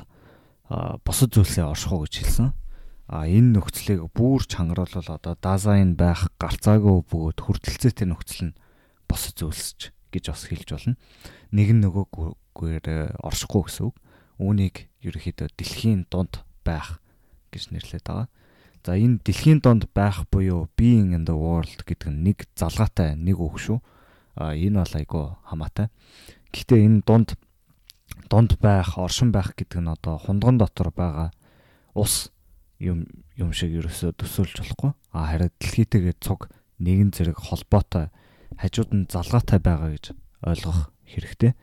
босод 0.70 1.32
зүйлсээ 1.34 1.64
оршихуу 1.64 2.04
гэж 2.04 2.14
хэлсэн. 2.24 2.50
А 3.08 3.24
энэ 3.24 3.56
нөхцөлийг 3.56 4.12
бүр 4.12 4.44
чангаруулбал 4.44 5.16
одоо 5.16 5.36
дазайн 5.40 5.96
байх 5.96 6.28
гарцаагүй 6.36 7.08
бөгөөд 7.08 7.40
хүртэлцээтэй 7.40 8.08
нөхцөл 8.08 8.52
нь 8.52 8.58
босод 9.08 9.40
зүйлсч 9.40 9.96
гэж 10.12 10.24
бас 10.28 10.44
хэлж 10.52 10.68
болно. 10.76 11.00
Нэг 11.56 11.72
нь 11.72 11.82
нөгөөгээр 11.88 13.16
оршихгүй 13.24 13.64
гэсэн 13.64 13.84
үг. 13.88 13.96
Үүнийг 14.44 14.92
ерөөхдөө 15.08 15.48
дэлхийн 15.56 16.12
дунд 16.12 16.44
байх 16.68 17.00
гэж 17.56 17.72
нэрлэдэг 17.72 18.04
байгаа. 18.04 18.28
За 18.84 18.96
энэ 18.96 19.24
дэлхийн 19.24 19.60
донд 19.64 19.88
байх 19.96 20.28
буюу 20.32 20.68
being 20.76 21.16
in 21.16 21.24
the 21.24 21.36
world 21.36 21.80
гэдэг 21.88 22.12
нь 22.12 22.32
нэг 22.32 22.48
залгаатай 22.56 23.16
нэг 23.16 23.40
үг 23.40 23.60
шүү. 23.60 23.80
А 24.36 24.56
энэ 24.56 24.84
бол 24.84 24.96
айгүй 24.96 25.26
хамаатай. 25.48 25.88
Гэхдээ 26.52 26.80
энэ 26.88 27.04
дунд 27.08 27.40
дунд 28.30 28.60
байх, 28.60 28.98
оршин 28.98 29.32
байх 29.32 29.56
гэдэг 29.56 29.80
нь 29.82 29.92
одоо 29.92 30.20
хундган 30.20 30.58
дотор 30.58 30.92
байгаа 30.92 31.32
ус 31.96 32.32
юм 32.80 33.08
юм 33.36 33.54
шиг 33.54 33.74
ерөөсөө 33.74 34.18
төсөөлж 34.18 34.56
болохгүй. 34.62 34.92
А 35.14 35.32
харин 35.32 35.52
дэлхийтэйгээ 35.60 36.16
цуг 36.22 36.50
нэгэн 36.80 37.14
зэрэг 37.14 37.38
холбоотой 37.38 38.10
хажууд 38.58 38.92
нь 38.94 39.10
залгаатай 39.10 39.60
байгаа 39.60 39.92
гэж 39.96 40.06
ойлгох 40.44 40.92
хэрэгтэй. 41.06 41.54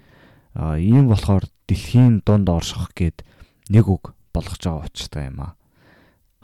А 0.54 0.78
ийм 0.78 1.08
болохоор 1.10 1.46
дэлхийн 1.66 2.22
дунд 2.26 2.48
орших 2.48 2.94
гээд 2.94 3.22
нэг 3.70 3.86
үг 3.88 4.14
болгож 4.34 4.60
байгаа 4.62 4.86
учиртай 4.86 5.30
юм 5.30 5.40
аа. 5.40 5.52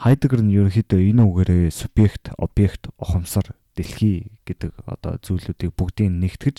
Хайдеггер 0.00 0.42
нь 0.42 0.54
ерөнхийдөө 0.54 1.00
энэ 1.12 1.22
үгээрээ 1.28 1.70
субъект, 1.70 2.32
объект, 2.40 2.88
ухамсар, 2.96 3.52
дэлхий 3.76 4.32
гэдэг 4.48 4.72
одоо 4.86 5.20
зүйлүүдийг 5.20 5.76
бүгдийг 5.76 6.08
нэгтгэж 6.08 6.56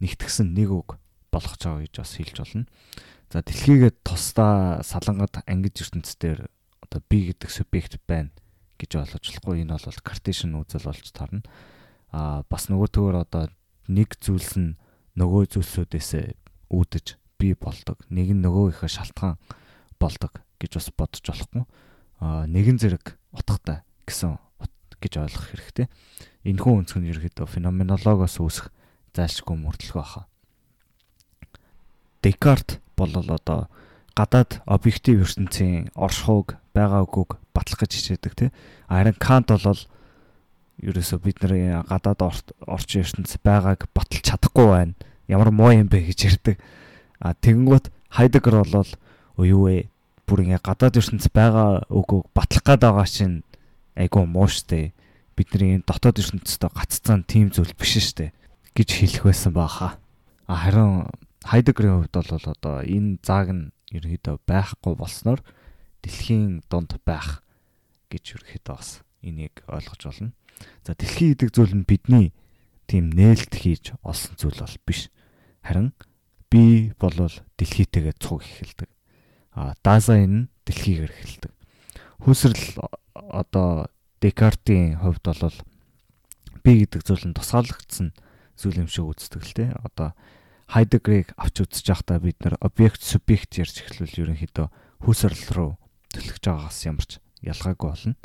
нэгтгсэн 0.00 0.56
нэг 0.56 0.72
үг 0.72 0.88
болгож 1.32 1.60
байгаа 1.60 1.84
гэж 1.84 1.94
бас 1.98 2.12
хэлж 2.16 2.36
болно. 2.38 2.66
За 3.28 3.42
дэлхийгээ 3.42 3.92
тусдаа 4.04 4.80
салангад 4.82 5.44
ангиж 5.44 5.84
ертөнцийн 5.84 6.48
одоо 6.80 7.00
би 7.08 7.32
гэдэг 7.32 7.50
субъект 7.50 8.00
байна 8.08 8.32
гэж 8.80 8.90
ойлгож 8.96 9.24
болохгүй. 9.24 9.62
Энэ 9.62 9.76
бол 9.76 10.00
картешн 10.02 10.56
үзэл 10.56 10.88
болж 10.88 11.08
тарна. 11.12 11.42
Аа 12.12 12.44
бас 12.48 12.72
нөгөө 12.72 12.88
төгөр 12.88 13.16
одоо 13.22 13.52
нэг 13.88 14.16
зүйлс 14.20 14.56
нь 14.56 14.76
нөгөө 15.16 15.52
зүйлсүүдээс 15.52 16.10
үүдэж 16.72 17.06
би 17.36 17.52
болдог. 17.52 18.00
Нэг 18.08 18.32
нь 18.32 18.42
нөгөөгийнхөө 18.44 18.88
шалтгаан 18.88 19.36
болдог 20.00 20.40
гэж 20.56 20.80
бас 20.80 20.88
бодож 20.96 21.24
болохгүй 21.28 21.64
нэгэн 22.20 22.78
зэрэг 22.82 23.14
утгатай 23.30 23.86
гэсэн 24.02 24.38
гэж 24.98 25.12
ойлгох 25.22 25.54
хэрэгтэй. 25.54 25.86
Энэхүү 26.42 26.72
өнцг 26.82 26.98
нь 26.98 27.10
ерөөхдөө 27.14 27.46
феноменологоос 27.46 28.42
үүсэх 28.42 28.74
зайлшгүй 29.14 29.54
мөрдлөгөө 29.54 30.02
баха. 30.02 30.26
Декарт 32.22 32.80
бол 32.96 33.12
одоо 33.14 33.68
гадаад 34.14 34.62
объектив 34.66 35.22
ертөнцийн 35.22 35.90
оршихуг 35.94 36.58
байгаа 36.74 37.06
үгүйг 37.06 37.38
батлах 37.54 37.80
гэж 37.86 37.92
хичээдэг 37.94 38.34
тий. 38.34 38.50
Харин 38.90 39.14
Кант 39.18 39.54
бол 39.54 39.80
ерөөсөө 40.82 41.18
бидний 41.22 41.74
гадаад 41.86 42.22
орчин 42.66 43.02
ертөнц 43.06 43.38
байгааг 43.42 43.86
баталж 43.94 44.22
чадахгүй 44.26 44.66
байна. 44.66 44.94
Ямар 45.30 45.50
муу 45.50 45.70
юм 45.70 45.86
бэ 45.86 46.10
гэж 46.10 46.18
ярьдаг. 46.34 46.58
А 47.22 47.34
тэгэнгүүт 47.34 47.90
Хайдеггер 48.10 48.64
бол 48.66 48.90
юу 49.38 49.62
вэ? 49.70 49.90
бүр 50.28 50.44
ингээ 50.44 50.60
гадаад 50.60 51.00
ертөнц 51.00 51.32
байгаа 51.32 51.88
үгөө 51.88 52.20
батлах 52.36 52.64
гээд 52.68 52.84
байгаа 52.84 53.08
чинь 53.08 53.40
айгүй 53.96 54.28
муу 54.28 54.44
штэ. 54.44 54.92
Бидний 55.32 55.80
энэ 55.80 55.88
дотоод 55.88 56.20
ертөнцтэй 56.20 56.68
гаццсан 56.68 57.24
тийм 57.24 57.48
зүйл 57.48 57.72
биш 57.72 57.96
штэ 57.96 58.36
гэж 58.76 58.88
хэлэх 58.92 59.24
байсан 59.24 59.56
бааха. 59.56 59.96
А 60.44 60.54
харин 60.68 61.08
Хайдеггерийн 61.44 62.08
хувьд 62.08 62.14
бол 62.14 62.30
одоо 62.50 62.76
энэ 62.82 63.18
зааг 63.22 63.48
нь 63.54 63.70
ерөөдөө 63.92 64.36
байхгүй 64.46 64.94
болсноор 64.98 65.40
дэлхийн 66.02 66.64
дунд 66.70 66.98
байх 67.04 67.42
гэж 68.10 68.40
ерөөхдөө 68.40 68.74
бас 68.74 69.02
энийг 69.22 69.62
ойлгож 69.68 70.02
болно. 70.02 70.32
За 70.82 70.94
дэлхийн 70.98 71.36
гэдэг 71.36 71.50
зүйл 71.54 71.74
нь 71.76 71.88
бидний 71.88 72.34
тийм 72.90 73.10
нээлт 73.14 73.54
хийж 73.54 73.94
олсон 74.02 74.34
зүйл 74.34 74.58
бол 74.58 74.76
биш. 74.86 75.10
Харин 75.62 75.94
би 76.50 76.92
болвол 76.98 77.34
дэлхийтэйгээ 77.56 78.16
цуг 78.18 78.42
эхэлдэг 78.42 78.90
дазайн 79.82 80.30
нь 80.30 80.48
дэлхийгээр 80.66 81.12
эхэлдэг. 81.12 81.52
Хүсрэл 82.22 82.78
одоо 83.14 83.90
Декартийн 84.20 84.98
хувьд 84.98 85.24
бол 85.24 85.58
би 86.62 86.72
гэдэг 86.84 87.02
зүйл 87.02 87.24
нь 87.30 87.36
тусгаарлагдсан 87.36 88.14
зүйл 88.58 88.82
юм 88.86 88.88
шиг 88.90 89.06
үздэг 89.06 89.42
л 89.42 89.54
те. 89.54 89.66
Одоо 89.82 90.14
Хайдегрийг 90.68 91.32
авч 91.40 91.64
үзэж 91.64 91.86
байхдаа 91.88 92.18
бид 92.20 92.36
нар 92.44 92.60
объект 92.60 93.00
субъект 93.00 93.56
ярьж 93.56 93.80
эхлүүл 93.88 94.28
ерөнхийдөө 94.28 94.68
хүсрэл 95.00 95.48
рүү 95.56 95.70
төлөж 96.12 96.44
байгаагаас 96.44 96.80
ямарч 96.84 97.10
ялгаагүй 97.40 97.88
болно. 97.88 98.16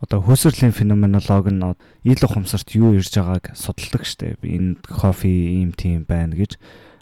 Одоо 0.00 0.22
хүсрэлийн 0.24 0.72
феноменологи 0.72 1.52
нь 1.52 1.74
ил 2.06 2.22
ухамсарт 2.24 2.72
юу 2.78 2.94
ирж 2.96 3.12
байгааг 3.18 3.52
судалдаг 3.58 4.06
штеп. 4.06 4.40
Энэ 4.46 4.80
кофе 4.86 5.28
ийм 5.28 5.74
тийм 5.76 6.06
байна 6.08 6.38
гэж. 6.38 6.56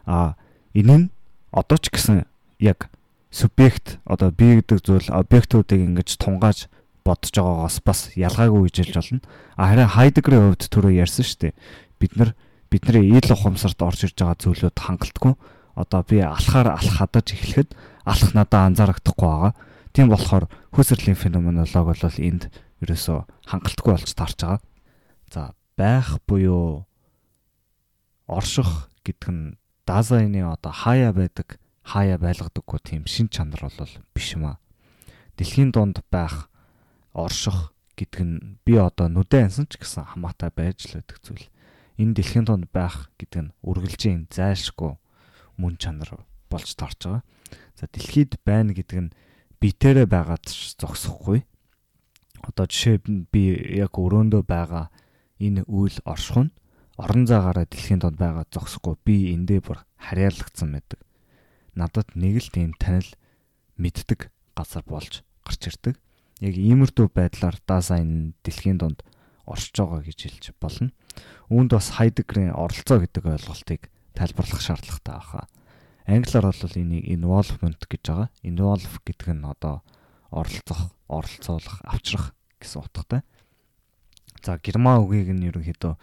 А 0.09 0.35
энэ 0.75 0.97
нь 0.97 1.11
одоо 1.53 1.79
ч 1.79 1.93
гэсэн 1.93 2.27
яг 2.59 2.91
субъект 3.31 4.01
одоо 4.03 4.33
би 4.33 4.59
гэдэг 4.59 4.83
зүйл 4.83 5.09
объектуудыг 5.15 5.79
ингэж 5.79 6.19
тунгааж 6.19 6.67
бодож 7.07 7.31
байгаагаас 7.37 7.79
бас 7.87 8.01
ялгаагүй 8.17 8.67
гэж 8.67 8.77
хэлж 8.83 8.95
болно. 8.97 9.21
А 9.55 9.71
харин 9.71 9.93
Хайдегерийн 9.95 10.45
хувьд 10.51 10.67
түрүү 10.67 10.93
ярьсан 10.99 11.25
дээ. 11.39 11.53
Бид 12.01 12.13
нар 12.17 12.35
бидний 12.71 13.11
ил 13.13 13.29
ухамсарт 13.33 13.81
орж 13.83 14.09
ирж 14.09 14.17
байгаа 14.21 14.39
зүйлүүд 14.39 14.79
хангалтгүй. 14.79 15.35
Одоо 15.79 16.03
би 16.05 16.21
алхаар 16.21 16.77
алх 16.77 17.01
хадаж 17.01 17.33
эхлэхэд 17.33 17.75
алх 18.05 18.35
надад 18.35 18.77
анзаарагдахгүй 18.77 19.29
байгаа. 19.29 19.53
Тийм 19.93 20.09
болохоор 20.13 20.47
хөөсөрлийн 20.77 21.17
феноменологи 21.17 21.85
бол 21.89 22.21
энд 22.21 22.43
ерөөсөө 22.85 23.19
хангалтгүй 23.49 23.93
болж 23.95 24.11
тарж 24.13 24.37
байгаа. 24.39 24.61
За 25.33 25.55
байх 25.77 26.19
буюу 26.27 26.87
орших 28.27 28.91
гэдэг 29.05 29.31
нь 29.33 29.57
дазайны 29.89 30.45
одоо 30.45 30.73
хаяа 30.73 31.13
байдаг 31.17 31.57
хаяа 31.83 32.21
байлгадаггүй 32.21 32.81
тийм 32.85 33.03
шин 33.09 33.33
чанар 33.33 33.65
бол 33.65 33.93
биш 34.13 34.37
юм 34.37 34.53
аа. 34.53 34.61
Дэлхийн 35.41 35.73
донд 35.73 36.05
байх 36.13 36.53
орших 37.17 37.73
гэдэг 37.97 38.23
нь 38.23 38.61
би 38.65 38.77
одоо 38.77 39.09
нүдэн 39.09 39.49
ансан 39.49 39.67
ч 39.67 39.81
гэсэн 39.81 40.13
хамаатай 40.13 40.53
байж 40.53 40.85
л 40.93 41.01
байдаг 41.01 41.19
зүйл. 41.25 41.47
Энэ 41.99 42.15
дэлхийн 42.15 42.47
донд 42.47 42.71
байх 42.71 43.11
гэдэг 43.19 43.41
нь 43.43 43.55
үргэлжийн 43.67 44.31
зайлшгүй 44.31 44.95
мөн 45.59 45.75
чанар 45.83 46.23
болж 46.47 46.69
тарж 46.79 46.99
байгаа. 47.03 47.23
За 47.75 47.91
дэлхийд 47.91 48.39
байна 48.47 48.73
гэдэг 48.73 48.99
нь 48.99 49.15
битээрээ 49.59 50.07
байгаад 50.07 50.47
зогсохгүй. 50.79 51.43
Одоо 52.47 52.67
жишээ 52.71 53.03
би 53.35 53.43
яг 53.83 53.99
өрөөндөө 53.99 54.43
байгаа 54.47 54.95
энэ 55.43 55.67
үйл 55.67 55.99
орших 56.07 56.49
нь 56.49 56.55
орон 56.95 57.27
заагаараа 57.27 57.67
дэлхийн 57.67 57.99
донд 57.99 58.19
байгаа 58.23 58.47
зогсохгүй 58.55 58.95
би 59.03 59.35
эндээ 59.35 59.61
бүр 59.67 59.83
харьяалагдсан 59.99 60.71
байдаг. 60.71 61.03
Надад 61.75 62.15
нэг 62.15 62.39
л 62.39 62.51
тийм 62.55 62.79
танил 62.79 63.11
мэддэг 63.75 64.31
газар 64.55 64.87
болж 64.87 65.27
гарч 65.43 65.63
ирдэг 65.67 65.99
яг 66.41 66.55
иймэрдүү 66.55 67.11
байдлаар 67.11 67.59
даасаа 67.67 68.03
энэ 68.03 68.35
дэлхийн 68.47 68.79
донд 68.79 69.03
оршиж 69.47 69.75
байгаа 69.75 70.03
гэж 70.07 70.19
хэлж 70.23 70.45
болно. 70.63 70.95
Үүнд 71.49 71.73
бас 71.73 71.95
Хайдегерийн 71.97 72.53
оролцоо 72.53 72.99
гэдэг 73.03 73.25
ойлголтыг 73.25 73.89
тайлбарлах 74.15 74.61
шаардлагатай 74.61 75.17
байна. 75.17 75.49
Англиар 76.09 76.47
бол 76.49 76.77
энийг 76.81 77.05
involvement 77.05 77.83
гэж 77.85 78.03
байгаа. 78.09 78.29
Involve 78.43 78.97
гэдэг 79.05 79.29
нь 79.37 79.45
одоо 79.45 79.85
оролцох, 80.33 80.97
оролцоолох, 81.09 81.85
авчрах 81.85 82.33
гэсэн 82.61 82.81
утгатай. 82.81 83.21
За 84.41 84.57
герман 84.57 85.05
үгийг 85.05 85.33
нь 85.37 85.47
ерөнхийдөө 85.49 85.95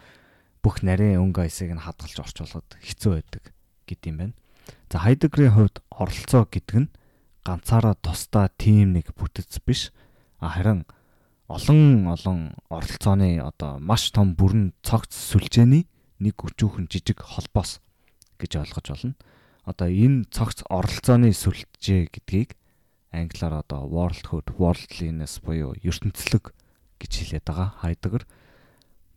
бүх 0.62 0.82
нарийн 0.82 1.22
өнгө 1.22 1.46
айсыг 1.46 1.74
нь 1.74 1.82
хадгалж 1.82 2.22
орчуулад 2.22 2.68
хэцүү 2.82 3.12
байдаг 3.18 3.44
гэдэм 3.86 4.14
байна. 4.18 4.34
За 4.90 5.02
Хайдегерийн 5.02 5.54
хувьд 5.54 5.82
оролцоо 5.90 6.46
гэдэг 6.46 6.76
нь 6.86 6.92
ганцаараа 7.46 7.94
тусдаа 7.98 8.50
тим 8.58 8.94
нэг 8.98 9.14
бүтэц 9.14 9.62
биш 9.62 9.94
харин 10.42 10.86
олон 11.46 12.10
олон 12.10 12.38
оролцооны 12.68 13.38
одоо 13.38 13.78
маш 13.78 14.10
том 14.10 14.34
бүрэн 14.34 14.74
цогц 14.82 15.14
сүлжээний 15.14 15.86
нэг 16.18 16.34
өчүүхэн 16.42 16.90
жижиг 16.90 17.22
холбоос 17.22 17.78
гэж 18.42 18.66
ойлгож 18.66 18.86
байна. 18.90 19.14
Одоо 19.62 19.86
энэ 19.86 20.26
цогц 20.34 20.66
оролцооны 20.66 21.30
сүлжээ 21.30 22.10
гэдгийг 22.10 22.58
англиар 23.14 23.62
одоо 23.62 23.86
worldhood, 23.86 24.58
worldliness 24.58 25.38
буюу 25.38 25.78
ертөнцлөг 25.86 26.50
гэж 26.98 27.12
хэлээд 27.14 27.46
байгаа. 27.46 27.78
Хайдагэр. 27.78 28.24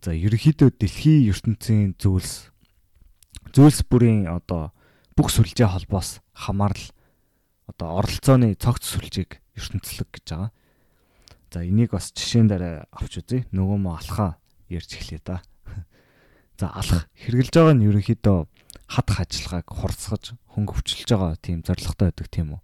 За 0.05 0.13
ерөнхийдөө 0.13 0.69
дэлхийн 0.77 1.27
ертөнцийн 1.33 1.97
зүйлс 1.97 2.53
зүйлс 3.57 3.81
бүрийн 3.89 4.29
одоо 4.29 4.69
бүх 5.17 5.33
сүлжээ 5.33 5.65
холбоос 5.65 6.21
хамаарл 6.37 6.93
одоо 7.65 7.99
оролцооны 7.99 8.53
цогц 8.53 8.85
сүлжээг 8.85 9.41
ертөнцлөг 9.57 10.07
гэж 10.13 10.25
байгаа. 10.29 10.51
За 11.49 11.65
энийг 11.65 11.97
бас 11.97 12.13
жишээн 12.13 12.45
дээр 12.45 12.85
авч 12.93 13.25
үзье. 13.25 13.49
Нөгөө 13.49 13.77
мө 13.81 13.97
алхаа 13.97 14.37
ярьж 14.69 14.93
эхлэе 14.93 15.17
да. 15.25 15.41
За 16.61 16.69
алах 16.69 17.09
хэрглэж 17.17 17.49
байгаа 17.49 17.73
нь 17.73 17.89
ерөнхийдөө 17.89 18.45
хадах 18.85 19.17
ажиллагааг 19.25 19.65
хурцгаж 19.65 20.37
хөнгөвчлж 20.53 21.09
байгаа 21.09 21.41
тийм 21.41 21.65
зорилготой 21.65 22.13
байдаг 22.13 22.29
тийм 22.29 22.47
үү. 22.53 22.61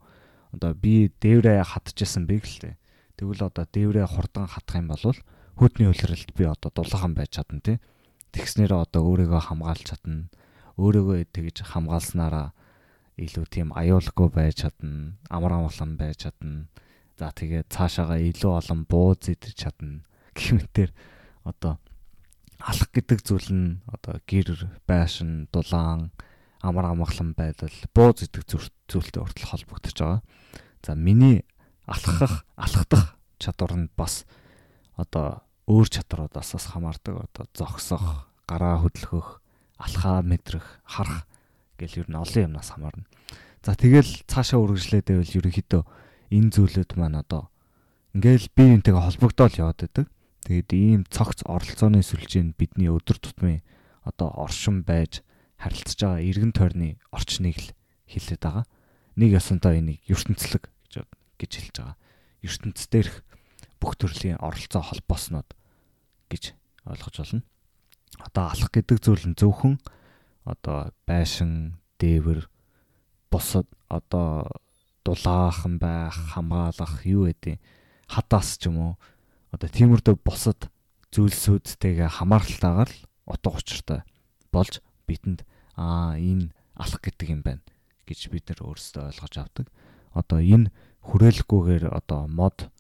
Одоо 0.53 0.71
би 0.77 1.09
дээврээ 1.17 1.65
хатжсэн 1.65 2.29
бэ 2.29 2.45
гэлтэй. 2.45 2.77
Тэгвэл 3.17 3.49
одоо 3.49 3.65
дээврээ 3.65 4.05
хурдан 4.05 4.45
хатах 4.45 4.77
юм 4.77 4.93
бол 4.93 5.17
хөдний 5.57 5.89
үлрэлт 5.89 6.29
би 6.37 6.45
одоо 6.45 6.69
дулаахан 6.69 7.17
байж 7.17 7.41
чадна 7.41 7.65
тий. 7.65 7.81
Тэгснээрээ 8.37 8.85
одоо 8.85 9.01
өөрийгөө 9.01 9.49
хамгаалж 9.49 9.81
чадна. 9.81 10.29
Өөрийгөө 10.77 11.25
тэгж 11.33 11.65
хамгаалснараа 11.73 12.53
илүү 13.17 13.45
тийм 13.49 13.73
аюулгүй 13.73 14.29
байж 14.29 14.61
чадна. 14.61 15.17
Амар 15.33 15.57
амгалан 15.57 15.97
байж 15.97 16.29
чадна 16.29 16.69
За 17.15 17.31
тэгээд 17.31 17.71
цаашаага 17.71 18.19
илүү 18.19 18.51
олон 18.59 18.83
бууз 18.83 19.31
идэж 19.31 19.55
чадна. 19.55 20.03
Гэх 20.35 20.51
мэтэр 20.59 20.91
одоо 21.47 21.79
алах 22.59 22.91
гэдэг 22.91 23.23
зүйл 23.23 23.49
нь 23.55 23.67
одоо 23.87 24.19
гэр, 24.27 24.67
байшин, 24.83 25.47
дулаан, 25.47 26.11
амар 26.59 26.91
амгалан 26.91 27.31
байдал, 27.31 27.71
бууз 27.95 28.27
идэх 28.27 28.43
зүйлтэй 28.43 29.21
хүртэл 29.23 29.47
холбогдож 29.47 29.95
байгаа. 29.95 30.21
За 30.83 30.95
миний 30.95 31.47
алхах, 31.87 32.43
алхдах 32.59 33.15
чадвар 33.39 33.79
нь 33.79 33.91
бас 33.95 34.27
одоо 34.99 35.45
өөр 35.71 35.87
чадруудаас 35.87 36.51
бас 36.51 36.65
хамаардаг. 36.67 37.31
Одоо 37.31 37.45
зогсох, 37.55 38.27
гараа 38.43 38.83
хөдлөх, 38.83 39.39
алхаа 39.79 40.19
мэдрэх, 40.19 40.83
харах 40.83 41.23
гэл 41.79 42.03
ер 42.03 42.07
нь 42.11 42.19
олон 42.19 42.51
юмнаас 42.51 42.75
хамаарна. 42.75 43.07
За 43.63 43.71
тэгэл 43.71 44.27
цаашаа 44.27 44.59
үргэлжлээд 44.59 45.09
байвал 45.09 45.37
ерөнхийдөө 45.39 45.83
энэ 46.35 46.51
зүйлүүд 46.51 46.91
маань 46.99 47.23
одоо 47.23 47.47
ингээл 48.11 48.51
бие 48.51 48.75
биентэйгээ 48.75 49.03
холбогдоод 49.07 49.53
яваад 49.55 49.79
байдаг. 49.79 50.05
Тэгээд 50.43 50.69
ийм 50.75 51.01
цогц 51.07 51.41
оролцооны 51.47 52.03
сүлжээ 52.03 52.43
нь 52.51 52.57
бидний 52.59 52.91
өдөр 52.91 53.17
тутмын 53.17 53.63
одоо 54.03 54.29
оршин 54.35 54.83
байж 54.83 55.23
харилцаж 55.57 55.99
байгаа 55.99 56.21
эргэн 56.21 56.53
тойрны 56.53 56.99
орчныг 57.09 57.57
л 57.57 57.69
хэлээд 58.11 58.43
байгаа. 58.43 58.65
Нэг 59.15 59.29
ясантаа 59.39 59.73
энийг 59.79 60.03
ертөнцлөг 60.05 60.69
гэж 61.39 61.51
хэлж 61.55 61.75
байгаа. 61.81 61.97
ертөнц 62.45 62.79
дээрх 62.87 63.25
бүх 63.81 63.97
төрлийн 63.97 64.37
оролцоо 64.39 64.81
холбооснууд 64.85 65.49
гэж 66.29 66.53
ойлгож 66.85 67.15
байна. 67.19 67.43
Одоо 68.21 68.43
алах 68.53 68.71
гэдэг 68.71 68.97
зүйл 69.01 69.25
нь 69.27 69.39
зөвхөн 69.39 69.81
одоо 70.45 70.93
байшин, 71.09 71.81
дээвэр, 71.99 72.47
бусад 73.33 73.67
одоо 73.89 74.47
дулаахан 75.05 75.77
байх, 75.77 76.17
хамгаалах 76.33 77.05
юу 77.05 77.29
гэдэг 77.29 77.61
хадаас 78.09 78.57
ч 78.57 78.73
юм 78.73 78.77
уу 78.81 78.93
одоо 79.53 79.69
тиймэрдүү 79.69 80.17
бусад 80.25 80.73
зүйлсүүдтэйгээ 81.13 82.09
хамааралтайгаар 82.09 82.89
л 82.89 83.05
утга 83.29 83.53
учиртай 83.53 84.01
болж 84.49 84.81
бидэнд 85.05 85.45
аа 85.77 86.17
энэ 86.17 86.49
алах 86.73 87.01
гэдэг 87.05 87.27
юм 87.29 87.41
байна 87.45 87.61
гэж 88.09 88.33
бид 88.33 88.49
нар 88.49 88.65
өөрсдөө 88.65 89.13
ойлгож 89.13 89.35
авдаг. 89.37 89.67
Одоо 90.17 90.41
энэ 90.41 90.73
хүрээлэхгүйгээр 91.05 91.85
одоо 91.93 92.25
мод 92.25 92.73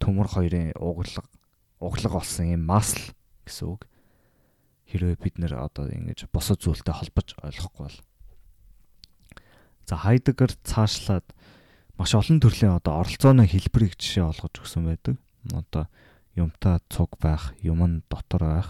төмөр 0.00 0.28
хоёрын 0.32 0.72
углаг 0.80 1.28
углаг 1.78 2.12
болсон 2.16 2.48
юм 2.48 2.64
масл 2.64 3.12
гэсэн 3.44 3.68
үг. 3.68 3.84
Хэрвээ 4.88 5.16
бид 5.20 5.36
нэр 5.36 5.60
одоо 5.60 5.92
ингэж 5.92 6.32
босод 6.32 6.64
зүйлтэй 6.64 6.96
холбож 6.96 7.28
ойлгохгүй 7.44 7.84
бол 7.86 7.98
За 9.88 9.96
Хайдегер 9.98 10.54
цаашлаад 10.62 11.26
маш 12.02 12.18
олон 12.18 12.42
төрлийн 12.42 12.74
одоо 12.82 12.98
оролцооны 12.98 13.46
хэлбэрийг 13.46 13.94
жишээ 13.94 14.26
олгож 14.26 14.58
өгсөн 14.58 14.90
байдаг. 14.90 15.22
Одоо 15.54 15.86
юмтай 16.34 16.82
цуг 16.90 17.14
байх, 17.22 17.54
юм 17.62 17.78
нь 17.86 18.02
дотор 18.10 18.42
байх, 18.42 18.68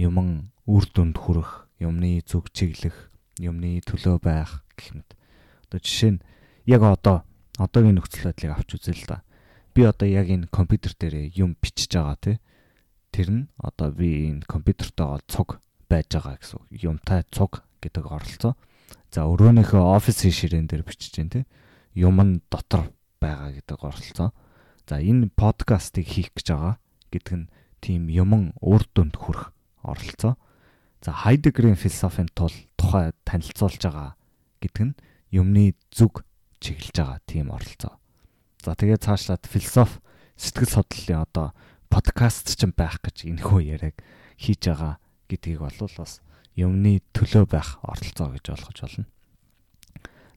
юм 0.00 0.16
нь 0.16 0.32
үр 0.64 0.88
дүнд 0.88 1.20
хүрэх, 1.20 1.68
юмны 1.76 2.24
зүг 2.24 2.48
чиглэх, 2.56 3.12
юмны 3.36 3.84
төлөө 3.84 4.16
байх 4.16 4.64
гэх 4.80 4.96
мэт. 4.96 5.12
Одоо 5.68 5.78
жишээ 5.84 6.16
нь 6.16 6.24
яг 6.64 6.88
одоо 6.88 7.28
одоогийн 7.60 8.00
нөхцөл 8.00 8.32
байдлыг 8.32 8.56
авч 8.56 8.80
үзье 8.80 8.96
л 8.96 9.04
да. 9.12 9.20
Би 9.76 9.84
одоо 9.84 10.08
яг 10.08 10.32
энэ 10.32 10.48
компьютер 10.48 10.96
дээр 10.96 11.36
юм 11.36 11.60
бичиж 11.60 11.92
байгаа 11.92 12.16
тий. 12.16 12.36
Тэр 13.12 13.28
нь 13.28 13.44
одоо 13.60 13.92
би 13.92 14.32
энэ 14.32 14.48
компьютертойгоо 14.48 15.20
цуг 15.28 15.60
байж 15.92 16.08
байгаа 16.16 16.40
гэсэн. 16.40 16.64
Юмтай 16.80 17.28
цуг 17.28 17.60
гэдэг 17.84 18.08
оролцоо. 18.08 18.56
За 19.12 19.28
өрөөнийхөө 19.28 19.84
офисын 19.84 20.32
ширээн 20.32 20.64
дээр 20.64 20.80
бичиж 20.88 21.12
जैन 21.12 21.28
те. 21.28 21.44
Юм 21.94 22.42
дотор 22.50 22.90
байгаа 23.22 23.54
гэдэг 23.54 23.78
оролцоо. 23.78 24.30
За 24.86 25.00
энэ 25.00 25.30
подкастыг 25.32 26.04
хийх 26.04 26.34
гэж 26.34 26.46
байгаа 26.52 26.74
гэдэг 27.14 27.34
нь 27.38 27.50
тийм 27.80 28.10
юмн 28.10 28.52
үр 28.60 28.82
дүнд 28.92 29.16
хүрэх 29.16 29.54
оролцоо. 29.80 30.36
За 31.00 31.12
Хайдегерийн 31.14 31.78
философийн 31.78 32.28
тул 32.34 32.52
тухай 32.76 33.14
танилцуулж 33.24 33.78
байгаа 33.78 34.18
гэдэг 34.60 34.82
нь 34.84 34.96
юмны 35.30 35.78
зүг 35.94 36.26
чиглэж 36.60 36.96
байгаа 36.98 37.18
тийм 37.24 37.54
оролцоо. 37.54 37.96
За 38.64 38.74
тэгээд 38.74 39.04
цаашлаад 39.04 39.44
философи 39.46 40.00
сэтгэл 40.36 40.82
судлалын 40.82 41.22
одоо 41.22 41.46
подкаст 41.92 42.58
ч 42.58 42.66
байх 42.72 42.98
гэж 43.04 43.28
энэхүү 43.30 43.60
яриаг 43.70 43.96
хийж 44.40 44.66
байгаа 44.66 44.98
гэдгийг 45.28 45.60
бол 45.62 45.78
бас 45.78 46.24
юмны 46.56 47.04
төлөө 47.14 47.44
байх 47.46 47.78
оролцоо 47.84 48.32
гэж 48.34 48.44
ойлгож 48.50 48.78
байна. 48.82 49.06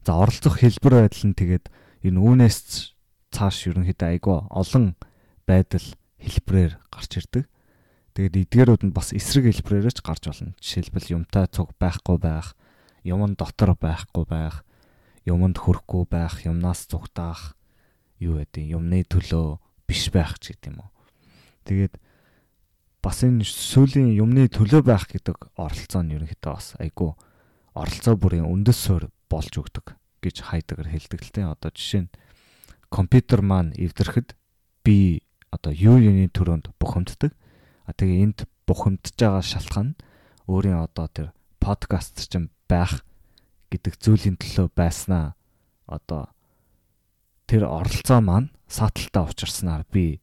За 0.08 0.16
оролцох 0.16 0.64
хэлбэр 0.64 1.04
байдал 1.04 1.24
нь 1.28 1.36
тэгээд 1.36 1.68
энэ 2.00 2.16
үүнээс 2.16 2.96
цааш 3.28 3.68
ерөнхийдөө 3.68 4.08
айгүй 4.08 4.40
олон 4.48 4.96
байдал 5.44 5.84
хэлбрээр 6.16 6.80
гарч 6.88 7.20
ирдэг. 7.20 7.44
Тэгээд 8.16 8.48
эдгээрүүд 8.48 8.82
нь 8.88 8.96
бас 8.96 9.12
эсрэг 9.12 9.52
хэлбрээрээ 9.52 9.92
ч 9.92 10.00
гарч 10.00 10.32
болно. 10.32 10.56
Жишээлбэл 10.64 11.12
юмтай 11.12 11.44
цуг 11.52 11.76
байхгүй 11.76 12.16
байх, 12.24 12.56
юмн 13.04 13.36
дотор 13.36 13.76
байхгүй 13.76 14.24
байх, 14.24 14.64
юмд 15.28 15.60
хөрөхгүй 15.60 16.08
байх, 16.08 16.40
юмнаас 16.40 16.88
зүгтаах, 16.88 17.52
юу 18.16 18.40
гэдэг 18.40 18.64
юмны 18.64 19.04
төлөө 19.04 19.60
биш 19.84 20.08
байх 20.08 20.40
ч 20.40 20.56
гэдэг 20.56 20.72
юм 20.72 20.88
уу. 20.88 20.90
Тэгээд 21.68 22.00
бас 23.04 23.20
энэ 23.28 23.44
сүүлийн 23.44 24.16
юмны 24.16 24.48
төлөө 24.48 24.88
байх 24.88 25.04
гэдэг 25.04 25.52
оролцоо 25.60 26.00
нь 26.00 26.16
ерөнхийдөө 26.16 26.48
бас 26.56 26.80
айгүй 26.80 27.12
оролцоо 27.76 28.16
бүрийн 28.16 28.48
үндэс 28.48 28.88
суурь 28.88 29.12
болж 29.28 29.52
өгдөг 29.52 29.97
гэж 30.22 30.36
хайдагаар 30.48 30.88
хэлдэг 30.90 31.20
л 31.22 31.32
дээ. 31.34 31.46
Одоо 31.52 31.70
жишээ 31.72 32.02
нь 32.06 32.14
компьютер 32.88 33.40
маань 33.42 33.76
эвдрэхэд 33.76 34.34
би 34.84 35.22
одоо 35.50 35.72
юу 35.72 35.96
юуны 35.98 36.28
төрөнд 36.28 36.72
бухимддаг. 36.80 37.32
А 37.84 37.92
тэгээ 37.92 38.22
энд 38.24 38.38
бухимдж 38.68 39.16
байгаа 39.16 39.42
шалтгаан 39.44 39.96
өөрийн 40.48 40.80
одоо 40.80 41.06
тэр 41.08 41.28
подкаст 41.60 42.28
чинь 42.28 42.52
байх 42.68 43.04
гэдэг 43.72 43.94
зүйлийн 44.00 44.36
төлөө 44.40 44.68
байснаа 44.72 45.36
одоо 45.88 46.32
тэр 47.48 47.64
оролцоо 47.64 48.20
маань 48.20 48.52
сааталтаа 48.68 49.28
учирснаар 49.28 49.84
би 49.88 50.20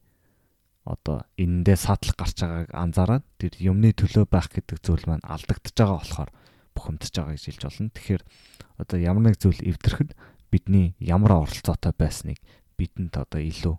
одоо 0.86 1.26
энэндээ 1.42 1.78
саатлах 1.78 2.18
гарч 2.18 2.38
байгааг 2.42 2.70
анзаараад 2.70 3.26
тэр 3.42 3.54
юмны 3.58 3.90
төлөө 3.98 4.30
байх 4.30 4.54
гэдэг 4.54 4.78
зүйл 4.86 5.10
маань 5.10 5.26
алдагдж 5.26 5.74
байгаа 5.74 5.98
болохоор 5.98 6.30
бухимдж 6.76 7.10
байгаа 7.16 7.34
гэж 7.34 7.44
хэлж 7.48 7.64
болно. 7.64 7.90
Тэгэхээр 7.96 8.24
одоо 8.78 8.98
ямар 9.00 9.24
нэг 9.32 9.40
зүйл 9.40 9.64
эвдрэхэд 9.64 10.12
бидний 10.52 10.94
ямар 11.00 11.48
оролцоотой 11.48 11.96
байсныг 11.96 12.38
бидэнд 12.78 13.16
одоо 13.16 13.40
илүү 13.40 13.76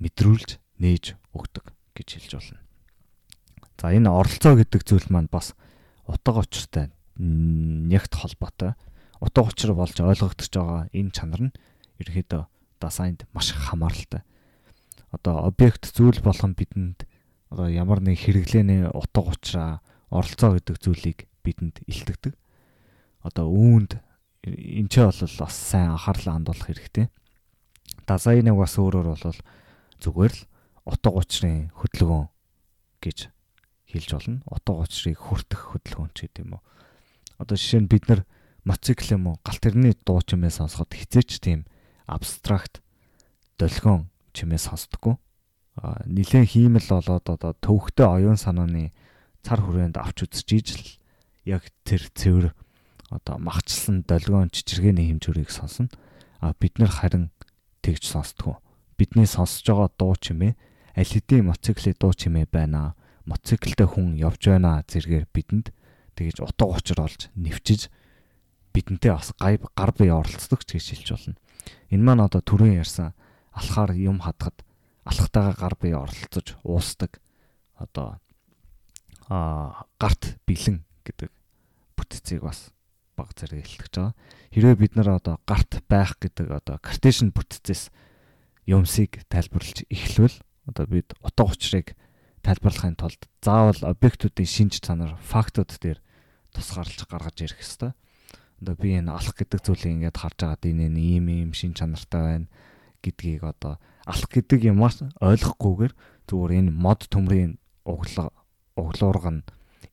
мэдрүүлж 0.00 0.62
нээж 0.78 1.18
өгдөг 1.34 1.74
гэж 1.98 2.08
хэлж 2.16 2.32
болно. 2.38 2.60
За 3.76 3.92
энэ 3.92 4.08
оролцоо 4.08 4.56
гэдэг 4.56 4.82
зүйл 4.86 5.06
маань 5.12 5.28
бас 5.28 5.52
утга 6.08 6.40
учиртай 6.40 6.88
нягт 7.18 8.14
холбоотой. 8.14 8.72
Утга 9.20 9.42
учир 9.44 9.74
болж 9.74 9.96
ойлгогдож 10.00 10.48
байгаа 10.48 10.88
энэ 10.92 11.12
чанар 11.12 11.42
нь 11.50 11.56
ерөөхдөө 12.00 12.42
дизайнд 12.80 13.24
маш 13.32 13.52
хамааралтай. 13.52 14.22
Одоо 15.12 15.48
объект 15.48 15.88
зүйл 15.92 16.20
болгон 16.20 16.56
бидэнд 16.56 17.04
одоо 17.50 17.68
ямар 17.68 18.00
нэг 18.00 18.20
хэрэглээний 18.20 18.88
утга 18.92 19.22
учраа 19.24 19.70
оролцоо 20.10 20.56
гэдэг 20.56 20.76
зүйлийг 20.80 21.18
бидэнд 21.46 21.86
илтгэдэг. 21.86 22.34
Одоо 23.22 23.46
үүнд 23.46 24.02
энэ 24.42 24.90
ч 24.90 24.98
бол 24.98 25.14
бас 25.14 25.54
сайн 25.54 25.94
анхаарлаа 25.94 26.42
хандуулах 26.42 26.66
хэрэгтэй. 26.66 27.06
Дизайныг 28.06 28.58
бас 28.58 28.74
өөрөөр 28.78 29.08
бол 29.14 29.38
зүгээр 30.02 30.34
л 30.34 30.42
утга 30.86 31.10
учрын 31.10 31.70
хөдөлгөөн 31.74 32.26
гэж 33.02 33.18
хэлж 33.90 34.10
болно. 34.14 34.42
Утга 34.46 34.82
учрыг 34.82 35.18
хүртэх 35.18 35.74
хөдөлгөөн 35.74 36.10
ч 36.14 36.26
гэдэг 36.26 36.42
юм 36.46 36.58
уу. 36.58 36.62
Одоо 37.38 37.56
жишээ 37.58 37.82
нь 37.82 37.90
бид 37.90 38.06
нар 38.06 38.22
мотоцикл 38.62 39.14
юм 39.14 39.30
уу 39.30 39.36
галт 39.42 39.62
тэрний 39.62 39.94
дуу 40.06 40.22
чимээ 40.22 40.50
сонсоход 40.50 40.94
хизээч 40.94 41.42
тийм 41.42 41.66
абстракт 42.06 42.82
долгион 43.58 44.10
чимээ 44.34 44.58
сонсдоггүй. 44.62 45.14
Нилээн 46.06 46.46
хиймэл 46.46 46.88
болоод 46.88 47.26
одоо 47.26 47.52
төвхтэй 47.58 48.06
оюун 48.06 48.38
санааны 48.38 48.90
цар 49.42 49.60
хүрээнд 49.62 49.98
авч 49.98 50.26
үзчихийж 50.26 50.68
л 50.78 50.86
яг 51.46 51.70
тэр 51.86 52.02
цэвэр 52.12 52.52
одоо 53.10 53.38
махчлсан 53.38 54.02
долгион 54.02 54.50
чичиргээний 54.50 55.14
хэмжүүрийг 55.14 55.50
сонсно. 55.50 55.88
А 56.42 56.52
бид 56.58 56.78
нар 56.82 56.90
харин 56.90 57.30
тэгж 57.80 58.02
сонсдгоо. 58.10 58.58
Бидний 58.98 59.30
сонсож 59.30 59.62
байгаа 59.62 59.90
дуу 59.94 60.14
чимээ 60.18 60.58
аль 60.98 61.06
хэдийн 61.06 61.46
мотоциклийн 61.46 61.96
дуу 61.96 62.12
чимээ 62.12 62.50
байна. 62.50 62.98
Мотоциклтэй 63.24 63.86
хүн 63.86 64.18
явж 64.18 64.42
байна 64.50 64.82
зэргээр 64.90 65.30
бидэнд 65.30 65.70
тэгэж 66.18 66.42
утга 66.42 66.66
учир 66.66 66.98
олж 67.00 67.30
нэвчиж 67.38 67.88
бидэнтэй 68.74 69.12
бас 69.14 69.32
гай 69.38 69.56
гар 69.56 69.92
бие 69.94 70.12
оролцдог 70.12 70.66
ч 70.66 70.76
гэж 70.76 70.86
хэлж 70.98 71.08
болно. 71.14 71.36
Энэ 71.94 72.02
маань 72.02 72.26
одоо 72.26 72.42
түрүүн 72.42 72.82
ярьсан 72.82 73.14
алхаар 73.54 73.94
юм 73.94 74.20
хадгад 74.20 74.66
алхтайгаа 75.06 75.54
гар 75.54 75.74
бие 75.80 75.96
оролцож 75.96 76.58
уусдаг 76.66 77.20
одоо 77.78 78.18
а 79.28 79.86
гарт 79.98 80.36
бэлэн 80.46 80.84
гэдэг 81.04 81.30
бүтцийг 81.96 82.44
бас 82.44 82.70
баг 83.16 83.32
зэрэг 83.32 83.64
илтгэж 83.64 83.94
байгаа. 83.96 84.14
Хэрвээ 84.52 84.76
бид 84.76 84.92
нар 84.94 85.16
одоо 85.16 85.40
гарт 85.48 85.80
байх 85.88 86.20
гэдэг 86.20 86.52
одоо 86.52 86.76
картешн 86.78 87.32
бүтцээс 87.32 87.88
юмсыг 88.68 89.24
тайлбарлаж 89.32 89.88
эхлэвэл 89.88 90.36
одоо 90.68 90.84
бид 90.86 91.16
утга 91.24 91.48
учирыг 91.48 91.96
тайлбарлахын 92.44 92.94
тулд 93.00 93.24
заавал 93.40 93.80
объектуудын 93.88 94.46
шинж 94.46 94.78
чанар 94.84 95.16
фактууд 95.18 95.72
дээр 95.80 95.98
тусгаарлаж 96.52 97.00
гаргаж 97.08 97.36
ирэх 97.42 97.64
ёстой 97.64 97.96
одоо 98.60 98.74
би 98.76 98.96
энэ 98.96 99.12
алах 99.12 99.34
гэдэг 99.36 99.60
зүйлийг 99.64 99.92
ингээд 99.96 100.20
харж 100.20 100.38
байгаад 100.40 100.64
энэ 100.64 101.00
ийм 101.00 101.26
ийм 101.28 101.50
шин 101.52 101.74
чанартай 101.74 102.22
байна 102.22 102.48
гэдгийг 103.02 103.42
одоо 103.44 103.78
алах 104.06 104.30
гэдэг 104.30 104.60
юмас 104.72 105.02
ойлгохгүйгээр 105.20 105.92
зүгээр 106.26 106.52
энэ 106.58 106.70
мод 106.72 107.06
төмрийн 107.10 107.58
углаа 107.84 108.32
углуурга 108.74 109.30
нь 109.30 109.46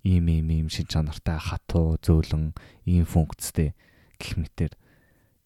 ийм 0.03 0.27
ийм 0.27 0.47
ийм 0.51 0.67
шин 0.67 0.87
чанартай 0.91 1.39
хатуу 1.39 1.97
зөөлөн 2.03 2.53
ийм 2.85 3.07
функцтэй 3.07 3.71
гэх 4.19 4.35
мэтэр 4.35 4.75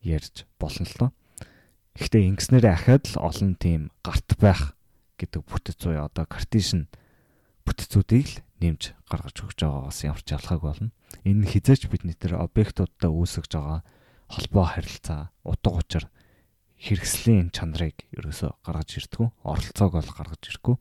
ярьж 0.01 0.49
болно 0.57 0.85
л 0.85 0.97
доо. 0.97 1.11
Гэхдээ 1.97 2.29
ингэснээр 2.29 2.65
ахаад 2.73 3.05
л 3.13 3.21
олон 3.21 3.53
тийм 3.57 3.89
гарт 4.05 4.37
байх 4.37 4.77
гэдэг 5.17 5.41
бүтэц 5.45 5.77
зүй 5.81 5.97
одоо 5.97 6.25
картишн 6.29 6.89
бүтцүүдийг 7.65 8.27
л 8.27 8.37
нэмж 8.61 8.93
гаргаж 9.09 9.37
өгч 9.45 9.59
байгаагаас 9.61 9.99
ямар 10.05 10.21
ч 10.21 10.29
ялхаг 10.33 10.61
болно. 10.61 10.89
Энэ 11.25 11.45
хизээч 11.45 11.89
бидний 11.89 12.17
тэр 12.17 12.37
объектуудтай 12.41 13.09
үүсгэж 13.09 13.51
байгаа 13.53 13.81
холбоо 14.29 14.65
харилцаа, 14.65 15.33
утга 15.45 15.77
учир 15.77 16.05
хэрэгслийн 16.77 17.49
чанарыг 17.49 18.05
ерөөсө 18.13 18.53
гаргаж 18.61 18.89
ирдэггүй. 19.01 19.29
Оролцоог 19.41 19.93
бол 19.97 20.11
гаргаж 20.13 20.41
ирэхгүй. 20.45 20.75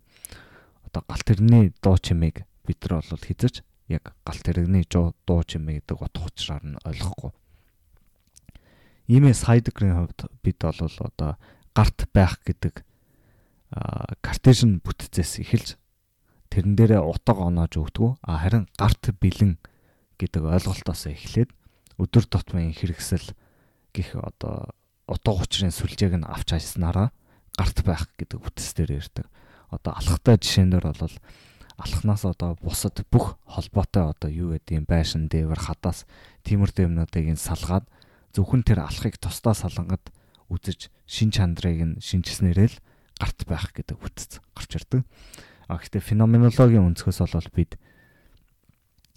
Одоо 0.84 1.02
галт 1.08 1.26
тэрний 1.26 1.72
дуу 1.80 1.96
чимээг 1.96 2.44
бид 2.64 2.78
нар 2.84 3.00
бол 3.00 3.24
хизээч 3.24 3.65
яг 3.88 4.14
галт 4.26 4.42
тэрэгний 4.42 4.84
дуу 4.88 5.40
чимээ 5.46 5.82
гэдэг 5.82 5.96
утга 6.02 6.26
учираар 6.26 6.64
нь 6.64 6.80
ойлгохгүй. 6.82 7.32
Иймээс 9.06 9.46
Хайдегрийн 9.46 9.94
хувьд 9.94 10.20
бид 10.42 10.58
бол 10.58 10.80
одоо 10.82 11.38
гарт 11.70 12.10
байх 12.10 12.42
гэдэг 12.42 12.82
картешн 14.22 14.82
бүтцээс 14.82 15.42
эхэлж 15.46 15.78
тэрэн 16.50 16.74
дээрээ 16.74 17.02
утга 17.02 17.38
оноож 17.38 17.78
өгдөг. 17.78 18.18
А 18.22 18.42
харин 18.42 18.66
гарт 18.74 19.14
бэлэн 19.14 19.58
гэдэг 20.18 20.42
ойлголтоос 20.42 21.06
эхлээд 21.12 21.50
өдөр 22.00 22.24
тутмын 22.26 22.74
хэрэгсэл 22.74 23.34
гих 23.94 24.16
одоо 24.18 24.74
утга 25.06 25.32
учирын 25.36 25.70
сүлжээг 25.70 26.18
нь 26.18 26.26
авч 26.26 26.56
хайснараа 26.56 27.14
гарт 27.54 27.78
байх 27.86 28.10
гэдэг 28.18 28.42
үтс 28.42 28.74
дээр 28.74 29.00
ярьдаг. 29.00 29.26
Одоо 29.70 29.92
алхахтай 29.94 30.36
жишээнээр 30.40 30.86
бол 30.92 31.16
алхнаас 31.76 32.24
одоо 32.24 32.56
бусад 32.60 33.04
бүх 33.12 33.36
холбоотой 33.44 34.10
одоо 34.16 34.30
юу 34.32 34.56
гэдэг 34.56 34.74
юм 34.80 34.86
байшин 34.88 35.28
дээвэр 35.28 35.60
хадаас 35.60 36.08
тиймэрхүү 36.48 36.88
юмнуудыг 36.88 37.24
ин 37.28 37.36
салгаад 37.36 37.84
зөвхөн 38.32 38.64
тэр 38.64 38.84
алхахыг 38.84 39.20
тусдаа 39.20 39.52
салангад 39.52 40.08
үзэж 40.48 40.88
шин 41.04 41.28
чандрыг 41.28 41.80
нь 41.84 42.00
шинжилснээрээ 42.00 42.68
л 42.72 42.80
гарт 43.20 43.40
байх 43.44 43.72
гэдэг 43.76 43.96
үтс 44.00 44.40
гарч 44.56 44.70
ирдэг. 44.80 45.02
А 45.68 45.76
гэхдээ 45.76 46.00
феноменологийн 46.00 46.86
өнцгөөс 46.94 47.20
бол 47.26 47.50
бид 47.52 47.76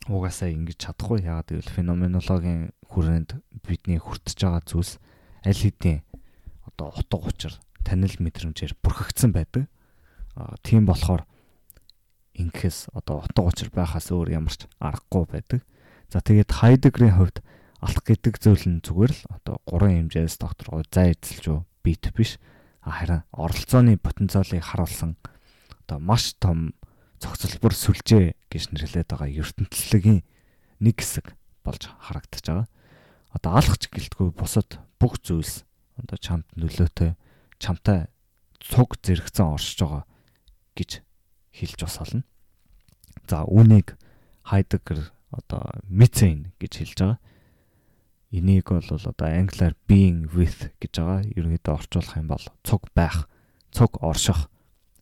угаасаа 0.09 0.49
ингэж 0.49 0.77
чадахгүй. 0.81 1.21
Яагаад 1.21 1.53
гэвэл 1.53 1.75
феноменологийн 1.77 2.73
хүрээнд 2.89 3.29
бидний 3.61 4.01
хүртэж 4.01 4.37
байгаа 4.41 4.63
зүйлс 4.65 4.97
аль 5.45 5.61
хэдийн 5.61 6.01
одоо 6.65 6.89
утга 6.97 7.21
учир 7.21 7.53
танил 7.85 8.15
мэдрэмжээр 8.17 8.73
бүрхэгдсэн 8.81 9.31
байдаг. 9.35 9.69
А 10.33 10.57
тийм 10.65 10.89
болохоор 10.89 11.28
ингэхээс 12.39 12.95
одоо 12.95 13.27
утга 13.27 13.43
учир 13.43 13.69
байхаас 13.75 14.09
өөр 14.15 14.31
ямар 14.31 14.55
ч 14.55 14.65
аргагүй 14.79 15.25
байдаг. 15.27 15.61
За 16.07 16.23
тэгээд 16.23 16.49
Хайдегрийн 16.55 17.19
хувьд 17.19 17.43
алах 17.83 18.03
гэдэг 18.07 18.39
зүйл 18.39 18.65
нь 18.65 18.83
зүгээр 18.83 19.11
л 19.13 19.21
одоо 19.29 19.55
гурван 19.67 20.07
хэмжээс 20.09 20.39
докторгоо 20.39 20.87
зай 20.87 21.13
эзэлж 21.13 21.67
бит 21.83 22.03
биш. 22.15 22.39
Харин 22.81 23.27
оролцооны 23.35 23.99
потенциалыг 23.99 24.63
харуулсан 24.63 25.19
одоо 25.85 25.99
маш 25.99 26.35
том 26.39 26.73
цогцлбор 27.19 27.75
сүлжээ 27.75 28.35
гэж 28.47 28.63
нэрлэдэг 28.71 29.07
байгаа 29.11 29.29
ертөнцлөгийн 29.29 30.23
нэг 30.79 30.95
хэсэг 31.03 31.35
болж 31.63 31.91
харагдаж 31.99 32.43
байгаа. 32.47 32.67
Одоо 33.35 33.51
алхаж 33.59 33.83
гэлтгүй 33.91 34.31
бусад 34.31 34.79
бүх 34.97 35.19
зүйлс 35.21 35.67
одоо 35.99 36.17
чамд 36.17 36.47
нөлөөтэй 36.55 37.19
чамтай 37.59 38.07
цуг 38.63 38.95
зэрэгцэн 39.03 39.53
оршиж 39.55 39.83
байгаа 39.83 40.03
гэж 40.75 41.03
хэлж 41.59 41.79
бас 41.83 41.99
олно. 41.99 42.23
За 43.27 43.43
үүнийг 43.43 43.99
Хайдеггер 44.47 45.11
одоо 45.29 45.83
мицэн 45.85 46.55
гэж 46.57 46.71
хэлж 46.79 46.97
байгаа. 46.97 47.19
Энийг 48.31 48.69
бол 48.69 48.89
одоо 48.89 49.27
англиар 49.27 49.75
being 49.85 50.31
with 50.33 50.71
гэж 50.81 50.93
байгаа. 50.97 51.21
Ерөнхийдөө 51.35 51.73
орчуулах 51.75 52.17
юм 52.17 52.27
бол 52.31 52.45
цуг 52.63 52.89
байх, 52.95 53.29
цуг 53.69 54.01
орших 54.01 54.49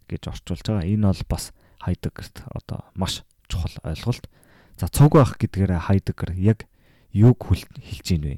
гэж 0.10 0.34
орчуулж 0.34 0.64
байгаа. 0.66 0.90
Энэ 0.90 1.08
бол 1.08 1.24
бас 1.30 1.54
Хайдеггерт 1.80 2.44
одоо 2.52 2.84
маш 2.96 3.24
чухал 3.48 3.76
ойлголт. 3.84 4.28
За 4.76 4.88
цуг 4.92 5.16
байх 5.16 5.38
гэдгээрээ 5.40 5.88
Хайдеггер 5.88 6.36
яг 6.36 6.68
юг 7.14 7.48
хэлж 7.48 8.08
ийн 8.12 8.24
вэ? 8.24 8.36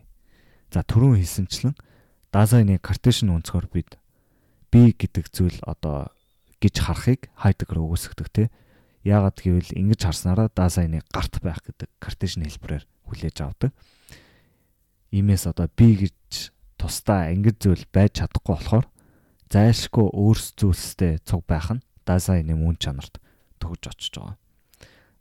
За 0.70 0.86
түрүүн 0.86 1.17
хэлсэнчлэн 1.17 1.74
Дазайны 2.30 2.78
картешн 2.78 3.34
өнцгөр 3.34 3.65
бид 3.74 3.97
би 4.70 4.93
гэдэг 4.93 5.34
зүйл 5.34 5.57
одоо 5.65 6.13
гэж 6.60 6.76
харахыг 6.84 7.32
Хайдеггер 7.39 7.80
өгөөсгдөг 7.80 8.28
те. 8.32 8.43
Яагаад 9.07 9.39
гэвэл 9.39 9.76
ингэж 9.80 10.05
харснараа 10.05 10.51
Дазайны 10.51 11.01
гарт 11.12 11.39
байх 11.39 11.64
гэдэг 11.64 11.89
картешн 12.03 12.43
хэлбэрээр 12.43 12.84
хүлээж 13.07 13.38
авдаг. 13.41 13.72
Иймээс 15.16 15.47
одоо 15.47 15.72
би 15.72 15.95
гэж 16.07 16.51
тусдаа 16.76 17.32
ингэж 17.32 17.55
зүйл 17.64 17.86
байж 17.91 18.20
чадахгүй 18.20 18.55
болохоор 18.55 18.86
зайлшгүй 19.49 20.07
өөрсдөөстэй 20.14 21.24
цуг 21.26 21.43
байх 21.47 21.72
нь 21.74 21.84
Дазайны 22.05 22.53
мөн 22.53 22.78
чанарт 22.78 23.18
төгж 23.57 23.89
очиж 23.89 24.14
байгаа. 24.20 24.38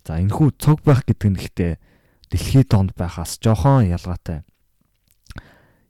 За 0.05 0.19
энэхүү 0.21 0.49
цуг 0.59 0.83
байх 0.85 1.05
гэдэг 1.05 1.29
нь 1.31 1.41
ихтэй 1.41 1.73
дэлхийд 2.31 2.69
донд 2.73 2.93
байхаас 2.97 3.41
жоохон 3.41 3.89
ялгаатай. 3.89 4.45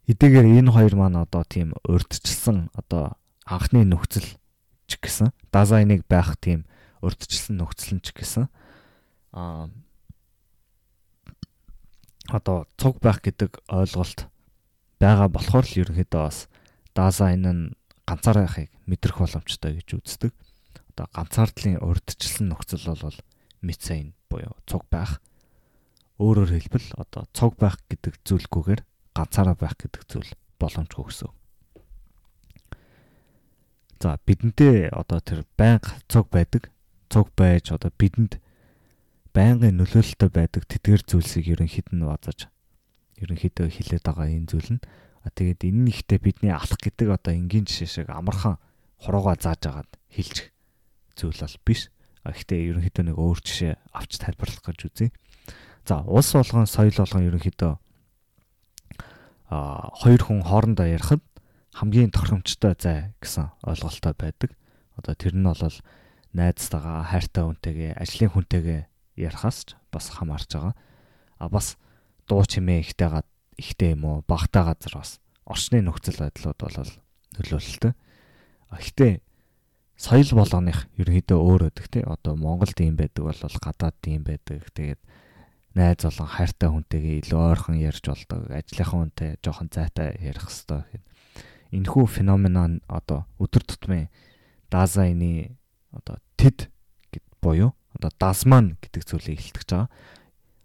Эдгээр 0.09 0.59
энэ 0.59 0.73
хоёр 0.73 0.95
маань 0.97 1.21
одоо 1.21 1.45
тийм 1.45 1.77
урдчилсан 1.85 2.73
одоо 2.73 3.19
анхны 3.45 3.85
нөхцөл 3.85 4.27
ч 4.89 4.97
гэсэн 4.99 5.31
Дазайныг 5.53 6.09
байх 6.09 6.35
тийм 6.41 6.65
урдчилсан 7.05 7.61
нөхцөл 7.61 8.01
ч 8.01 8.17
гэсэн 8.17 8.49
аа 9.37 9.69
одоо 12.29 12.69
цуг 12.77 13.01
байх 13.01 13.21
гэдэг 13.25 13.65
ойлголт 13.69 14.29
байгаа 15.01 15.29
болохоор 15.33 15.65
л 15.65 15.79
ерөнхийдөө 15.85 16.23
бас 16.25 16.49
Дазайн 16.93 17.45
нь 17.47 17.63
ганцаараа 18.09 18.45
байхыг 18.49 18.71
мэдрэх 18.91 19.17
боломжтой 19.23 19.79
гэж 19.79 19.89
үздэг. 20.03 20.33
Одоо 20.97 21.07
ганцаардлын 21.15 21.79
урдчилсан 21.79 22.51
нөхцөл 22.51 22.85
бол 22.91 23.19
мицейн 23.63 24.19
буюу 24.27 24.57
цуг 24.67 24.85
байх. 24.91 25.23
Өөрөөр 26.19 26.51
хэлбэл 26.59 26.89
одоо 26.99 27.31
цуг 27.31 27.55
байх 27.61 27.79
гэдэг 27.87 28.19
зүйлгүйгээр 28.27 28.83
ганцаараа 29.15 29.55
байх 29.55 29.79
гэдэг 29.79 30.03
зүйл 30.11 30.31
боломжгүй 30.59 31.05
гэсэн. 31.07 31.38
За 33.99 34.15
бидэнтэй 34.23 34.95
одоо 34.95 35.19
тэр 35.19 35.43
байнга 35.59 35.99
цуг 36.07 36.31
байдаг. 36.31 36.71
Цуг 37.11 37.35
байж 37.35 37.75
одоо 37.75 37.91
бидэнд 37.91 38.39
байнгын 39.35 39.75
нөлөөлөлтөй 39.75 40.31
байдаг 40.31 40.71
тэтгэр 40.71 41.03
зүйлсийг 41.03 41.51
ерөнхийд 41.59 41.91
нь 41.91 42.07
базаж 42.07 42.47
ерөнхийдөө 43.19 43.67
хилээд 43.67 44.05
байгаа 44.07 44.31
энэ 44.31 44.51
зүйл 44.55 44.79
нь 44.79 44.85
тэгээд 45.35 45.67
энэ 45.67 45.81
нь 45.83 45.91
ихтэй 45.91 46.19
бидний 46.23 46.55
алах 46.55 46.79
гэдэг 46.79 47.11
одоо 47.11 47.35
энгийн 47.35 47.67
жишээ 47.67 48.07
шиг 48.07 48.09
амархан 48.09 48.63
хурууга 49.03 49.35
зааж 49.35 49.63
агаад 49.67 49.91
хилчих 50.11 50.55
зүйл 51.19 51.35
бол 51.35 51.57
биш. 51.67 51.91
Гэхдээ 52.23 52.71
ерөнхийдөө 52.71 53.05
нэг 53.09 53.17
өөр 53.19 53.39
жишээ 53.43 53.75
авч 53.95 54.13
тайлбарлах 54.23 54.63
гэж 54.63 54.79
үзье. 54.87 55.11
За 55.87 56.07
улс 56.07 56.31
болгон 56.33 56.71
соёл 56.71 56.95
болгон 56.95 57.27
ерөнхийдөө 57.27 57.73
а 59.49 59.89
хоёр 59.97 60.21
хүн 60.23 60.45
хоорондоо 60.45 60.87
ярихад 60.87 61.25
хамгийн 61.73 62.11
тохиромжтой 62.11 62.75
зай 62.79 63.13
гэсэн 63.21 63.53
ойлголттой 63.65 64.15
байдаг. 64.17 64.51
Одоо 64.97 65.15
тэр 65.15 65.35
нь 65.37 65.45
бол 65.45 65.61
найзтайгаа 66.33 67.05
хайртай 67.09 67.45
хүнтэйгээ 67.45 67.93
ажлын 67.97 68.33
хүнтэйгээ 68.33 68.81
ярихаас 69.17 69.59
ч 69.65 69.69
бас 69.93 70.11
хамаарч 70.13 70.51
байгаа. 70.53 70.75
А 71.39 71.49
бас 71.49 71.77
дуу 72.29 72.45
чимээ 72.45 72.85
ихтэйгаа 72.85 73.25
ихтэй 73.57 73.95
юм 73.97 74.05
уу 74.05 74.17
багтаа 74.27 74.75
газар 74.75 75.01
бас 75.01 75.21
орчны 75.47 75.83
нөхцөл 75.83 76.19
байдлууд 76.23 76.59
бол 76.61 76.91
нөлөөлөлтөө. 77.39 77.93
А 78.69 78.77
гэхдээ 78.77 79.13
соёл 79.99 80.31
болгоных 80.37 80.87
ерөнхийдөө 81.01 81.39
өөр 81.39 81.63
өдөг 81.73 81.87
тий. 81.91 82.05
Одоо 82.07 82.37
Монголд 82.37 82.79
ийм 82.79 82.95
байдаг 82.95 83.25
бол 83.27 83.35
гадаад 83.35 83.99
ийм 84.07 84.23
байдаг. 84.23 84.63
Тэгээд 84.77 85.01
найз 85.75 86.03
болон 86.05 86.29
хайртай 86.29 86.69
хүнтэйгээ 86.71 87.17
илүү 87.25 87.41
ойрхон 87.41 87.79
ярьж 87.83 88.05
болдог. 88.07 88.47
Ажлынхан 88.47 88.99
хүнтэй 89.11 89.31
жоохон 89.43 89.69
зайтай 89.75 90.15
ярих 90.23 90.47
хэвээр. 90.47 91.03
Энэхүү 91.73 92.05
феномен 92.09 92.81
одоо 92.89 93.29
өдөр 93.39 93.65
тутмын 93.65 94.09
Дазайны 94.71 95.57
одоо 95.93 96.17
тэд 96.37 96.69
гэд 97.13 97.25
буюу 97.41 97.73
одоо 97.97 98.11
Дасман 98.19 98.77
гэдэг 98.81 99.03
зүйлийг 99.05 99.41
илтгэж 99.41 99.69
байгаа. 99.69 99.91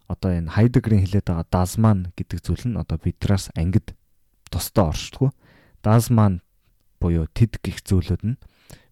Одоо 0.07 0.31
энэ 0.31 0.51
Хайдегрийн 0.51 1.03
хэлээд 1.03 1.27
байгаа 1.27 1.47
Дасман 1.49 2.11
гэдэг 2.15 2.39
зүйл 2.43 2.63
нь 2.67 2.79
одоо 2.79 2.97
бидраас 2.99 3.49
ангид 3.55 3.95
тусдаа 4.51 4.91
оршдгоо. 4.91 5.31
Дасман 5.83 6.43
буюу 6.99 7.27
тэд 7.31 7.59
гих 7.63 7.83
зүйлүүд 7.83 8.23
нь 8.23 8.39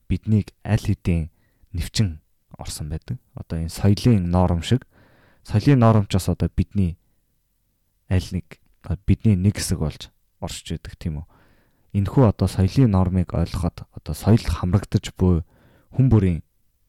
биднийг 0.07 0.51
аль 0.63 0.83
хэдийн 0.83 1.31
нэвчин 1.71 2.19
орсон 2.57 2.89
байдаг. 2.89 3.19
Одоо 3.35 3.59
энэ 3.59 3.71
соёлын 3.71 4.27
норм 4.27 4.63
шиг 4.63 4.87
соёлын 5.43 5.79
нормчоос 5.79 6.27
одоо 6.27 6.49
бидний 6.51 6.97
аль 8.09 8.27
нэг 8.31 8.59
бидний 9.07 9.35
нэг 9.35 9.55
хэсэг 9.59 9.79
болж 9.79 10.11
оршиж 10.39 10.75
байдаг 10.75 10.95
тийм 10.99 11.23
үү. 11.23 11.27
Энэхүү 11.91 12.23
одоо 12.31 12.47
соёлын 12.47 12.95
нормыг 12.95 13.35
ойлгоход 13.35 13.83
одоо 13.91 14.15
соёл 14.15 14.39
хамрагдаж 14.39 15.11
буй 15.19 15.43
хүн 15.91 16.07
бүрийн 16.07 16.39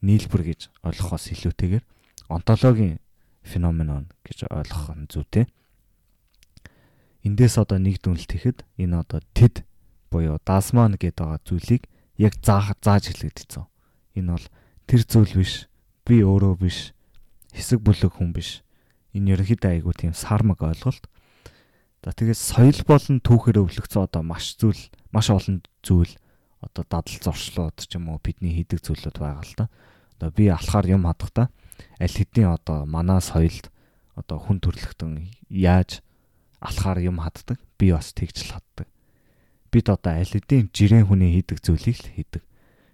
нийлбэр 0.02 0.42
гэж 0.46 0.60
ойлгохоос 0.86 1.34
илүүтэйгээр 1.34 1.84
онтологийн 2.30 3.02
феномен 3.42 4.06
гэж 4.22 4.46
ойлгох 4.46 4.94
нь 4.94 5.10
зүйтэй. 5.10 5.50
Эндээс 7.26 7.58
одоо 7.58 7.78
нэг 7.78 8.02
дүнэлт 8.02 8.30
ихэд 8.34 8.58
энэ 8.78 9.02
одоо 9.02 9.20
тэд 9.34 9.66
буюу 10.10 10.38
дасман 10.42 10.94
гэдэг 10.98 11.18
байгаа 11.22 11.40
зүйлийг 11.46 11.82
яг 12.18 12.34
заах 12.42 12.74
зааж 12.82 13.10
хэлэгдэсэн. 13.10 13.66
Энэ 14.18 14.32
бол 14.34 14.46
тэр 14.86 15.02
зүйл 15.06 15.34
биш. 15.38 15.66
Би 16.06 16.22
өөрөө 16.22 16.54
биш. 16.58 16.94
Хэсэг 17.54 17.78
бүлэг 17.82 18.18
хүн 18.18 18.34
биш. 18.34 18.66
Энэ 19.14 19.38
ерөнхийдөө 19.38 19.70
айгүй 19.70 19.94
тийм 19.94 20.14
сармаг 20.14 20.62
ойлголт. 20.62 21.06
За 22.02 22.10
тэгээд 22.10 22.38
соёл 22.38 22.80
болон 22.84 23.22
түүхээр 23.22 23.62
өвлөгцөө 23.62 24.02
одоо 24.10 24.22
маш 24.26 24.58
зүйл 24.58 24.90
маш 25.14 25.30
олон 25.30 25.62
зүйл 25.86 26.12
одоо 26.58 26.82
дадал 26.82 27.18
зорчлууд 27.22 27.78
ч 27.78 27.94
юм 27.94 28.10
уу 28.10 28.18
бидний 28.18 28.58
хийдэг 28.58 28.82
зүйлүүд 28.82 29.16
байгаа 29.22 29.46
л 29.46 29.54
да. 29.54 29.66
Одоо 30.18 30.30
би 30.34 30.50
алхаар 30.50 30.86
юм 30.90 31.06
хадгахдаа 31.06 31.46
аль 32.02 32.16
хэдийн 32.18 32.50
одоо 32.50 32.86
манай 32.90 33.22
соёлд 33.22 33.70
одоо 34.18 34.38
хүн 34.42 34.58
төрлөختөн 34.58 35.30
яаж 35.48 36.02
алхаар 36.58 36.98
юм 37.06 37.22
хаддаг 37.22 37.62
би 37.78 37.94
бас 37.94 38.10
тэгж 38.10 38.50
л 38.50 38.54
хаддаг 38.58 38.90
бид 39.72 39.88
одоо 39.88 40.12
аль 40.12 40.28
хэдийн 40.28 40.68
жирийн 40.68 41.08
хүний 41.08 41.32
хийдэг 41.32 41.64
зүйлийг 41.64 41.96
л 42.04 42.12
хийдэг. 42.12 42.42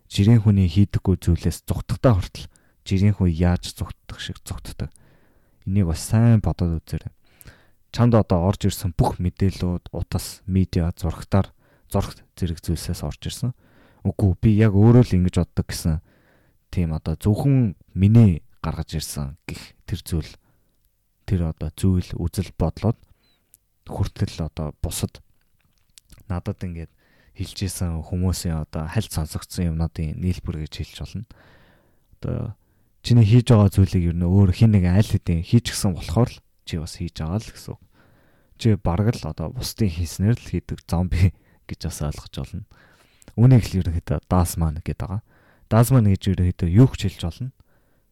Жирийн 0.07 0.41
хүний 0.41 0.71
хийдэггүй 0.71 1.19
зүйлээс 1.19 1.67
зүгтгтаа 1.67 2.15
хүртэл 2.15 2.47
жирийн 2.87 3.19
хүн 3.19 3.35
яаж 3.35 3.75
зүгтдаг 3.75 4.19
шиг 4.23 4.39
зүгтдаг. 4.47 4.95
Энийг 5.67 5.91
бас 5.91 6.07
сайн 6.07 6.39
бодоод 6.39 6.79
үзээрэй. 6.79 7.13
Чамд 7.93 8.15
одоо 8.15 8.45
орж 8.45 8.69
ирсэн 8.69 8.93
бүх 8.93 9.17
мэдээлүүд, 9.17 9.91
утас, 9.97 10.45
медиа, 10.45 10.93
зурагтаар 10.93 11.53
зураг 11.89 12.21
зэрэг 12.37 12.61
зүйлсээс 12.61 13.01
орж 13.03 13.23
ирсэн. 13.27 13.53
Үгүй 14.05 14.37
би 14.41 14.51
яг 14.61 14.77
өөрөө 14.77 15.09
л 15.09 15.17
ингэж 15.17 15.41
боддог 15.41 15.67
гэсэн 15.67 16.05
тийм 16.69 16.93
одоо 16.93 17.17
зөвхөн 17.17 17.75
миний 17.97 18.45
гаргаж 18.61 19.01
ирсэн 19.01 19.41
гих 19.49 19.75
тэр 19.89 20.01
зүйл 20.05 20.33
тэр 21.25 21.49
одоо 21.49 21.73
зүйл 21.73 22.13
үзэл 22.21 22.53
бодлоод 22.61 22.97
хүртэл 23.89 24.45
одоо 24.45 24.77
бусад 24.85 25.25
надад 26.29 26.61
ингээд 26.61 26.93
хэлж 27.35 27.59
исэн 27.65 28.05
хүмүүсийн 28.05 28.69
одоо 28.69 28.85
хальт 28.85 29.13
сонсогдсон 29.13 29.73
юмнуудын 29.73 30.21
нийлбэр 30.21 30.69
гэж 30.69 30.73
хэлж 30.77 30.97
болно. 31.01 31.25
Одоо 32.21 32.37
чиний 33.03 33.25
хийж 33.25 33.49
байгаа 33.49 33.73
зүйлийг 33.73 34.13
ер 34.13 34.17
нь 34.17 34.29
өөр 34.29 34.53
хин 34.53 34.77
нэг 34.77 34.85
аль 34.91 35.09
хэдийн 35.09 35.41
хийж 35.41 35.73
гисэн 35.73 35.97
болохоор 35.97 36.29
л 36.29 36.39
чи 36.69 36.77
бас 36.77 37.01
хийж 37.01 37.17
байгаа 37.17 37.41
л 37.41 37.49
гэсэн 37.49 37.73
үг. 37.73 37.83
Чи 38.61 38.77
бараг 38.77 39.17
л 39.17 39.25
одоо 39.25 39.49
бусдын 39.49 39.89
хийснээр 39.89 40.37
л 40.37 40.51
хийдэг 40.53 40.85
зомби 40.85 41.33
гэж 41.69 41.81
бас 41.89 41.99
ойлгож 42.05 42.35
болно. 42.37 42.69
Үүнийг 43.41 43.65
л 43.65 43.79
ерөнхийдөө 43.81 44.19
Дасман 44.29 44.85
гэдэг 44.85 45.01
байгаа. 45.01 45.23
Дасман 45.73 46.05
гэж 46.13 46.23
ерөнхийдөө 46.37 46.69
юу 46.69 46.89
хэлж 46.93 47.21
болно. 47.25 47.51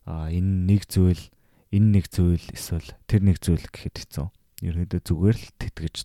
А 0.09 0.33
энэ 0.33 0.73
нэг 0.73 0.89
зүйл, 0.89 1.21
энэ 1.69 1.89
нэг 2.01 2.09
зүйл 2.09 2.47
эсвэл 2.57 2.97
тэр 3.05 3.21
нэг 3.29 3.45
зүйл 3.45 3.61
гэхэд 3.69 4.09
хэцүү. 4.09 4.27
Ерөнхийдөө 4.65 5.01
зүгээр 5.05 5.37
л 5.37 5.49
тэтгэж 5.61 5.97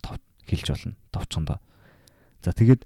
хэлж 0.52 0.68
болно. 0.68 0.96
Товчондоо. 1.16 1.58
За 2.44 2.52
тэгээд 2.52 2.84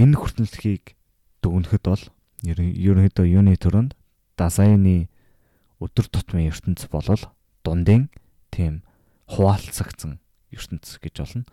энэ 0.00 0.16
хүртэлхийг 0.18 0.96
дүгнэхэд 1.44 1.84
бол 1.86 2.04
ерөнхийдөө 2.48 3.26
юуны 3.28 3.54
төрөнд 3.60 3.92
дасайны 4.40 5.12
өдөр 5.80 6.06
тутмын 6.08 6.48
ертөнц 6.48 6.88
болол 6.88 7.20
дундын 7.64 8.08
тийм 8.50 8.82
хуваалцагдсан 9.30 10.18
ертөнц 10.50 10.98
гэж 10.98 11.14
болно. 11.22 11.44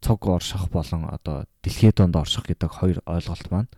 Цог 0.00 0.26
орших 0.26 0.70
болон 0.72 1.06
одоо 1.12 1.46
дэлхийд 1.62 2.00
донд 2.00 2.16
орших 2.16 2.48
гэдэг 2.48 2.70
хоёр 2.70 2.98
ойлголт 3.04 3.50
маань 3.50 3.70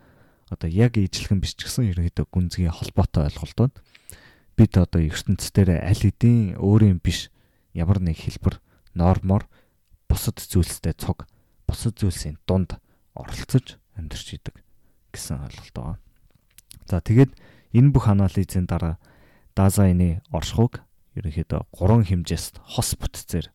одоо 0.49 0.69
яг 0.69 0.97
ижлэгэн 0.97 1.39
биш 1.39 1.55
ч 1.55 1.67
гэсэн 1.67 1.91
ерөнхийдөө 1.91 2.25
гүнзгий 2.31 2.71
холбоотой 2.71 3.31
ойлголтууд 3.31 3.75
бид 4.55 4.71
одоо 4.77 5.01
ертөнцийн 5.01 5.79
аль 5.79 6.03
хэдийн 6.03 6.59
өөрийн 6.59 6.99
биш 6.99 7.31
ямар 7.73 8.03
нэг 8.03 8.19
хэлбэр 8.19 8.59
нормоор 8.93 9.47
бусад 10.11 10.43
зүйлстэй 10.43 10.93
цог 10.99 11.25
бусад 11.67 11.95
зүйлсийн 11.95 12.37
дунд 12.43 12.75
оролцож 13.15 13.79
амьдарч 13.95 14.27
идэг 14.35 14.59
гэсэн 15.15 15.39
ойлголт 15.39 15.73
байгаа. 15.75 15.97
За 16.85 16.99
тэгээд 16.99 17.31
энэ 17.71 17.91
бүх 17.95 18.11
анализийн 18.11 18.67
дараа 18.67 18.99
Дазайны 19.55 20.23
оршихуйг 20.31 20.83
ерөнхийдөө 21.17 21.61
гурван 21.75 22.07
хэмжээст 22.07 22.63
хос 22.63 22.95
бүтцээр 22.95 23.51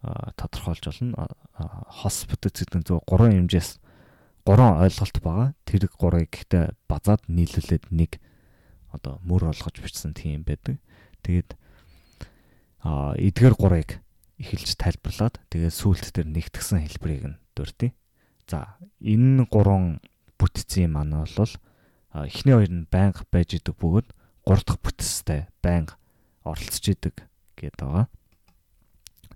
тодорхойлж 0.00 0.84
болно. 0.88 1.28
Хос 2.00 2.24
бүтц 2.24 2.64
гэдэг 2.64 2.78
нь 2.80 2.86
зөв 2.88 3.04
гурван 3.04 3.36
хэмжээс 3.36 3.76
гурван 4.48 4.80
ойлголт 4.80 5.16
байгаа. 5.20 5.52
Тэр 5.68 5.92
гурыг 5.92 6.32
гэхдээ 6.32 6.72
базаад 6.88 7.28
нийлүүлээд 7.28 7.92
нэг 7.92 8.16
одоо 8.96 9.20
мөр 9.20 9.52
олгож 9.52 9.76
бичсэн 9.76 10.16
тийм 10.16 10.40
байдаг. 10.48 10.80
Тэгээд 11.20 11.52
а 12.80 13.12
эдгээр 13.20 13.54
гурыг 13.60 14.00
эхэлж 14.40 14.80
тайлбарлаад 14.80 15.36
тэгээд 15.52 15.76
сүүлд 15.76 16.16
тэр 16.16 16.32
нэгтгсэн 16.32 16.80
хэлбэрийг 16.80 17.24
нь 17.36 17.40
дурдъя. 17.52 17.92
За 18.48 18.80
энэ 19.04 19.44
гурван 19.52 20.00
бүтцийн 20.40 20.96
маань 20.96 21.12
бол 21.12 21.52
эхний 22.16 22.56
хоёр 22.56 22.72
нь 22.72 22.88
байнга 22.88 23.28
байж 23.28 23.60
идэг 23.60 23.76
бөгөөд 23.76 24.08
гурав 24.48 24.64
дахь 24.64 24.80
бүтцтэй 24.80 25.44
байнга 25.60 25.99
оролцож 26.44 26.84
идэг 26.88 27.16
гэдэг 27.56 27.80
байгаа. 27.80 28.06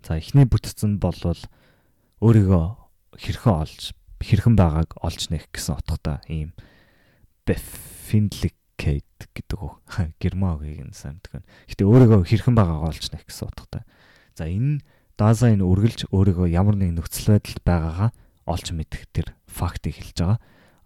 За 0.05 0.17
эхний 0.21 0.45
бүтц 0.45 0.85
нь 0.85 1.01
бол 1.01 1.17
өөрийгөө 2.21 2.65
хэрхэн 3.17 3.55
олж 3.55 3.93
хэрхэн 4.21 4.57
байгааг 4.57 4.97
олж 5.01 5.29
нэх 5.29 5.49
гэсэн 5.53 5.77
утгатай 5.81 6.21
ийм 6.29 6.51
befindlicate 7.45 9.29
гэдэг 9.37 9.59
үг. 9.61 9.81
Герман 10.23 10.61
үгийг 10.61 10.89
нь 10.89 10.97
сайн 10.97 11.21
мэдгэн. 11.21 11.45
Гэтэ 11.69 11.85
өөрийгөө 11.85 12.25
хэрхэн 12.25 12.57
байгааг 12.57 12.89
олж 12.89 13.05
нэх 13.13 13.25
гэсэн 13.29 13.49
утгатай. 13.53 13.85
За 14.37 14.49
энэ 14.49 14.81
Даза 15.15 15.47
энэ 15.47 15.63
үргэлж 15.63 16.11
өөрийгөө 16.11 16.51
ямар 16.51 16.75
нэг 16.75 16.99
нөхцөл 16.99 17.39
байдалд 17.39 17.63
байгаагаа 17.63 18.11
олж 18.51 18.67
мэдэх 18.75 19.07
тэр 19.15 19.31
фактыг 19.47 19.95
хэлж 19.95 20.19
байгаа. 20.19 20.39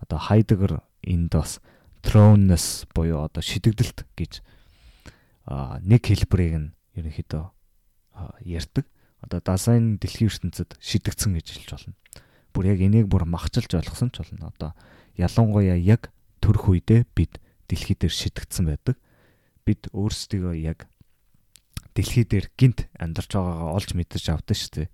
Одоо 0.05 0.19
Хайдегер 0.21 0.73
энд 1.01 1.33
бас 1.33 1.65
throwness 2.05 2.85
буюу 2.93 3.25
одоо 3.25 3.41
шидэгдэлт 3.41 4.05
гэж 4.21 4.45
нэг 5.49 6.03
хэлбэрийг 6.05 6.55
нь 6.61 6.69
ерөнхийдөө 6.97 7.45
ярьдаг. 8.45 8.85
Одоо 9.25 9.41
Дазайн 9.41 9.99
дэлхийн 9.99 10.31
ертөнцид 10.31 10.77
шидэгцэн 10.79 11.35
гэж 11.35 11.47
хэлж 11.57 11.71
болно. 11.75 11.95
Бүр 12.53 12.65
яг 12.71 12.81
энийг 12.85 13.09
бүр 13.09 13.25
махчилж 13.25 13.73
ойлгосон 13.75 14.13
ч 14.13 14.23
болно. 14.23 14.53
Одоо 14.53 14.71
ялангуяа 15.17 15.79
яг 15.79 16.13
төрөх 16.39 16.71
үедээ 16.71 17.09
бид 17.17 17.41
дэлхий 17.67 17.97
дээр 17.99 18.15
шидэгдсэн 18.15 18.65
байдаг. 18.69 18.97
Бид 19.65 19.91
өөрсдийгөө 19.91 20.55
яг 20.61 20.87
дэлхий 21.99 22.23
дээр 22.23 22.47
гинт 22.55 22.87
амьдарч 22.95 23.35
байгаагаа 23.35 23.75
олж 23.75 23.91
мэдэрч 23.97 24.27
авдаг 24.31 24.57
шүү 24.57 24.87
дээ. 24.87 24.89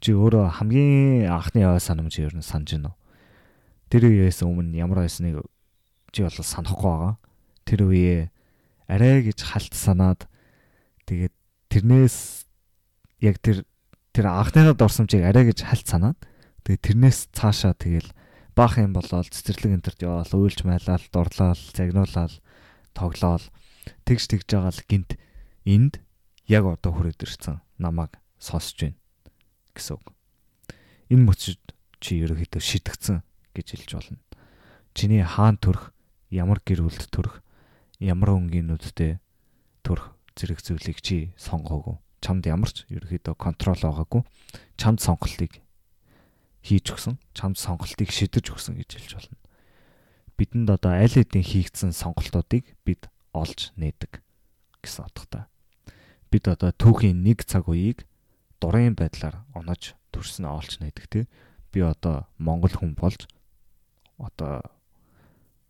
Чи 0.00 0.10
өөрөө 0.16 0.60
хамгийн 0.60 1.28
анхны 1.28 1.68
ой 1.68 1.80
санамж 1.80 2.16
ер 2.20 2.32
нь 2.32 2.44
санаж 2.44 2.76
байна 2.76 2.92
уу? 2.92 2.98
Тэр 3.92 4.08
үеэс 4.08 4.40
өмнө 4.40 4.76
ямар 4.80 5.04
байсныг 5.04 5.44
чи 6.12 6.24
бол 6.24 6.32
санахгүй 6.32 6.80
байгаа. 6.88 7.14
Тэр 7.68 7.80
үеэ 7.88 8.33
арай 8.88 9.24
гэж 9.24 9.38
халт 9.44 9.74
санаад 9.74 10.26
тэгээд 11.08 11.34
тэрнээс 11.70 12.46
яг 13.20 13.38
тэр 13.40 13.64
тэр 14.12 14.26
анхныхад 14.30 14.80
орсон 14.80 15.06
чиг 15.06 15.24
арай 15.24 15.48
гэж 15.48 15.64
халт 15.64 15.86
санаад 15.88 16.18
тэгээд 16.64 16.82
тэрнээс 16.84 17.18
цаашаа 17.32 17.74
тэгэл 17.74 18.10
баах 18.54 18.78
юм 18.78 18.94
болоод 18.94 19.28
цэцэрлэг 19.28 19.80
энтерт 19.80 20.00
яваал 20.02 20.32
уйлж 20.32 20.62
майлал 20.62 21.04
дурлал 21.10 21.58
загнуулал 21.74 22.34
тоглоал 22.94 23.44
тэгж 24.06 24.22
тэгж 24.30 24.46
байгаа 24.48 24.72
л 24.72 24.86
гинт 24.88 25.10
энд 25.66 26.00
яг 26.46 26.64
одоо 26.64 26.92
хүрээд 26.92 27.24
ирсэн 27.24 27.60
намайг 27.78 28.14
сонсож 28.38 28.78
байна 28.80 28.98
гэсэн 29.74 29.98
үг. 29.98 30.06
Энэ 31.10 31.26
мөчид 31.26 31.62
чи 31.98 32.22
ерөөхдөө 32.22 32.62
шидэгцэн 32.62 33.24
гэж 33.52 33.66
хэлж 33.74 33.90
болно. 33.98 34.18
Чиний 34.94 35.24
хаан 35.26 35.58
төрх, 35.58 35.90
ямар 36.30 36.62
гэр 36.62 36.86
бүлд 36.86 37.10
төрх, 37.10 37.42
ямар 38.04 38.36
өнгөнүүдтэй 38.36 39.16
төрх 39.80 40.12
зэрэг 40.36 40.60
зүйлийг 40.60 41.00
чи 41.00 41.32
сонгоогүй. 41.40 41.96
Чамд 42.20 42.44
ямар 42.44 42.68
ч 42.68 42.84
ерөөхдөө 42.92 43.34
контрол 43.40 43.80
байгаагүй. 43.80 44.22
Чамд 44.76 45.00
сонголтыг 45.00 45.64
хийж 46.64 46.86
өгсөн, 46.92 47.16
чамд 47.32 47.56
сонголтыг 47.56 48.12
шидэж 48.12 48.52
өгсөн 48.52 48.76
гэж 48.80 48.90
хэлж 49.00 49.12
болно. 49.16 49.38
Бидэнд 50.36 50.68
одоо 50.68 50.92
аль 50.92 51.16
хэдийн 51.16 51.44
хийгдсэн 51.44 51.96
сонголтуудыг 51.96 52.76
бид 52.84 53.08
олж 53.32 53.72
нээдэг 53.80 54.20
гэсэн 54.84 55.08
утгатай 55.08 55.48
бид 56.34 56.50
одоо 56.50 56.74
түүхийн 56.74 57.22
нэг 57.22 57.46
цаг 57.46 57.70
үеийг 57.70 58.02
дурын 58.58 58.98
байдлаар 58.98 59.46
онож 59.54 59.94
төрсөн 60.10 60.50
олж 60.50 60.82
найдаг 60.82 61.06
тий. 61.06 61.30
Би 61.70 61.78
одоо 61.86 62.26
монгол 62.42 62.74
хүн 62.74 62.98
болж 62.98 63.30
одоо 64.18 64.66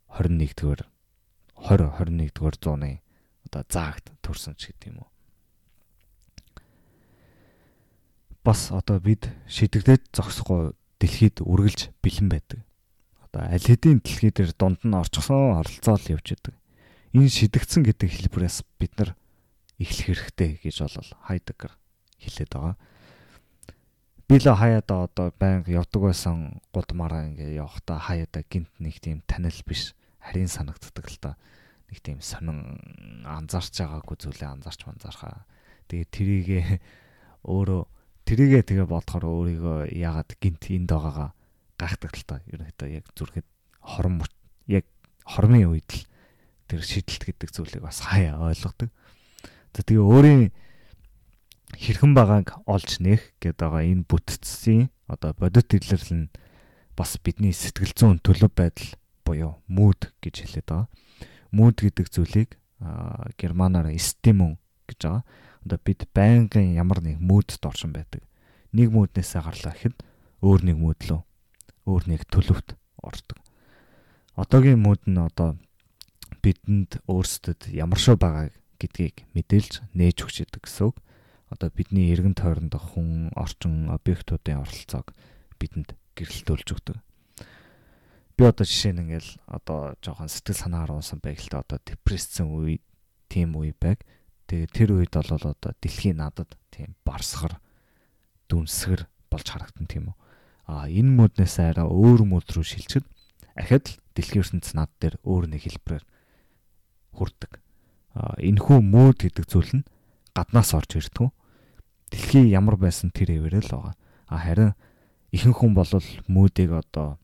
21-р 0.09 0.89
20 1.59 1.91
21-р 1.99 2.57
зууны 2.61 3.01
одоо 3.47 3.63
заагт 3.71 4.11
төрсөн 4.23 4.59
ч 4.59 4.75
гэдэг 4.75 4.91
юм 4.91 5.07
уу. 5.07 5.11
Бас 8.45 8.69
одоо 8.75 9.01
бид 9.01 9.31
шидэгдээд 9.49 10.13
зогсохгүй 10.13 10.75
дэлхийд 11.01 11.41
үргэлж 11.41 11.95
бэлэн 12.03 12.29
байдаг. 12.29 12.61
Одоо 13.25 13.47
аль 13.49 13.63
хэдийн 13.63 14.05
дэлхий 14.05 14.33
дээр 14.35 14.53
дунд 14.53 14.85
нь 14.85 14.93
орчихсон 14.93 15.63
оролцоол 15.63 16.05
явж 16.13 16.37
байдаг. 16.37 16.55
Энэ 17.15 17.31
шидэгдсэн 17.31 17.83
гэдэг 17.87 18.11
хэлбэрээс 18.11 18.67
бид 18.77 18.93
нар 18.99 19.11
эхлэх 19.79 20.29
хэрэгтэй 20.29 20.51
гэж 20.61 20.77
бол 20.83 21.09
Хайдеггер 21.31 21.73
хэлээд 22.21 22.53
байгаа. 22.53 22.77
Би 24.29 24.37
л 24.41 24.49
хаяада 24.51 25.05
одоо 25.05 25.33
байнга 25.39 25.71
явдаг 25.73 26.01
байсан 26.03 26.61
гудмаараа 26.73 27.29
ингээ 27.29 27.61
явахдаа 27.61 28.01
хаяада 28.01 28.45
гинт 28.49 28.73
нэг 28.81 29.01
тийм 29.01 29.23
танил 29.29 29.57
биш 29.69 29.95
харин 30.25 30.49
санагддаг 30.49 31.07
л 31.12 31.20
та. 31.20 31.37
Нэг 31.93 32.01
тийм 32.01 32.18
сонин 32.25 32.81
анзаарч 33.29 33.77
байгаагүй 33.77 34.16
зүйлээ 34.16 34.49
анзаарч 34.49 34.81
манзаархаа. 34.89 35.45
Тэгээ 35.93 36.09
тэрийгээ 36.09 36.64
өөрөө 37.45 37.83
тэрийгээ 38.25 38.62
тэгээ 38.64 38.89
бодохоор 38.89 39.25
өөрийгөө 39.29 39.79
яагаад 39.93 40.31
гинт 40.41 40.64
энд 40.72 40.89
байгаагаа 40.89 41.31
гайхдаг 41.77 42.12
л 42.16 42.25
та. 42.25 42.41
Ерөнхийдөө 42.49 42.89
яг 42.89 43.07
зүрхэд 43.12 43.49
хором 43.85 44.25
яг 44.64 44.89
хормын 45.29 45.68
үед 45.68 45.89
л 45.93 46.03
тэр 46.72 46.81
шидэлт 46.81 47.29
гэдэг 47.29 47.51
зүйлийг 47.53 47.85
бас 47.85 48.01
хаяа 48.01 48.41
ойлгодог. 48.41 48.89
Тэгээ 49.77 50.01
өөрийн 50.01 50.43
хэрхэн 51.77 52.12
байгааг 52.16 52.64
олж 52.64 53.03
нээх 53.03 53.37
гэдэг 53.43 53.61
байгаа 53.61 53.85
энэ 53.85 54.09
бүтцийн 54.09 54.89
одоо 55.11 55.37
бодит 55.37 55.68
илэрлэл 55.75 56.14
нь 56.14 56.33
бас 56.97 57.18
бидний 57.20 57.53
сэтгэл 57.53 57.93
зүйн 57.93 58.18
төлөв 58.22 58.55
байдал 58.55 58.95
буюу 59.25 59.59
mood 59.66 60.12
гэж 60.20 60.45
хэлээд 60.45 60.68
байгаа. 60.68 60.89
Mood 61.51 61.77
гэдэг 61.81 62.07
зүйлийг 62.12 62.51
германаар 63.41 63.91
стимун 63.99 64.61
гэж 64.87 65.01
байгаа. 65.01 65.22
Одоо 65.64 65.79
бид 65.81 66.05
байнгын 66.12 66.77
ямар 66.77 67.01
нэг 67.01 67.18
moodд 67.18 67.61
оршин 67.64 67.93
байдаг. 67.97 68.22
Нэг 68.77 68.93
moodнээсээ 68.93 69.43
гарлаа 69.43 69.72
гэхэд 69.72 69.97
өөр 70.45 70.61
нэг 70.68 70.77
mood 70.77 71.01
лөө 71.09 71.20
өөр 71.89 72.05
нэг 72.09 72.29
төлөвт 72.29 72.77
ордог. 73.01 73.39
Одоогийн 74.37 74.81
mood 74.81 75.05
нь 75.09 75.20
одоо 75.20 75.57
бидэнд 76.41 77.05
өөрсдөд 77.09 77.72
ямар 77.72 78.01
шиг 78.01 78.20
байгааг 78.20 78.53
гэдгийг 78.81 79.25
мэдээлж 79.37 79.95
нээж 79.95 80.16
өгч 80.25 80.37
идэг 80.45 80.64
гэсэн 80.64 80.93
үг. 80.93 80.97
Одоо 81.53 81.68
бидний 81.70 82.11
эргэн 82.11 82.35
тойрондох 82.35 82.97
хүн, 82.97 83.31
орчин, 83.37 83.89
объектуудын 83.93 84.64
оролцоог 84.64 85.12
бидэнд 85.61 85.95
гэрэлтүүлж 86.18 86.68
өгдөг. 86.72 86.99
Би 88.35 88.43
одоо 88.45 88.66
жишээ 88.66 88.93
нь 88.95 89.03
ингээл 89.07 89.30
одоо 89.47 89.95
жоохон 90.03 90.30
сэтгэл 90.30 90.62
санаагаар 90.66 90.99
унсан 90.99 91.22
байгальтай 91.22 91.61
одоо 91.61 91.78
депресссэн 91.82 92.51
үе, 92.51 92.82
тийм 93.30 93.55
үе 93.55 93.74
байг. 93.78 94.03
Тэгээ 94.51 94.68
тэр 94.74 94.91
үед 94.99 95.14
бол 95.14 95.30
одоо 95.30 95.72
дэлхийн 95.78 96.18
надад 96.18 96.51
тийм 96.74 96.99
барсгар, 97.07 97.62
дүнсгэр 98.51 99.07
болж 99.30 99.47
харагдан 99.47 99.87
тийм 99.87 100.11
үү. 100.11 100.16
А 100.66 100.91
энэ 100.91 101.14
мөднөөс 101.14 101.57
арай 101.62 101.87
өөр 101.87 102.26
мөд 102.26 102.51
рүү 102.51 102.66
шилжихэд 102.66 103.07
ахад 103.55 103.87
л 103.87 103.99
дэлхийн 104.18 104.43
ертөнц 104.43 104.74
над 104.74 104.91
дээр 104.99 105.14
өөр 105.22 105.45
нэг 105.55 105.62
хэлбэрээр 105.70 106.05
хүрдэг 107.14 107.64
энэхүү 108.14 108.78
мөөд 108.78 109.18
гэдэг 109.26 109.47
зүйл 109.51 109.82
нь 109.82 109.87
гаднаас 110.35 110.70
орж 110.74 111.03
ирдэг. 111.03 111.35
Дэлхий 112.11 112.47
ямар 112.55 112.78
байсан 112.78 113.11
тэр 113.11 113.35
хэвээрээ 113.35 113.62
л 113.66 113.74
байгаа. 113.74 113.95
А 114.30 114.39
харин 114.39 114.72
ихэнх 115.35 115.59
хүн 115.59 115.74
бол 115.74 115.91
мөөдийг 116.30 116.70
одоо 116.78 117.18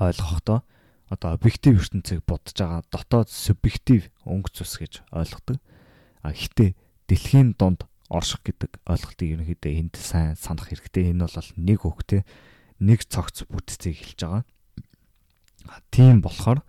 ойлгохдоо 0.00 0.62
одоо 1.08 1.30
объектив 1.36 1.78
ертөнцийг 1.78 2.24
бодож 2.26 2.56
байгаа 2.56 2.82
дотоод 2.90 3.28
субъектив 3.30 4.08
өнгө 4.26 4.50
цус 4.50 4.80
гэж 4.80 5.04
ойлгодог. 5.12 5.60
А 6.24 6.32
гэхдээ 6.32 6.74
дэлхийн 7.06 7.54
донд 7.54 7.84
орших 8.08 8.42
гэдэг 8.42 8.80
ойлголтыг 8.88 9.28
ерөнхийдөө 9.38 9.72
энд 9.78 9.94
сайн 10.00 10.34
санах 10.34 10.72
хэрэгтэй. 10.72 11.12
Энэ 11.12 11.28
бол 11.28 11.50
нэг 11.60 11.78
хөвгтэй 11.84 12.22
нэг 12.80 13.04
цогц 13.06 13.44
бүтцийг 13.46 14.00
хэлж 14.00 14.20
байгаа. 14.24 14.44
Тийм 15.92 16.20
болохоор 16.24 16.64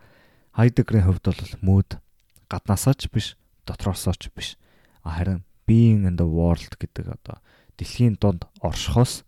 Хайдегрийн 0.56 1.08
хувьд 1.08 1.26
бол 1.26 1.56
мөөд 1.64 2.00
гаднаасаа 2.48 2.96
ч 2.96 3.12
биш, 3.12 3.36
дотроосоо 3.68 4.16
ч 4.16 4.32
биш. 4.32 4.56
Харин 5.04 5.44
being 5.68 6.08
in 6.08 6.16
the 6.16 6.28
world 6.28 6.70
гэдэг 6.80 7.12
одоо 7.12 7.42
дэлхийн 7.76 8.16
донд 8.22 8.48
оршихоос 8.62 9.26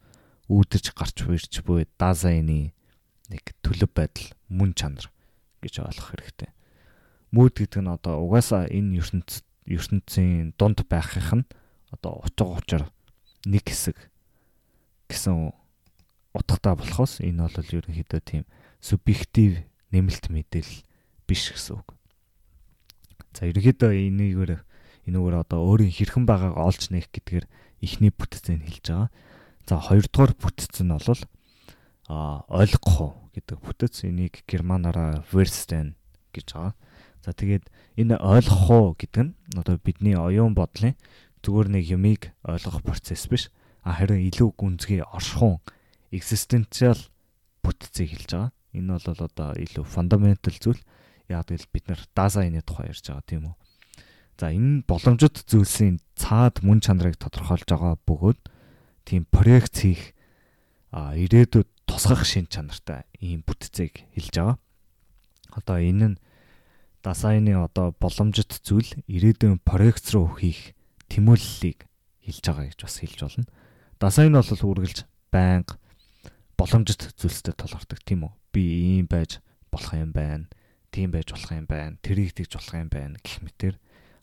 үүдэж 0.47 0.95
гарч 0.95 1.27
буйрч 1.27 1.53
буй 1.67 1.89
дазайны 1.99 2.71
нэг 3.31 3.43
төлөв 3.61 3.91
байдал 3.91 4.27
мөн 4.49 4.71
чанар 4.73 5.11
гэж 5.61 5.83
ойлгох 5.83 6.11
хэрэгтэй. 6.15 6.49
Мүүд 7.35 7.53
гэдэг 7.59 7.81
нь 7.83 7.91
одоо 7.91 8.23
угаасаа 8.23 8.71
энэ 8.71 9.03
ертөнц 9.03 9.43
ертөнцийн 9.67 10.55
дунд 10.55 10.83
байхынх 10.87 11.31
нь 11.43 11.45
одоо 11.91 12.23
утга 12.23 12.55
учир 12.55 12.83
нэг 13.43 13.67
хэсэг 13.67 13.97
гэсэн 15.11 15.51
утгатай 16.31 16.75
болохоос 16.79 17.19
энэ 17.19 17.43
бол 17.43 17.75
ерөнхийдөө 17.75 18.21
тийм 18.23 18.43
субъектив 18.79 19.63
нэмэлт 19.91 20.31
мэдээлэл 20.31 20.83
биш 21.27 21.51
гэсэн 21.51 21.79
үг. 21.79 21.87
За 23.35 23.47
ерөнхийдөө 23.47 23.91
энийгээр 23.91 24.51
энүүгээр 25.07 25.35
одоо 25.43 25.59
өөрийн 25.67 25.91
хэрхэн 25.91 26.23
байгааг 26.27 26.55
олж 26.55 26.91
нээх 26.91 27.11
гэдгээр 27.11 27.45
ихний 27.83 28.11
бүтцийг 28.11 28.63
хэлж 28.63 28.85
байгаа. 28.87 29.09
За 29.67 29.75
хоёрдугаар 29.79 30.33
бүтц 30.35 30.79
нь 30.83 30.91
бол 30.91 31.21
ойлгох 32.07 32.95
уу 33.03 33.13
гэдэг 33.35 33.57
бүтэц 33.59 34.07
энийг 34.07 34.47
германаараа 34.47 35.27
Verstehen 35.27 35.99
гэж 36.31 36.47
байгаа. 36.55 36.73
За 37.19 37.35
тэгээд 37.35 37.67
энэ 37.99 38.15
ойлгох 38.15 38.65
уу 38.71 38.87
гэдэг 38.95 39.23
нь 39.27 39.35
одоо 39.59 39.75
бидний 39.75 40.15
оюун 40.15 40.55
бодлын 40.55 40.95
зүгээр 41.43 41.67
нэг 41.67 41.83
юмыг 41.91 42.31
ойлгох 42.47 42.79
процесс 42.79 43.27
биш. 43.27 43.51
А 43.83 43.91
харин 43.99 44.23
илүү 44.23 44.55
гүнзгий 44.55 45.03
оршихуун 45.03 45.59
existential 46.11 46.95
бүтцийг 47.59 48.15
хэлж 48.15 48.31
байгаа. 48.31 48.51
Энэ 48.71 48.95
бол 48.95 49.27
одоо 49.27 49.49
илүү 49.59 49.83
fundamental 49.83 50.55
зүйл. 50.55 50.79
Яг 51.27 51.51
л 51.51 51.71
бид 51.75 51.91
нар 51.91 51.99
Дазайны 52.15 52.63
тухай 52.63 52.87
ярьж 52.87 53.03
байгаа 53.03 53.27
тийм 53.27 53.51
үү. 53.51 53.55
За 54.39 54.51
энэ 54.53 54.87
боломжит 54.87 55.43
зүйлсийн 55.43 55.99
цаад 56.15 56.63
мөн 56.63 56.79
чанарыг 56.79 57.19
тодорхойлж 57.19 57.67
байгаа 57.67 57.99
бөгөөд 58.07 58.39
тийм 59.03 59.27
проект 59.27 59.75
хийх 59.83 60.15
ирээдүйд 61.17 61.69
тусгах 61.85 62.25
шин 62.25 62.47
чанартай 62.49 63.05
ийм 63.21 63.43
бүтцийг 63.45 64.05
хэлж 64.15 64.33
байгаа. 64.33 64.57
Одоо 65.53 65.77
энэ 65.77 66.07
нь 66.13 66.21
дасайны 67.05 67.55
одоо 67.57 67.93
боломжит 67.97 68.51
зүйл 68.65 68.89
ирээдүйн 69.07 69.61
проект 69.61 70.09
руу 70.11 70.33
хийх 70.37 70.73
тэмүүллийг 71.07 71.85
хэлж 72.25 72.43
байгаа 72.45 72.65
гэж 72.71 72.79
бас 72.81 72.95
хэлж 72.99 73.19
болно. 73.23 73.47
Дасайн 74.01 74.33
бол 74.33 74.49
үргэлж 74.49 75.05
байнга 75.33 75.77
боломжит 76.57 77.13
зүйлстэй 77.15 77.53
толгордог 77.53 78.01
тийм 78.03 78.27
үү? 78.27 78.33
Би 78.53 78.63
ийм 78.97 79.05
байж 79.07 79.39
болох 79.71 79.93
юм 79.93 80.11
байна. 80.11 80.49
Тийм 80.91 81.13
байж 81.13 81.31
болох 81.31 81.51
юм 81.53 81.65
байна. 81.69 81.97
Тэрийг 82.01 82.33
тэгж 82.33 82.57
болох 82.57 82.73
юм 82.73 82.89
байна 82.89 83.17
гэх 83.21 83.41
мэтэр 83.45 83.75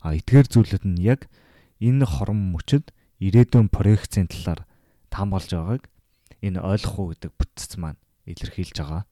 А 0.05 0.13
эдгээр 0.13 0.47
зүйлүүд 0.53 0.85
нь 0.85 1.01
яг 1.01 1.33
энэ 1.81 2.05
хорон 2.05 2.53
мөчөд 2.53 2.93
ирээдүйн 3.25 3.73
проекцийн 3.73 4.29
талаар 4.29 4.69
таамаглаж 5.09 5.49
байгааг 5.57 5.83
энэ 6.45 6.61
ойлгох 6.61 6.97
уу 7.01 7.09
гэдэг 7.17 7.33
бүтц 7.33 7.81
маань 7.81 8.01
илэрхийлж 8.29 8.77
байгаа. 8.77 9.03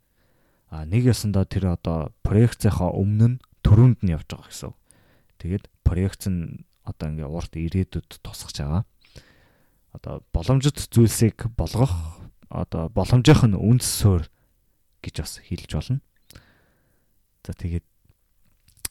А 0.68 0.84
нэг 0.84 1.08
ясандаа 1.08 1.48
тэр 1.48 1.72
одоо 1.72 2.12
проекцийнхаа 2.20 2.92
өмнө 2.92 3.36
нь 3.36 3.42
төрөнд 3.64 4.04
нь 4.04 4.12
явж 4.12 4.28
байгаа 4.28 4.48
гэсэн. 4.52 4.72
Тэгээд 5.40 5.64
проекц 5.84 6.28
нь 6.28 6.68
одоо 6.84 7.06
ингээ 7.08 7.28
урт 7.28 7.52
ирээдүйд 7.56 8.20
тусгаж 8.20 8.56
байгаа. 8.60 8.84
Одоо 9.92 10.24
боломжит 10.32 10.76
зүйлсийг 10.92 11.48
болгох 11.56 11.92
одоо 12.48 12.88
боломжийнх 12.92 13.48
нь 13.48 13.56
үнс 13.56 13.84
суурь 13.88 14.28
гэж 15.00 15.14
бас 15.24 15.40
хэлж 15.40 15.70
болно. 15.72 16.00
За 17.44 17.52
тэгээд 17.52 17.86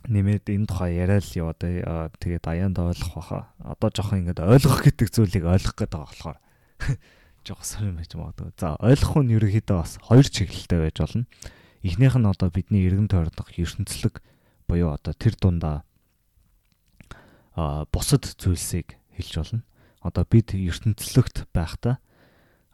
нэмээд 0.10 0.50
энэ 0.50 0.68
тухай 0.70 0.98
яриад 0.98 1.26
л 1.26 1.38
яваа 1.38 1.56
даа. 1.58 2.10
Тэгээд 2.18 2.46
аяанд 2.46 2.78
ойлгох 2.82 3.14
баха. 3.16 3.54
Одоо 3.62 3.90
жоохон 3.94 4.26
ингэж 4.26 4.40
ойлгох 4.42 4.82
гэдэг 4.82 5.08
зүйлийг 5.14 5.46
ойлгох 5.46 5.78
гээд 5.78 5.94
байгаа 5.94 6.10
болохоор 6.10 6.38
жоохон 7.46 7.66
сонирм 7.66 7.98
байж 7.98 8.12
магадгүй. 8.16 8.52
За 8.58 8.76
ойлгох 8.80 9.22
нь 9.22 9.34
ерөөхдөө 9.36 9.78
бас 9.78 9.98
хоёр 10.02 10.28
чиглэлтэй 10.28 10.80
байж 10.80 10.98
болно. 11.02 11.26
Эхнийх 11.82 12.16
нь 12.18 12.30
одоо 12.30 12.50
бидний 12.54 12.86
эргэн 12.86 13.10
тойрнох 13.10 13.50
ертөнцлөг 13.58 14.22
буюу 14.68 14.94
одоо 14.94 15.14
тэр 15.14 15.36
дундаа 15.40 15.84
а 17.56 17.86
бусад 17.92 18.26
зүйлсийг 18.38 18.96
хэлж 19.18 19.34
болно. 19.42 19.64
Одоо 20.02 20.24
бид 20.30 20.54
ертөнцлөгт 20.54 21.50
байхдаа 21.54 22.00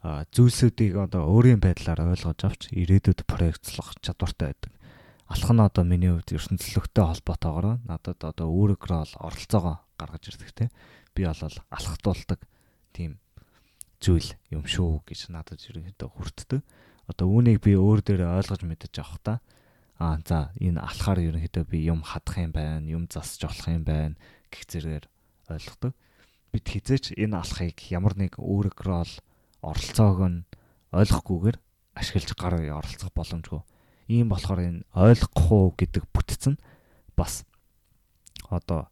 зүйлсүүдийг 0.04 0.96
одоо 0.96 1.28
өөрийн 1.28 1.60
байдлаар 1.60 2.14
ойлгож 2.14 2.40
авч 2.46 2.72
ирээдүйд 2.72 3.26
проектлох 3.28 3.98
чадвартай 4.00 4.54
байдаг 4.54 4.72
алх 5.28 5.50
нь 5.52 5.60
одоо 5.60 5.84
миний 5.84 6.12
хувьд 6.12 6.32
ертөнцлөгтэй 6.32 7.04
холбоотойгоор 7.04 7.84
надад 7.84 8.20
одоо 8.24 8.48
өөрөөрөө 8.48 9.00
бол 9.04 9.16
оролцоогоо 9.28 9.76
гаргаж 10.00 10.24
ирдэг 10.32 10.52
те 10.56 10.66
би 11.12 11.28
бол 11.28 11.42
алхтуулдаг 11.68 12.40
тийм 12.96 13.20
зүйл 14.02 14.30
юм 14.54 14.64
шүү 14.66 15.04
гэж 15.08 15.30
надад 15.34 15.62
ерөнхийдөө 15.62 16.10
хүртдэг. 16.10 16.62
Одоо 17.08 17.28
үүнийг 17.28 17.64
би 17.64 17.76
өөр 17.78 18.02
дээрээ 18.04 18.38
ойлгож 18.42 18.62
мэдэж 18.68 18.94
авах 19.02 19.20
та 19.24 19.34
аа 19.98 20.22
за 20.26 20.52
энэ 20.60 20.82
алхаар 20.82 21.20
ерөнхийдөө 21.24 21.64
би 21.66 21.88
юм 21.88 22.04
хадах 22.06 22.38
юм 22.38 22.52
байна, 22.52 22.86
юм 22.86 23.08
засч 23.10 23.42
болох 23.48 23.68
юм 23.68 23.84
байна 23.88 24.16
гэх 24.52 24.68
зэрэгээр 24.70 25.06
ойлгодог. 25.50 25.94
Бид 26.52 26.66
хизээч 26.68 27.18
энэ 27.18 27.38
алхахыг 27.42 27.80
ямар 27.90 28.14
нэг 28.20 28.38
өөрөөрөө 28.38 28.98
бол 29.02 29.14
оролцоог 29.66 30.20
нь 30.28 30.46
ойлгохгүйгээр 30.94 31.58
ашиглаж 31.98 32.32
гар 32.38 32.56
оролцох 32.62 33.12
боломжгүй 33.16 33.62
Ийм 34.08 34.32
болохоор 34.32 34.64
энэ 34.64 34.88
ойлгох 34.96 35.52
уу 35.52 35.76
гэдэг 35.76 36.08
бүтц 36.16 36.48
нь 36.48 36.62
бас 37.20 37.44
одоо 38.48 38.88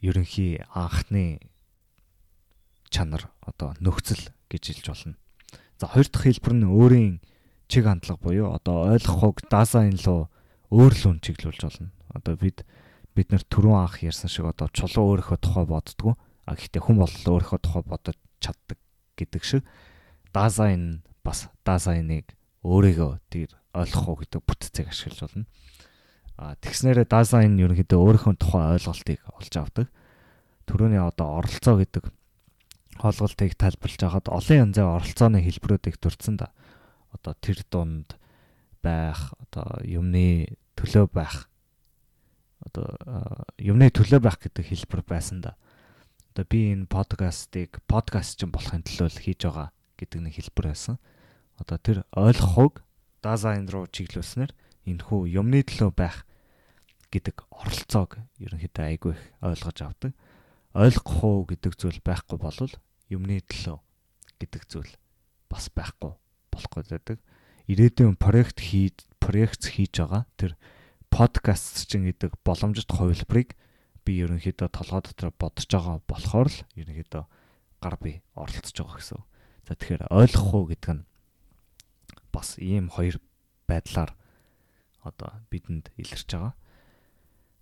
ерөнхий 0.00 0.64
анхны 0.72 1.51
чанар 2.92 3.32
одоо 3.40 3.72
нөхцөл 3.80 4.28
гэж 4.52 4.62
хэлж 4.76 4.86
болно. 4.92 5.16
За 5.80 5.88
хоёр 5.88 6.06
дахь 6.12 6.28
хэлбэр 6.28 6.54
нь 6.60 6.68
өөрийн 6.68 7.14
чиг 7.72 7.88
хандлага 7.88 8.20
буюу 8.20 8.52
одоо 8.52 8.92
ойлгохыг 8.92 9.48
дазайн 9.48 9.96
руу 10.04 10.28
өөр 10.68 10.92
л 10.92 11.04
үн 11.10 11.18
чиглүүлж 11.24 11.60
болно. 11.64 11.90
Одоо 12.12 12.36
бид 12.36 12.68
бид 13.16 13.32
нар 13.32 13.42
түрүүн 13.48 13.88
анх 13.88 14.04
ярьсан 14.04 14.28
шиг 14.28 14.44
одоо 14.46 14.68
чулуу 14.70 15.16
өөрийнхөө 15.16 15.38
тухай 15.40 15.64
боддгоо. 15.64 16.14
А 16.44 16.52
гэхдээ 16.52 16.82
хүн 16.84 17.00
бол 17.00 17.12
өөрийнхөө 17.12 17.60
тухай 17.64 17.82
бодож 17.88 18.16
чаддаг 18.44 18.78
гэдэг 19.16 19.42
шиг 19.42 19.64
дазайн 20.36 21.00
бас 21.24 21.48
дазайныг 21.64 22.36
өөрийгөө 22.62 23.12
тэр 23.32 23.50
ойлгох 23.72 24.08
уу 24.08 24.18
гэдэг 24.20 24.40
бүтцийг 24.44 24.88
ашиглаж 24.92 25.20
болно. 25.24 25.46
А 26.36 26.56
тэгснээрээ 26.60 27.06
дизайн 27.08 27.56
ерөнхийдөө 27.60 27.98
өөрийнхөө 28.00 28.34
тухайн 28.40 28.72
ойлголтыг 28.76 29.20
олж 29.36 29.54
авдаг. 29.56 29.86
Төрөний 30.66 31.00
одоо 31.00 31.42
оролцоо 31.42 31.76
гэдэг 31.78 32.08
хоолголтыг 32.98 33.54
тайлбарлаж 33.56 34.00
байхад 34.00 34.26
олон 34.28 34.58
янзын 34.68 34.88
оролцооны 34.88 35.40
хэлбэрүүдийг 35.40 35.96
дурдсан 36.00 36.36
да. 36.36 36.52
Одоо 37.12 37.36
тэр 37.40 37.64
дунд 37.70 38.16
байх, 38.82 39.32
одоо 39.48 39.80
юмны 39.84 40.58
төлөө 40.76 41.06
байх. 41.12 41.48
Одоо 42.66 42.98
юмны 43.58 43.88
төлөө 43.88 44.20
байх 44.20 44.38
гэдэг 44.42 44.66
хэлбэр 44.66 45.02
байсан 45.06 45.40
да. 45.40 45.56
Одоо 46.32 46.44
би 46.48 46.72
энэ 46.72 46.88
подкастыг 46.88 47.84
подкаст 47.86 48.40
чинь 48.40 48.52
болохын 48.52 48.84
төлөө 48.84 49.08
л 49.08 49.22
хийж 49.22 49.44
байгаа 49.44 49.68
гэдэг 50.00 50.20
нэг 50.20 50.34
хэлбэр 50.40 50.72
байсан. 50.72 50.96
Одоо 51.60 51.78
тэр 51.78 51.98
ойлгохыг 52.16 52.80
дизайн 53.22 53.68
руу 53.68 53.86
чиглүүлснээр 53.86 54.50
энэхүү 54.88 55.20
юмны 55.30 55.62
төлөө 55.62 55.90
байх 55.94 56.24
гэдэг 57.12 57.46
оролцоог 57.52 58.18
ерөнхийдөө 58.40 58.84
айгүй 58.88 59.12
их 59.14 59.22
ойлгож 59.44 59.78
авдаг. 59.84 60.12
Ойлгох 60.72 61.20
уу 61.20 61.44
гэдэг 61.44 61.76
зүйл 61.76 62.00
байхгүй 62.00 62.40
болвол 62.40 62.72
юмны 63.12 63.44
төлөө 63.44 63.76
гэдэг 64.40 64.62
зүйл 64.72 64.92
бас 65.52 65.68
байхгүй 65.68 66.16
болохгүй 66.48 66.82
байдаг. 66.88 67.18
Ирээдүйн 67.68 68.16
проект 68.16 68.64
хийж 68.64 69.04
проект 69.20 69.68
хийж 69.68 70.00
байгаа 70.00 70.24
тэр 70.40 70.56
подкаст 71.12 71.84
чинь 71.92 72.08
гэдэг 72.08 72.40
боломжит 72.40 72.88
хувилбарыг 72.88 73.52
би 74.00 74.12
ерөнхийдөө 74.24 74.68
толгой 74.72 75.04
дотор 75.04 75.30
бодож 75.36 75.68
байгаа 75.68 76.00
болохоор 76.08 76.48
л 76.48 76.58
ерөнхийдөө 76.80 77.24
гар 77.84 77.96
би 78.00 78.24
оролцож 78.32 78.72
байгаа 78.72 78.96
гэсэн. 78.96 79.20
За 79.68 79.76
тэгэхээр 79.76 80.08
ойлгох 80.08 80.50
уу 80.56 80.64
гэдэг 80.72 80.92
нь 80.96 81.06
бас 82.32 82.56
ийм 82.56 82.88
хоёр 82.88 83.20
байдлаар 83.68 84.16
одоо 85.04 85.36
бидэнд 85.52 85.92
илэрч 86.00 86.32
байгаа. 86.32 86.56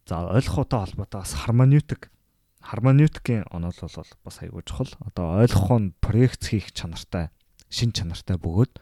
За 0.07 0.31
ойлгохтой 0.31 0.79
холбоотой 0.79 1.21
бас 1.27 1.35
хармонитик 1.35 2.15
хармонитикийн 2.61 3.45
онол 3.51 3.75
бол 3.81 4.11
бас 4.25 4.37
аягүй 4.41 4.63
чухал. 4.65 4.93
Одоо 5.05 5.41
ойлгох 5.41 5.71
нь 5.81 5.95
проект 6.01 6.45
хийх 6.45 6.73
чанартай, 6.77 7.33
шин 7.73 7.93
чанартай 7.93 8.37
бөгөөд 8.37 8.79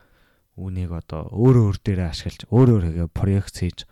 үүнийг 0.59 0.93
одоо 0.93 1.31
өөр 1.31 1.57
өөр 1.71 1.77
дээрээ 1.83 2.11
ашиглаж 2.11 2.43
өөр 2.51 2.69
өөрийгөө 2.79 3.09
проект 3.15 3.63
хийж 3.63 3.87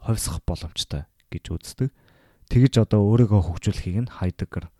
ховсох 0.00 0.40
боломжтой 0.48 1.04
гэж 1.28 1.44
үздэг. 1.52 1.90
Тэгж 2.48 2.74
одоо 2.80 3.04
өөрийгөө 3.04 3.42
хөгжүүлэхийг 3.52 4.08
нь 4.08 4.14
Heidegger 4.22 4.72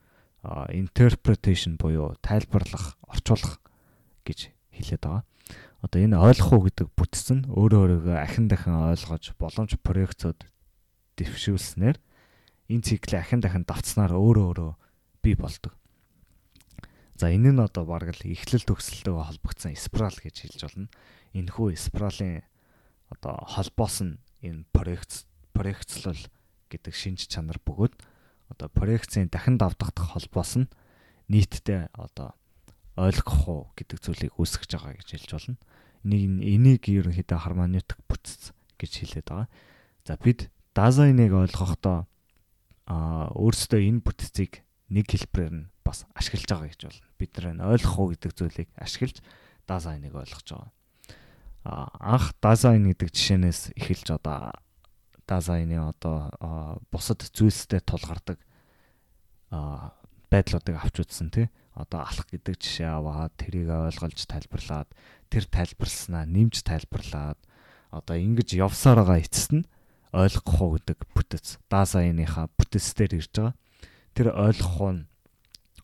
interpretation 0.71 1.77
буюу 1.77 2.15
тайлбарлах, 2.23 2.95
орчуулах 3.11 3.59
гэж 4.23 4.55
хэлээд 4.73 5.03
байгаа 5.03 5.25
одоо 5.87 6.01
энэ 6.03 6.19
ойлгох 6.19 6.53
уу 6.53 6.63
гэдэг 6.67 6.89
бүтц 6.99 7.31
нь 7.31 7.47
өөрөө 7.47 7.81
өөрийгөө 7.85 8.17
ахин 8.19 8.51
дахин 8.51 8.75
ойлгож 8.91 9.37
боломж 9.39 9.79
проекцод 9.87 10.49
дэвшүүлснээр 11.21 11.97
энэ 12.71 12.85
циклээ 12.85 13.21
ахин 13.23 13.41
дахин 13.41 13.65
давтснаар 13.67 14.13
өөрөө 14.15 14.47
өөрөө 14.51 14.73
бий 15.23 15.35
болдог. 15.35 15.75
За 17.17 17.33
энэ 17.33 17.55
нь 17.55 17.63
одоо 17.63 17.85
баг 17.89 18.13
л 18.13 18.23
эхлэл 18.27 18.67
төгсөлтөйгөө 18.69 19.25
холбогдсон 19.25 19.75
спираль 19.77 20.21
гэж 20.21 20.37
хэлж 20.45 20.61
болно. 20.69 20.89
Энэ 21.33 21.51
хүү 21.55 21.79
спиралийн 21.79 22.45
одоо 23.09 23.41
холбоос 23.47 23.97
нь 24.05 24.21
энэ 24.45 24.69
проект 24.75 25.25
проекцлол 25.57 26.21
гэдэг 26.69 26.93
шинж 26.93 27.31
чанар 27.31 27.57
бөгөөд 27.65 27.95
одоо 28.53 28.69
проекцийн 28.69 29.33
дахин 29.33 29.57
давтагдах 29.57 30.13
холбоос 30.13 30.61
нь 30.61 30.73
нийтдээ 31.33 31.95
одоо 31.97 32.37
ойлгох 33.01 33.41
уу 33.49 33.63
гэдэг 33.79 33.99
зүйлийг 34.03 34.33
үүсгэж 34.37 34.71
байгаа 34.77 34.95
гэж 35.01 35.09
хэлж 35.17 35.31
болно 35.33 35.57
нэг 36.07 36.23
энийг 36.47 36.87
ерөнхийдөө 36.87 37.39
хармонитик 37.43 37.99
бүтц 38.07 38.55
гэж 38.79 38.93
хэлээд 39.03 39.27
байгаа. 39.27 39.49
За 40.07 40.15
бид 40.15 40.49
дизайныг 40.71 41.35
ойлгохдоо 41.35 42.07
өөрсдөө 42.87 43.81
энэ 43.83 44.03
бүтцийг 44.07 44.63
нэг 44.95 45.07
хэлбэрээр 45.11 45.55
нь 45.55 45.71
бас 45.83 46.07
ашиглаж 46.15 46.47
байгаа 46.47 46.71
гэж 46.71 46.83
болно. 46.87 47.07
Бид 47.19 47.33
энэ 47.35 47.67
ойлгох 47.67 47.99
уу 47.99 48.09
гэдэг 48.15 48.33
зүйлийг 48.35 48.69
ашиглаж 48.79 49.19
дизайныг 49.67 50.15
ойлгож 50.15 50.47
байгаа. 50.47 50.71
анх 51.99 52.31
дизайн 52.39 52.87
гэдэг 52.95 53.11
жишээнээс 53.11 53.75
эхэлж 53.75 54.07
одоо 54.15 54.55
дизайны 55.27 55.83
одоо 55.83 56.31
бусад 56.95 57.27
зүйлстэй 57.35 57.83
тулгардаг 57.83 58.39
байдлуудыг 60.31 60.77
авч 60.79 61.03
үзсэн 61.03 61.31
тий. 61.35 61.47
Одоо 61.75 62.07
алах 62.07 62.31
гэдэг 62.31 62.57
жишээ 62.57 62.89
аваад 62.89 63.35
тэрийг 63.37 63.69
ойлгуулж 63.69 64.25
тайлбарлаад 64.31 64.89
тэр 65.29 65.45
тайлбарласнаа 65.51 66.25
нэмж 66.25 66.63
тайлбарлаад 66.63 67.37
одоо 67.91 68.17
ингэж 68.17 68.57
явсаар 68.57 69.03
байгаа 69.03 69.21
эцэст 69.21 69.53
нь 69.53 69.67
ойлгох 70.17 70.57
уу 70.65 70.71
гэдэг 70.81 70.99
бүтэц 71.13 71.61
дизайныхаа 71.69 72.49
бүтэцээр 72.57 73.21
ирж 73.21 73.33
байгаа. 73.37 73.55
Тэр 74.17 74.33
ойлгох 74.33 74.81
нь 74.97 75.05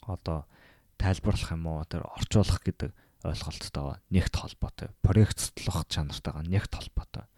одоо 0.09 0.49
тайлбарлах 0.97 1.53
юм 1.53 1.68
уу 1.68 1.85
тэр 1.85 2.09
орчуулах 2.09 2.64
гэдэг 2.64 2.91
ойлголттойгоо 3.28 4.01
нэгт 4.09 4.35
холбоотой. 4.35 4.89
Проекцлох 5.05 5.85
чанартайгаа 5.87 6.43
нэгт 6.49 6.72
холбоотой. 6.72 7.28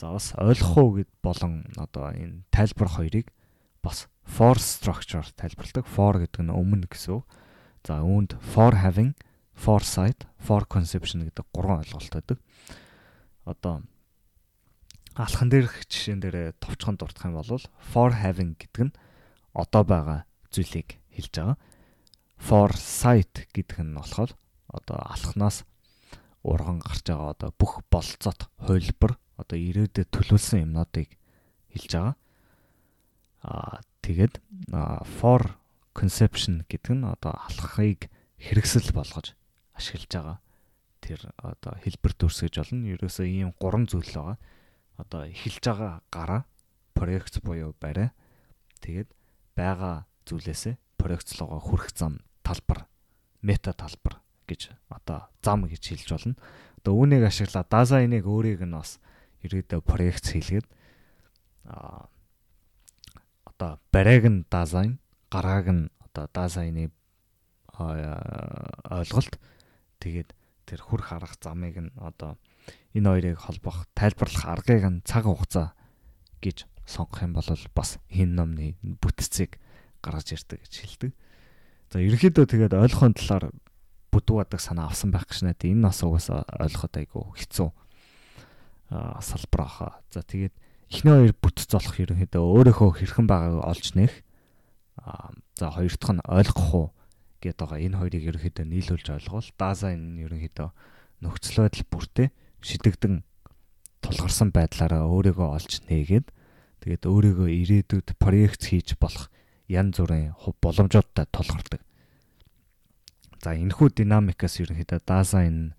За 0.00 0.16
бас 0.16 0.32
ойлгох 0.40 0.74
уу 0.80 0.90
гэд 1.04 1.10
болон 1.20 1.68
одоо 1.76 2.10
энэ 2.16 2.48
тайлбар 2.48 2.88
хоёрыг 2.88 3.28
бас 3.84 4.08
for 4.24 4.56
structure 4.56 5.26
тайлбарладаг. 5.36 5.84
For 5.84 6.16
гэдэг 6.16 6.42
нь 6.48 6.54
өмнө 6.54 6.88
гэсэн. 6.88 7.22
За 7.84 8.00
үүнд 8.00 8.40
for 8.40 8.80
having, 8.80 9.12
foresight, 9.52 10.24
for 10.40 10.64
conception 10.64 11.28
гэдэг 11.28 11.46
гурван 11.52 11.84
ойлголт 11.84 12.12
байдаг. 12.12 12.38
Одоо 13.44 13.84
алхан 15.18 15.48
дээрх 15.50 15.86
жишээн 15.90 16.20
дээр 16.22 16.54
товчхон 16.62 16.96
дурдах 17.00 17.26
юм 17.26 17.34
бол 17.38 17.64
for 17.90 18.10
having 18.14 18.54
гэдэг 18.54 18.90
нь 18.90 18.96
одоо 19.54 19.82
байгаа 19.82 20.20
зүйлийг 20.54 20.98
хэлж 21.10 21.34
байгаа. 21.34 21.58
Foresight 22.38 23.50
гэдэг 23.50 23.78
нь 23.82 23.94
болохоор 23.98 24.32
одоо 24.70 24.98
алхнаас 25.02 25.66
урган 26.42 26.78
гарч 26.78 27.04
байгаа 27.10 27.34
одоо 27.34 27.50
бүх 27.58 27.82
болцоот 27.90 28.46
хувилбар 28.62 29.18
одоо 29.36 29.58
ирээдүйд 29.58 30.08
төлөвлөсөн 30.14 30.64
юмнуудыг 30.64 31.18
хэлж 31.74 31.90
байгаа. 31.90 32.14
Аа 33.42 33.82
тэгээд 34.06 34.38
for 35.18 35.58
conception 35.92 36.64
гэдэг 36.70 36.94
нь 36.96 37.04
одоо 37.04 37.34
алхахыг 37.34 38.08
хэрэгсэл 38.38 38.94
болгож 38.94 39.34
ашиглаж 39.74 40.12
байгаа. 40.14 40.38
Тэр 41.00 41.20
одоо 41.36 41.74
хэлбэр 41.82 42.12
төрсөж 42.14 42.54
болно. 42.56 42.88
Ерөөсөө 42.94 43.26
ийм 43.26 43.52
гурван 43.58 43.88
зүйл 43.88 44.08
байгаа. 44.08 44.38
Одоо 45.00 45.24
эхэлж 45.24 45.64
байгаа 45.64 46.02
гараа 46.12 46.42
проект 46.92 47.40
буюу 47.40 47.72
барай. 47.80 48.12
Тэгээд 48.84 49.08
байгаа 49.56 50.04
зүйлээсээ 50.28 50.76
проектлогоо 51.00 51.60
хүрэх 51.60 51.96
зам 51.96 52.20
талбар, 52.44 52.84
мета 53.40 53.72
талбар 53.72 54.20
гэж 54.44 54.76
одоо 54.92 55.32
зам 55.40 55.64
гэж 55.64 55.80
хэлж 55.80 56.08
болно. 56.12 56.36
Одоо 56.80 56.92
үүнийг 57.00 57.24
ашиглаад 57.24 57.68
дизайныг 57.72 58.24
өөрийг 58.28 58.60
нь 58.64 58.76
бас 58.76 59.00
ирээдүйд 59.40 59.84
проект 59.84 60.28
хийлгээд 60.28 60.66
а 61.64 62.08
одоо 63.44 63.80
барайг 63.92 64.24
нь 64.28 64.44
дизайн, 64.48 65.00
гарааг 65.32 65.66
нь 65.72 65.84
одоо 66.04 66.28
дизайны 66.28 66.92
ойлголт 67.80 69.40
тэгээд 70.00 70.36
тэр 70.68 70.80
хүрх 70.84 71.12
арга 71.16 71.36
замыг 71.40 71.76
нь 71.80 71.92
одоо 71.96 72.36
энэ 72.94 73.08
хоёрыг 73.08 73.38
холбох, 73.38 73.86
тайлбарлах 73.94 74.44
аргыг 74.46 74.82
нь 74.86 75.02
цаг 75.06 75.24
хугацаа 75.24 75.74
гэж 76.42 76.66
сонгох 76.86 77.22
юм 77.22 77.38
бол 77.38 77.46
бас 77.74 77.98
хин 78.10 78.34
номны 78.34 78.74
бүтцийг 78.82 79.62
гаргаж 80.02 80.34
ирдэг 80.34 80.58
гэж 80.66 80.74
хэлдэг. 80.74 81.12
За 81.90 82.02
ерөнхийдөө 82.02 82.44
тэгээд 82.50 82.74
ойлгохын 82.74 83.14
талаар 83.14 83.54
бүдүүадаг 84.10 84.58
санаа 84.58 84.90
авсан 84.90 85.14
байх 85.14 85.30
гэж 85.30 85.46
надад 85.46 85.70
энэ 85.70 85.86
нас 85.86 86.02
угаасаа 86.02 86.42
ойлгоход 86.58 86.94
айгу 86.98 87.30
хэцүү 87.38 87.68
салбар 88.90 89.62
аха. 89.62 89.88
За 90.10 90.26
тэгээд 90.26 90.54
эхний 90.90 91.14
хоёр 91.14 91.34
бүтц 91.38 91.70
олох 91.70 91.94
ерөнхийдөө 91.94 92.42
өөрөөхөө 92.42 92.90
хэрхэн 92.98 93.26
байгааг 93.30 93.62
олж 93.62 93.94
нэх. 93.94 94.26
За 95.54 95.70
хоёр 95.70 95.94
дахь 95.94 96.14
нь 96.18 96.26
ойлгох 96.26 96.70
уу 96.74 96.86
гэдэг 97.38 97.58
байгаа. 97.58 97.78
Энэ 97.78 97.98
хоёрыг 98.02 98.22
ерөнхийдөө 98.34 98.66
нийлүүлж 98.66 99.06
ойлгуул. 99.14 99.48
Даазаа 99.54 99.94
энэ 99.94 100.26
ерөнхийдөө 100.26 100.68
нөхцөл 101.22 101.70
байдал 101.70 101.86
бүртээ 101.86 102.28
шидэгдэн 102.64 103.22
тулгарсан 104.00 104.50
байдлаараа 104.52 105.04
өөрийгөө 105.08 105.48
олж 105.56 105.72
нээгээд 105.88 106.26
тэгээд 106.80 107.02
өөрийгөө 107.04 107.48
ирээдүйд 107.48 108.08
проект 108.16 108.68
хийж 108.68 108.96
болох 108.96 109.28
янз 109.68 110.00
бүрийн 110.00 110.34
боломжуудтай 110.36 111.26
тулгардаг. 111.30 111.80
За 113.40 113.56
энэхүү 113.56 113.88
динамикаас 113.96 114.60
ерөнхийдөө 114.60 115.00
даасаа 115.06 115.48
энэ 115.48 115.72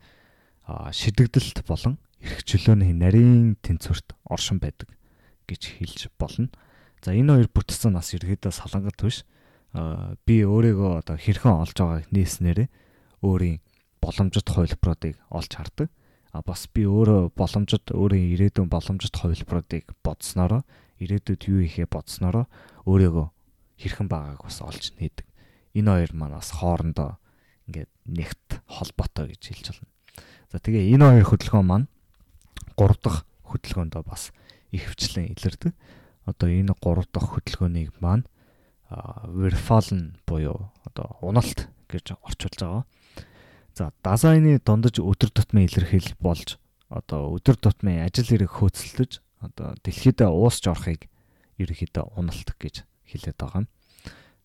шидэгдэлт 0.69 1.65
болон 1.67 1.97
эрх 2.21 2.41
чөлөөний 2.45 2.93
нарийн 2.93 3.57
тэнцвэрт 3.61 4.17
оршин 4.25 4.57
байдаг 4.61 4.89
гэж 5.45 5.77
хэлж 5.77 6.01
болно. 6.17 6.49
За 7.01 7.13
энэ 7.13 7.33
хоёр 7.41 7.49
бүтцэн 7.53 7.93
нас 7.97 8.13
ерөнхийдөө 8.13 8.53
салангат 8.53 8.97
биш. 9.01 9.25
Би 10.25 10.45
өөрийгөө 10.45 11.01
одоо 11.01 11.17
хэрхэн 11.17 11.53
олж 11.65 11.77
байгааг 11.77 12.09
нээснээрээ 12.13 12.69
өөрийн 13.25 13.61
боломжит 14.01 14.47
хувилбаруудыг 14.49 15.17
олж 15.29 15.51
хардаг. 15.53 15.89
А 16.31 16.39
бас 16.41 16.67
би 16.71 16.87
өөрөө 16.87 17.35
боломжит 17.35 17.91
өөрийн 17.91 18.31
ирээдүйн 18.35 18.71
боломжит 18.71 19.15
хувилбаруудыг 19.19 19.91
бодсноороо 19.99 20.63
ирээдүйд 21.03 21.41
юу 21.51 21.59
ихээ 21.67 21.87
бодсноороо 21.91 22.47
өөрийгөө 22.87 23.27
хэрхэн 23.81 24.07
байгааг 24.07 24.41
бас 24.45 24.57
олж 24.63 24.95
нээдэг. 24.95 25.27
Энэ 25.75 25.91
хоёр 25.91 26.11
манаас 26.15 26.55
хоорондоо 26.55 27.19
ингээд 27.67 27.91
нэгт 28.07 28.63
холбоотой 28.67 29.35
гэж 29.35 29.41
хэлж 29.43 29.65
байна. 29.75 29.91
За 30.51 30.59
тэгээ 30.59 30.95
энэ 30.95 31.05
хоёр 31.19 31.27
хөдөлгөөн 31.27 31.67
маань 31.67 31.87
3 32.79 32.95
дахь 33.03 33.23
хөдөлгөөндөө 33.47 34.03
бас 34.07 34.31
ихвчлэн 34.71 35.31
илэрдэг. 35.35 35.75
Одоо 36.27 36.47
энэ 36.47 36.75
3 36.79 37.11
дахь 37.11 37.29
хөдөлгөөнийг 37.35 37.99
маань 37.99 38.23
верфалн 39.31 40.19
буюу 40.27 40.71
одоо 40.83 41.15
уналт 41.23 41.71
гэж 41.87 42.19
орчуулж 42.19 42.59
байгаа. 42.59 42.83
За 43.73 43.91
дизайны 44.03 44.59
дундаж 44.59 44.99
өдөр 44.99 45.31
тутмын 45.31 45.67
илэрхийлэл 45.71 46.19
болж 46.19 46.59
одоо 46.91 47.31
өдөр 47.39 47.55
тутмын 47.55 48.03
ажил 48.03 48.27
хэрэг 48.27 48.51
хөөцөлдөж 48.51 49.23
одоо 49.39 49.79
дэлхийдээ 49.79 50.27
уусч 50.27 50.67
орохыг 50.67 51.07
ерөнхийдөө 51.55 52.19
уналт 52.19 52.51
гэж 52.59 52.83
хэлээд 53.07 53.37
байгаа 53.39 53.63
юм. 53.63 53.67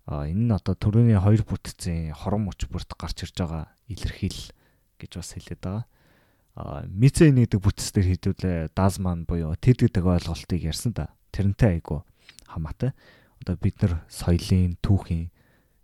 А 0.07 0.31
энэ 0.31 0.47
нь 0.47 0.55
одоо 0.55 0.79
төрөний 0.79 1.19
хоёр 1.19 1.43
бүтцийн 1.43 2.15
хорон 2.15 2.47
мөч 2.47 2.71
бүрт 2.71 2.95
гарч 2.95 3.27
ирж 3.27 3.35
байгаа 3.35 3.75
илэрхийлэл 3.91 4.55
гэж 5.03 5.11
бас 5.19 5.31
хэлээд 5.35 5.63
байгаа. 5.67 5.85
А 6.55 6.87
мицэ 6.87 7.35
нэгдэг 7.35 7.59
бүтц 7.59 7.91
дээр 7.91 8.15
хэдүүлээ 8.15 8.79
дазман 8.79 9.27
буюу 9.27 9.59
тэд 9.59 9.83
гэдэг 9.91 10.07
ойлголтыг 10.07 10.63
ярьсан 10.63 10.95
да. 10.95 11.11
Тэрнтэй 11.35 11.83
айгу 11.83 12.07
хамаатай. 12.47 12.95
Одоо 13.43 13.59
бид 13.59 13.83
нар 13.83 14.07
соёлын, 14.09 14.79
түүхийн, 14.81 15.29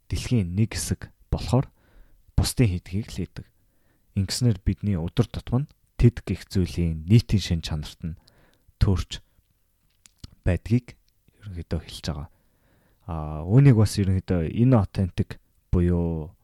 дэлхийн 0.08 0.54
нэг 0.54 0.78
хэсэг 0.78 1.10
болохоор 1.28 1.66
бусдын 2.42 2.66
хийдгийг 2.66 3.06
л 3.06 3.18
хийдэг. 3.22 3.46
Ингэснээр 4.18 4.58
бидний 4.66 4.98
өдөр 4.98 5.30
тутам 5.30 5.62
нь 5.62 5.70
тэд 5.94 6.26
гих 6.26 6.50
зүйлийн 6.50 7.06
нийтийн 7.06 7.38
шин 7.38 7.62
чанарт 7.62 8.02
нь 8.02 8.18
төрж 8.82 9.22
байдгийг 10.42 10.98
ерөнхийдөө 11.38 11.80
хэлж 11.86 12.04
байгаа. 12.10 12.28
А 13.06 13.46
үүнийг 13.46 13.78
бас 13.78 13.94
ерөнхийдөө 13.94 14.50
энэ 14.58 14.74
authentic 14.74 15.38
буюу 15.70 16.34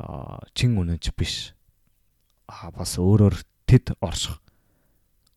а 0.00 0.40
чин 0.56 0.80
үнэнч 0.80 1.12
биш. 1.12 1.52
А 2.48 2.72
бас 2.72 2.96
өөрөөр 2.96 3.36
тэд 3.68 4.00
орших. 4.00 4.40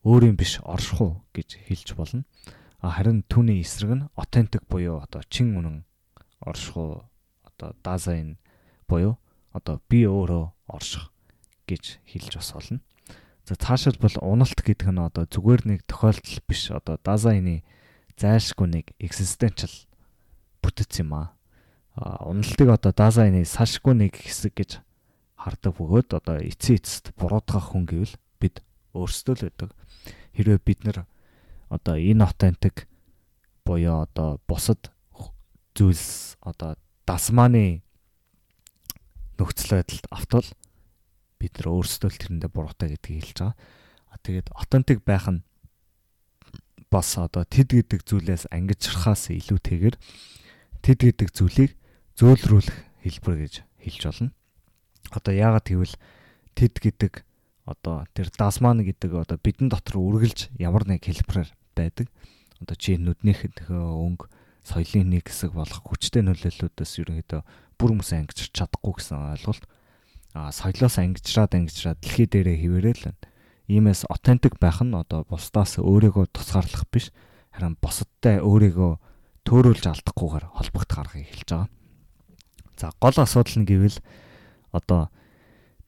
өөрийн 0.08 0.40
биш 0.40 0.64
орших 0.64 1.04
уу 1.04 1.14
гэж 1.36 1.68
хэлж 1.68 2.00
болно. 2.00 2.24
А 2.80 2.96
харин 2.96 3.28
түүний 3.28 3.60
эсрэг 3.60 3.92
нь 3.92 4.08
authentic 4.16 4.64
буюу 4.72 5.04
одоо 5.04 5.20
чин 5.28 5.60
үнэн 5.60 5.84
орших 6.40 6.80
уу 6.80 7.04
одоо 7.44 7.76
дизайн 7.84 8.40
буюу 8.88 9.20
одоо 9.52 9.82
би 9.90 10.06
өөрөө 10.06 10.54
орших 10.70 11.10
гэж 11.68 12.02
хэлж 12.06 12.38
бас 12.38 12.52
болно. 12.54 12.80
За 13.46 13.56
цаашаа 13.58 13.94
бол 13.98 14.16
уналт 14.22 14.62
гэдэг 14.62 14.90
нь 14.94 15.02
одоо 15.02 15.26
зүгээр 15.26 15.62
нэг 15.66 15.80
тохиолдол 15.90 16.38
биш 16.46 16.70
одоо 16.70 17.02
дизайны 17.02 17.66
зайлшгүй 18.20 18.68
нэг 18.70 18.86
existential 19.00 19.74
бүтэц 20.62 21.02
юм 21.02 21.18
аа. 21.18 21.28
Уналтыг 22.00 22.70
одоо 22.70 22.94
дазайны 22.94 23.42
салшгүй 23.48 23.96
нэг 23.96 24.14
хэсэг 24.20 24.54
гэж 24.54 24.72
хардаг 25.40 25.74
бөгөөд 25.80 26.14
одоо 26.14 26.38
эцсийн 26.44 26.78
эцэст 26.78 27.16
буруудгах 27.16 27.72
хүн 27.72 27.88
гэвэл 27.88 28.16
бид 28.40 28.62
өөрсдөө 28.94 29.34
л 29.40 29.44
байдаг. 29.48 29.72
Хэрвээ 30.36 30.60
бид 30.62 30.80
нар 30.84 30.98
одоо 31.72 31.96
энэ 31.96 32.28
authentic 32.28 32.86
буюу 33.64 34.04
одоо 34.04 34.40
бусад 34.48 34.92
зүйлс 35.74 36.36
одоо 36.44 36.76
дасманы 37.08 37.84
нөхцөл 39.40 39.80
байдалд 39.80 40.06
автвал 40.12 40.50
бид 41.40 41.54
нар 41.56 41.68
өөрсдөө 41.72 42.10
л 42.12 42.20
тэрэндээ 42.20 42.52
буруутай 42.52 42.94
гэдгийг 42.94 43.24
хэлж 43.24 43.38
байгаа. 43.40 43.56
А 44.12 44.16
тэгээд 44.20 44.48
authentic 44.54 45.00
байх 45.08 45.26
нь 45.32 45.42
бас 46.92 47.16
одоо 47.16 47.46
тэд 47.48 47.80
гэдэг 47.80 48.02
зүйлээс 48.04 48.52
ангижрахаас 48.52 49.32
илүүтэйгээр 49.32 49.96
тэд 50.84 51.00
гэдэг 51.00 51.30
зүйлийг 51.32 51.72
зөөлрүүлэх 52.18 52.78
хэлбэр 53.06 53.36
гэж 53.46 53.54
хэлж 53.80 54.02
болно. 54.10 54.32
Одоо 55.14 55.34
яагаад 55.34 55.68
гэвэл 55.70 55.96
тэд 56.58 56.76
гэдэг 56.82 57.14
одоо 57.70 58.10
тэр 58.18 58.34
дасман 58.34 58.82
гэдэг 58.82 59.14
одоо 59.14 59.38
бидэн 59.38 59.70
дотор 59.70 60.02
үргэлж 60.02 60.50
ямар 60.58 60.90
нэг 60.90 61.06
хэлбэрээр 61.06 61.50
байдаг. 61.78 62.10
Одоо 62.60 62.76
чи 62.76 62.98
нүднийх 62.98 63.46
өнгө 63.70 64.28
соёлын 64.66 65.14
нэг 65.14 65.30
хэсэг 65.30 65.54
болох 65.54 65.86
хүчтэй 65.86 66.26
нөлөөллүүдээс 66.26 66.94
ерөнхийдөө 67.00 67.42
бүр 67.80 67.96
хүмүүс 67.96 68.12
ангиж 68.12 68.52
чадахгүй 68.52 69.00
гэсэн 69.00 69.40
ойлголт. 69.40 69.64
А 70.36 70.52
соёлоос 70.52 71.00
ангижраад 71.00 71.56
ангижраад 71.56 72.04
дэлхий 72.04 72.28
дээрээ 72.28 72.58
хിവэрэл. 72.60 73.16
Иймээс 73.72 74.06
аутентик 74.12 74.60
байх 74.60 74.84
нь 74.84 74.94
одоо 74.94 75.24
бусдаас 75.24 75.80
өөрийгөө 75.80 76.30
тусгаарлах 76.36 76.86
биш 76.92 77.16
харин 77.56 77.80
бусадтай 77.80 78.44
өөрийгөө 78.44 78.92
төөрүүлж 79.48 79.86
алдахгүйгээр 79.90 80.46
холбогдох 80.54 80.98
аргыг 81.00 81.26
хэлж 81.26 81.50
байгаа. 81.50 81.70
За 82.78 82.92
гол 83.02 83.18
асуудал 83.18 83.58
нь 83.58 83.70
гэвэл 83.70 83.98
одоо 84.72 85.10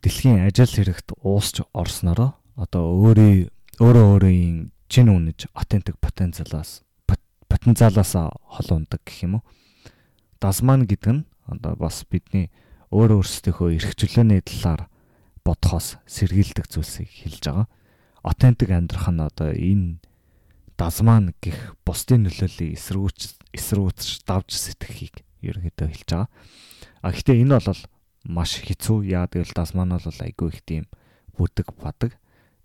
дэлхийн 0.02 0.48
ажил 0.48 0.72
хэрэгт 0.72 1.14
уусч 1.22 1.62
орснороо 1.74 2.34
одоо 2.58 2.84
өөрийн 2.98 3.50
өөрөө 3.78 4.06
өөрийн 4.18 4.72
чин 4.90 5.08
үнэж 5.08 5.48
аутентик 5.54 5.96
потенциалаас 6.02 6.82
потенциалаас 7.48 8.12
холуундаг 8.44 9.02
гэх 9.06 9.24
юм 9.24 9.40
уу. 9.40 9.44
Дасман 10.42 10.90
гэдэг 10.90 11.12
нь 11.14 11.22
одоо 11.48 11.76
бас 11.76 12.04
бидний 12.10 12.52
өөр 12.92 13.22
өөрсдийнхөө 13.22 13.70
эрх 13.80 13.96
чөлөөний 13.96 14.42
талаар 14.44 14.92
бодхоос 15.46 15.98
сэргийлдэг 16.06 16.68
зүйлсийг 16.68 17.10
хэлж 17.10 17.44
байгаа. 17.48 17.68
Аутентик 18.22 18.70
амьдрах 18.70 19.10
нь 19.10 19.22
одоо 19.24 19.50
энэ 19.56 19.98
дасман 20.78 21.34
гих 21.42 21.78
бусдын 21.86 22.28
нөлөөллийг 22.28 22.78
эсрүүч 22.78 23.38
эсрүүцж 23.58 24.26
давж 24.26 24.54
сэтгэхийг 24.54 25.26
ерөнхийдөө 25.42 25.88
хэлж 25.90 26.10
байгаа. 26.10 26.30
А 27.02 27.10
гэхдээ 27.10 27.42
энэ 27.42 27.58
бол 27.58 27.82
маш 28.26 28.62
хэцүү. 28.62 29.10
Яа 29.10 29.26
гэвэл 29.26 29.54
дасман 29.56 29.98
бол 29.98 30.20
айгүй 30.22 30.50
их 30.54 30.62
тийм 30.62 30.86
бүдэг 31.34 31.74
бадаг. 31.78 32.18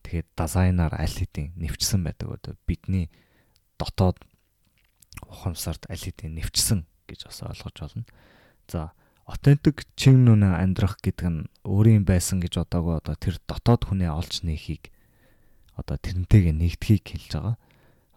Тэгэхээр 0.05 0.29
дизайнаар 0.37 0.95
аль 0.95 1.17
хэдийн 1.17 1.57
нэвчсэн 1.57 2.05
байдаг 2.05 2.29
одоо 2.37 2.55
бидний 2.69 3.09
дотоод 3.81 4.21
ухамсарт 5.25 5.89
аль 5.89 5.99
хэдийн 5.99 6.37
нэвчсэн 6.37 6.85
гэж 7.09 7.27
бас 7.27 7.41
ойлгож 7.43 7.77
байна. 7.81 8.05
За 8.67 8.93
аутентик 9.27 9.87
чин 9.95 10.27
нүнэ 10.27 10.59
амьдрах 10.63 10.99
гэдэг 11.03 11.27
нь 11.27 11.47
өөрийн 11.67 12.07
байсан 12.07 12.39
гэж 12.39 12.63
бодоагүй 12.63 12.95
одоо 13.03 13.15
тэр 13.19 13.39
дотоод 13.47 13.91
хүнээ 13.91 14.11
олж 14.11 14.43
нээхийг 14.47 14.91
одоо 15.75 15.99
тэрнтэйгээ 15.99 16.55
нэгдхийг 16.55 17.05
хэлж 17.07 17.31
байгаа. 17.35 17.57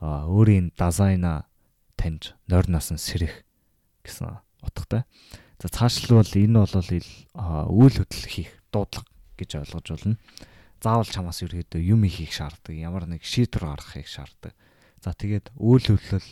Аа 0.01 0.29
өөрийн 0.29 0.73
дизайна 0.77 1.49
таньж 1.97 2.37
нойрноос 2.45 2.93
нь 2.93 3.01
сэрэх 3.01 3.45
гэсэн 4.05 4.37
утгатай. 4.61 5.05
За 5.57 5.67
цаашлбал 5.69 6.29
энэ 6.29 6.61
бол 6.61 6.77
үйл 6.77 7.95
хөдлөл 7.99 8.29
хийх 8.29 8.53
дуудлага 8.69 9.09
гэж 9.37 9.49
ойлгож 9.65 9.87
байна. 9.97 10.17
Заавал 10.79 11.09
чамаас 11.09 11.43
ерөөдөө 11.43 11.81
юм 11.83 12.07
хийх 12.07 12.31
шаарддаг, 12.31 12.71
ямар 12.71 13.03
нэг 13.09 13.25
шийдвэр 13.27 13.75
гаргахыг 13.75 14.07
шаарддаг. 14.07 14.53
За 15.03 15.11
тэгээд 15.11 15.51
үйл 15.59 15.83
хөдлөл 15.83 16.29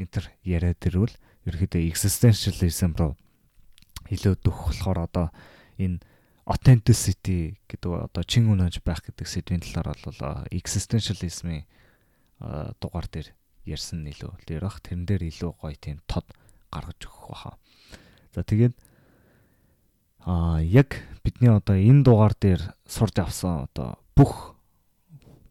энтер 0.00 0.32
яриад 0.40 0.80
ирвэл 0.88 1.12
ерөөдөө 1.44 1.82
existentialism 1.92 2.96
руу 2.96 3.12
илүү 4.12 4.34
дөх 4.44 4.68
болохоор 4.68 5.08
одоо 5.08 5.26
энэ 5.80 6.04
authenticity 6.44 7.56
гэдэг 7.70 8.12
одоо 8.12 8.22
чин 8.28 8.52
үнэнж 8.52 8.84
байх 8.84 9.00
гэдэг 9.00 9.26
сэдвийн 9.26 9.62
талаар 9.64 9.96
бол 10.04 10.20
existentialism-ийн 10.52 11.64
дугаар 12.82 13.06
дээр 13.08 13.32
ярьсан 13.64 14.02
илүү 14.06 14.42
дээр 14.46 14.66
бах 14.66 14.82
тэрэн 14.82 15.06
дээр 15.06 15.22
илүү 15.30 15.52
гоё 15.54 15.76
тийм 15.78 16.02
тод 16.10 16.26
гаргаж 16.72 17.00
өгөх 17.06 17.26
баха. 17.30 17.52
За 18.34 18.42
тэгээд 18.42 18.74
аа 20.26 20.58
яг 20.62 20.98
бидний 21.22 21.50
одоо 21.50 21.78
энэ 21.78 22.02
дугаар 22.02 22.34
дээр 22.34 22.62
сурж 22.86 23.22
авсан 23.22 23.70
одоо 23.70 24.02
бүх 24.18 24.58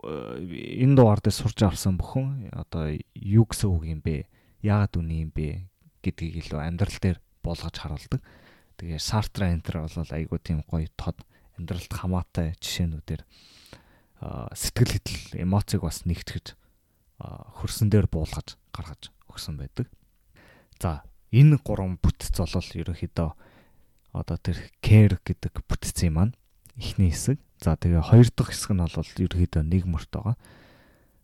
э, 0.04 0.84
энэ 0.84 0.96
дугаар 1.00 1.24
дээр 1.24 1.36
сурж 1.40 1.60
авсан 1.64 1.96
бүхэн 1.96 2.52
одоо 2.52 2.92
юу 3.16 3.46
гэсэн 3.48 3.70
үг 3.72 3.84
юм 3.88 4.02
бэ? 4.04 4.28
Яагаад 4.60 5.00
үний 5.00 5.24
юм 5.24 5.32
бэ 5.32 5.72
гэдгийг 6.04 6.44
илүү 6.52 6.60
амьдрал 6.60 7.00
дээр 7.00 7.20
болгож 7.40 7.76
харуулдаг. 7.80 8.20
Тэгээ 8.82 8.98
Сартра 8.98 9.54
энтер 9.54 9.78
бол 9.86 9.94
айгуу 9.94 10.42
тийм 10.42 10.66
гоё 10.66 10.90
тод 10.98 11.22
амьдралд 11.54 11.94
хамаатай 11.94 12.58
жишээнүүдээр 12.58 13.22
сэтгэл 14.58 14.94
хөдлөл 14.98 15.38
эмоцийг 15.38 15.86
бас 15.86 16.02
нэгтгэж 16.10 16.58
хөрсөн 17.62 17.94
дээр 17.94 18.10
буулгаж 18.10 18.58
гаргаж 18.74 19.14
өгсөн 19.30 19.62
байдаг. 19.62 19.86
За 20.82 21.06
энэ 21.30 21.62
гурван 21.62 22.02
бүтц 22.02 22.34
болол 22.34 22.66
ерөнхийдөө 22.74 23.30
одоо 24.18 24.38
тэр 24.42 24.58
care 24.82 25.22
гэдэг 25.22 25.62
бүтцийн 25.62 26.18
маань 26.18 26.34
эхний 26.74 27.14
хэсэг. 27.14 27.38
За 27.62 27.78
тэгээ 27.78 28.02
хоёр 28.02 28.34
дахь 28.34 28.50
хэсэг 28.50 28.74
нь 28.74 28.82
бол 28.82 28.98
ерөнхийдөө 28.98 29.62
нэг 29.62 29.86
мөрт 29.86 30.10
байгаа. 30.10 30.36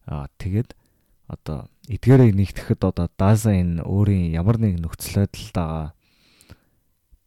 Аа 0.05 0.29
тэгээд 0.37 0.77
одоо 1.25 1.65
эдгээрийг 1.89 2.37
нэгтгэхэд 2.37 2.81
одоо 2.85 3.09
даза 3.17 3.51
энэ 3.51 3.81
өөрийн 3.81 4.37
ямар 4.37 4.61
нэг 4.61 4.77
нөхцөл 4.77 5.25
байдалтайгаа 5.25 5.96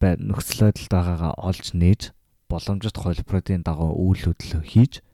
нөхцөл 0.00 0.72
байдалтайгаа 0.72 1.36
олж 1.36 1.76
нээж 1.76 2.16
боломжит 2.48 2.96
холбоотын 2.96 3.62
дагуу 3.62 3.92
үйл 3.94 4.32
хөдлөлөө 4.32 4.64
хийж 4.64 5.04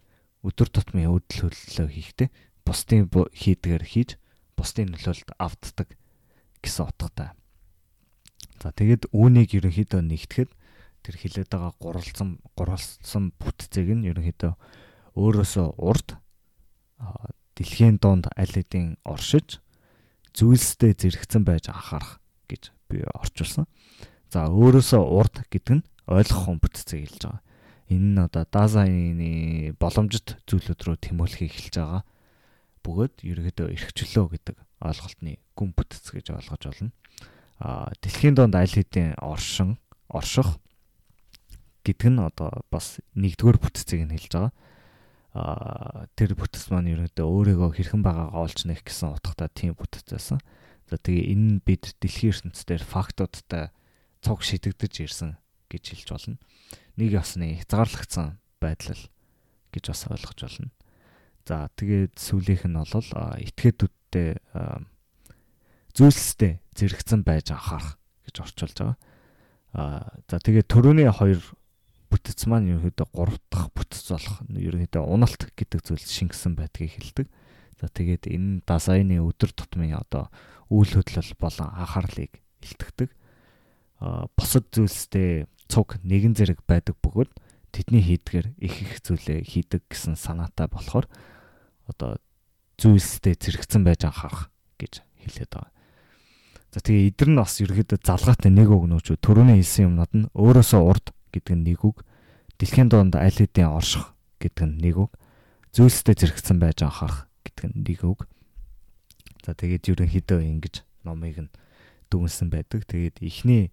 өдөр 0.46 0.68
тутмын 0.70 1.10
үйл 1.10 1.26
хөдлөлөө 1.26 1.88
хийхдээ 1.90 2.28
бусдын 2.62 3.10
хийдгээр 3.10 3.82
хийж 3.82 4.14
бусдын 4.54 4.94
нөлөөлөлд 4.94 5.30
автдаг 5.42 5.98
гэсэн 6.62 6.86
утгатай. 6.86 7.30
За 8.62 8.70
тэгээд 8.70 9.10
үүнийг 9.10 9.58
ерөнхийдөө 9.58 10.00
нэгтгэхэд 10.06 10.50
тэр 11.02 11.14
хилээд 11.18 11.50
байгаа 11.50 11.74
гурвалсан 11.82 12.40
гурвалсан 12.56 13.34
бүтцийг 13.36 13.90
нь 13.90 14.08
ерөнхийдөө 14.10 14.54
өөрөөсөө 15.18 15.66
урд 15.82 16.16
дэлхийн 17.58 18.00
донд 18.00 18.32
аль 18.32 18.54
хэдийн 18.54 18.96
оршиж 19.04 19.60
зүйлстэй 20.32 20.92
зэрэгцэн 20.96 21.44
байж 21.44 21.68
анхаарах 21.68 22.20
гэж 22.48 22.72
би 22.88 23.04
орчуулсан. 23.04 23.68
За 24.32 24.46
өөрөөсөө 24.50 25.02
урд 25.02 25.46
гэдэг 25.50 25.74
нь 25.80 25.86
ойлгох 26.06 26.58
бүтцийг 26.62 27.06
хэлж 27.06 27.22
байгаа. 27.26 27.42
Энэ 27.90 28.08
нь 28.14 28.24
одоо 28.24 28.44
дазайны 28.50 29.74
боломжит 29.78 30.38
зүйлүүд 30.46 30.80
рүү 30.82 30.96
тэмүүлэхийг 31.02 31.52
хэлж 31.54 31.74
байгаа. 31.78 32.02
Бөгөөд 32.82 33.14
ерөөдөө 33.22 33.68
эрхчлөө 33.74 34.26
гэдэг 34.34 34.56
ойлголтны 34.82 35.38
гүн 35.54 35.70
бүтц 35.74 36.10
гэж 36.10 36.34
ойлгож 36.34 36.62
байна 36.66 36.92
а 37.58 37.88
дэлхийн 38.02 38.36
донд 38.36 38.54
аль 38.54 38.68
хэдийн 38.68 39.16
оршин 39.20 39.80
орших 40.12 40.60
гэдэг 41.84 42.10
нь 42.12 42.20
одоо 42.20 42.52
бас 42.68 43.00
нэгдүгээр 43.16 43.58
бүтцийг 43.60 44.04
нь 44.04 44.12
хэлж 44.12 44.32
байгаа. 44.32 44.52
А 45.36 46.04
тэр 46.16 46.36
бүтц 46.36 46.68
маань 46.68 46.92
ерөнхийдөө 46.92 47.24
өөрийгөө 47.24 47.70
хэрхэн 47.76 48.02
байгаагаа 48.04 48.44
олж 48.44 48.68
нэх 48.68 48.84
гэсэн 48.84 49.16
утгатай 49.16 49.48
тийм 49.52 49.72
бүтц 49.72 50.04
байсан. 50.04 50.40
За 50.88 51.00
тэгээ 51.00 51.32
энэ 51.32 51.60
бид 51.64 51.96
дэлхийн 52.00 52.52
ертөнцийн 52.52 52.84
фактуудтай 52.84 53.72
цог 54.26 54.42
шидэгдэж 54.42 54.94
ирсэн 55.06 55.38
гэж 55.70 55.94
хэлж 55.94 56.08
болно. 56.10 56.38
Нэг 56.98 57.14
ясны 57.14 57.62
хязгаарлагдсан 57.62 58.42
байдал 58.58 58.98
гэж 59.70 59.84
бас 59.86 60.02
ойлгож 60.10 60.40
болно. 60.42 60.70
За 61.46 61.70
тэгээд 61.78 62.18
сүүлийнх 62.18 62.66
нь 62.66 62.74
бол 62.74 63.10
этгээдүүдтэй 63.38 64.42
зүйлстэй 65.94 66.58
зэрэгцэн 66.74 67.22
байж 67.22 67.54
анхаарах 67.54 67.94
гэж 68.26 68.34
орчуулж 68.42 68.74
байгаа. 68.82 68.98
Аа 69.78 70.10
за 70.26 70.42
тэгээ 70.42 70.66
төрөний 70.66 71.06
хоёр 71.06 71.38
бүтц 72.10 72.50
маань 72.50 72.66
ерөнхийдөө 72.74 73.06
гурав 73.14 73.38
дахь 73.46 73.70
бүтц 73.70 74.10
болох 74.10 74.42
ерөнхийдөө 74.50 75.02
уналт 75.06 75.54
гэдэг 75.54 75.80
зүйл 75.86 76.02
шингэсэн 76.02 76.58
байдгийг 76.58 76.98
хэлдэг. 76.98 77.26
За 77.78 77.86
тэгээд 77.86 78.26
энэ 78.26 78.66
дизайны 78.66 79.22
өдөр 79.22 79.54
тутмын 79.54 79.94
одоо 79.96 80.34
үйл 80.66 80.90
хөдлөл 80.98 81.32
болон 81.38 81.70
анхаарлыг 81.72 82.42
илтгэдэг. 82.60 83.14
Босод 84.00 84.68
зүйлстэй 84.72 85.48
цуг 85.72 85.96
нэгэн 86.04 86.36
зэрэг 86.36 86.62
байдаг 86.68 86.96
бөгөөд 87.00 87.32
тэдний 87.72 88.04
хийдгээр 88.04 88.56
их 88.60 88.74
их 88.80 89.00
зүйлээ 89.00 89.44
хийдэг 89.44 89.88
гэсэн 89.88 90.16
санаатай 90.16 90.68
болохоор 90.68 91.08
одоо 91.88 92.20
зүйлстэй 92.76 93.36
зэрэгцэн 93.40 93.82
байж 93.84 94.04
анхаарах 94.04 94.52
гэж 94.76 95.00
хэлээд 95.24 95.52
байгаа. 95.52 95.72
За 96.76 96.84
тэгээ 96.84 97.08
эдгээр 97.08 97.30
нь 97.32 97.40
бас 97.40 97.56
ерөөдөө 97.64 97.98
залгаатай 98.04 98.52
нэг 98.52 98.68
үг 98.68 98.84
нөөч 98.84 99.16
төрөний 99.16 99.64
хэлсэн 99.64 99.88
юмнууд 99.88 100.12
нь 100.12 100.28
өөрөөсөө 100.36 100.82
урд 100.84 101.06
гэдэг 101.32 101.54
нь 101.56 101.64
нэг 101.72 101.80
үг. 101.88 102.04
Дэлхийн 102.60 102.92
доонд 102.92 103.16
аль 103.16 103.32
хэдийн 103.32 103.72
орших 103.72 104.12
гэдэг 104.44 104.64
нь 104.68 104.76
нэг 104.84 105.08
үг. 105.08 105.12
Зүйлстэй 105.72 106.16
зэрэгцэн 106.20 106.60
байж 106.60 106.84
анхаарах 106.84 107.32
гэдэг 107.48 107.64
нь 107.72 107.80
нэг 107.80 108.00
үг. 108.04 108.28
За 109.40 109.56
тэгээд 109.56 109.88
ерөнхийдөө 109.88 110.40
ингэж 110.44 110.84
номыг 111.08 111.48
нь 111.48 111.50
дүгнсэн 112.12 112.52
байдаг. 112.52 112.84
Тэгээд 112.84 113.24
эхний 113.24 113.72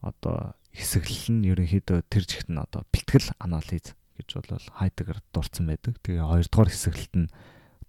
одоо 0.00 0.56
хэсэглэл 0.72 1.40
нь 1.40 1.46
ерөнхийдөө 1.50 1.98
тэр 2.08 2.24
жигт 2.24 2.48
нь 2.48 2.60
одоо 2.60 2.84
бэлтгэл 2.92 3.36
анализ 3.40 3.92
гэж 4.16 4.28
бол 4.36 4.60
хайдагар 4.76 5.18
дурдсан 5.32 5.66
байдаг. 5.68 5.96
Тэгээ 6.04 6.24
хоёрдугаар 6.24 6.70
хэсэглэлт 6.72 7.14
нь 7.16 7.28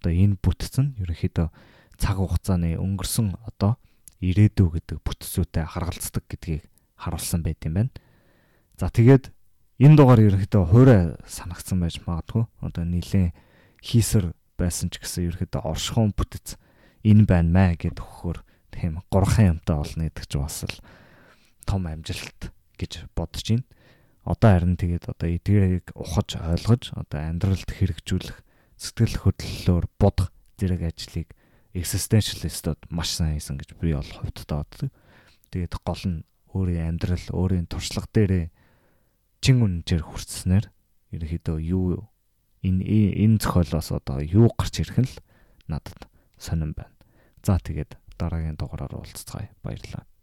одоо 0.00 0.12
энэ 0.12 0.36
бүтцэн 0.40 0.98
ерөнхийдөө 1.00 1.48
цаг 1.96 2.16
хугацааны 2.18 2.76
өнгөрсөн 2.80 3.38
одоо 3.46 3.78
ирээдүй 4.18 4.68
гэдэг 4.78 4.98
бүтцүүтэй 5.06 5.64
харгалздаг 5.66 6.24
гэдгийг 6.26 6.66
харуулсан 6.98 7.42
байт 7.46 7.62
юм 7.66 7.74
байна. 7.78 7.92
За 8.78 8.90
тэгээд 8.90 9.30
энэ 9.78 9.96
дугаар 9.98 10.20
ерөнхийдөө 10.26 10.62
хуурай 10.66 11.02
санагдсан 11.26 11.78
байж 11.78 12.02
магадгүй. 12.02 12.46
Одоо 12.62 12.84
нилийн 12.86 13.30
хийсэр 13.82 14.34
байсан 14.58 14.90
ч 14.90 15.02
гэсэн 15.02 15.30
ерөнхийдөө 15.30 15.62
оршихуун 15.62 16.14
бүтэц 16.14 16.58
энэ 17.02 17.26
байна 17.26 17.50
маа 17.50 17.70
гэд 17.74 17.98
өгөхөөр 17.98 18.38
тийм 18.70 19.02
гурхан 19.10 19.58
юмтай 19.58 19.76
болно 19.76 20.06
гэдэг 20.06 20.26
чинь 20.26 20.42
бас 20.42 20.62
л 20.66 20.76
том 21.66 21.86
амжилт 21.86 22.52
гэж 22.78 23.06
бодож 23.16 23.46
байна. 23.46 23.66
Одоо 24.22 24.50
харин 24.54 24.76
тэгээд 24.78 25.10
одоо 25.10 25.28
эдгээрийг 25.28 25.86
ухаж 25.98 26.38
ойлгож 26.38 26.94
одоо 26.94 27.20
амьдралд 27.20 27.66
хэрэгжүүлэх 27.66 28.38
сэтгэл 28.78 29.18
хөдлөлөөр 29.18 29.86
бодох 29.98 30.30
зэрэг 30.58 30.82
ажлыг 30.86 31.28
existentialistууд 31.74 32.86
маш 32.90 33.18
сайн 33.18 33.38
хийсэн 33.38 33.58
гэж 33.58 33.74
би 33.82 33.94
бол 33.94 34.06
хувьдтай 34.06 34.58
боддог. 34.62 34.90
Тэгээд 35.50 35.74
гол 35.82 36.02
нь 36.06 36.18
өөрийн 36.54 36.94
амьдрал, 36.94 37.26
өөрийн 37.34 37.66
туршлага 37.66 38.06
дээрээ 38.12 38.46
чин 39.42 39.58
үнэнчээр 39.64 40.02
хүрснээр 40.06 40.70
ерөнхийдөө 41.16 41.58
юу 41.66 42.06
энэ 42.62 42.86
энэ 43.26 43.42
зохиолоос 43.42 43.90
одоо 43.90 44.22
юу 44.22 44.52
гарч 44.54 44.86
ирэх 44.86 45.02
нь 45.02 45.10
л 45.10 45.16
надад 45.66 46.06
сонирн 46.38 46.76
байна. 46.78 46.94
За 47.42 47.58
тэгээд 47.58 47.98
дараагийн 48.20 48.54
дугаараар 48.54 49.02
уулзцгаая. 49.02 49.50
Баярлалаа. 49.66 50.06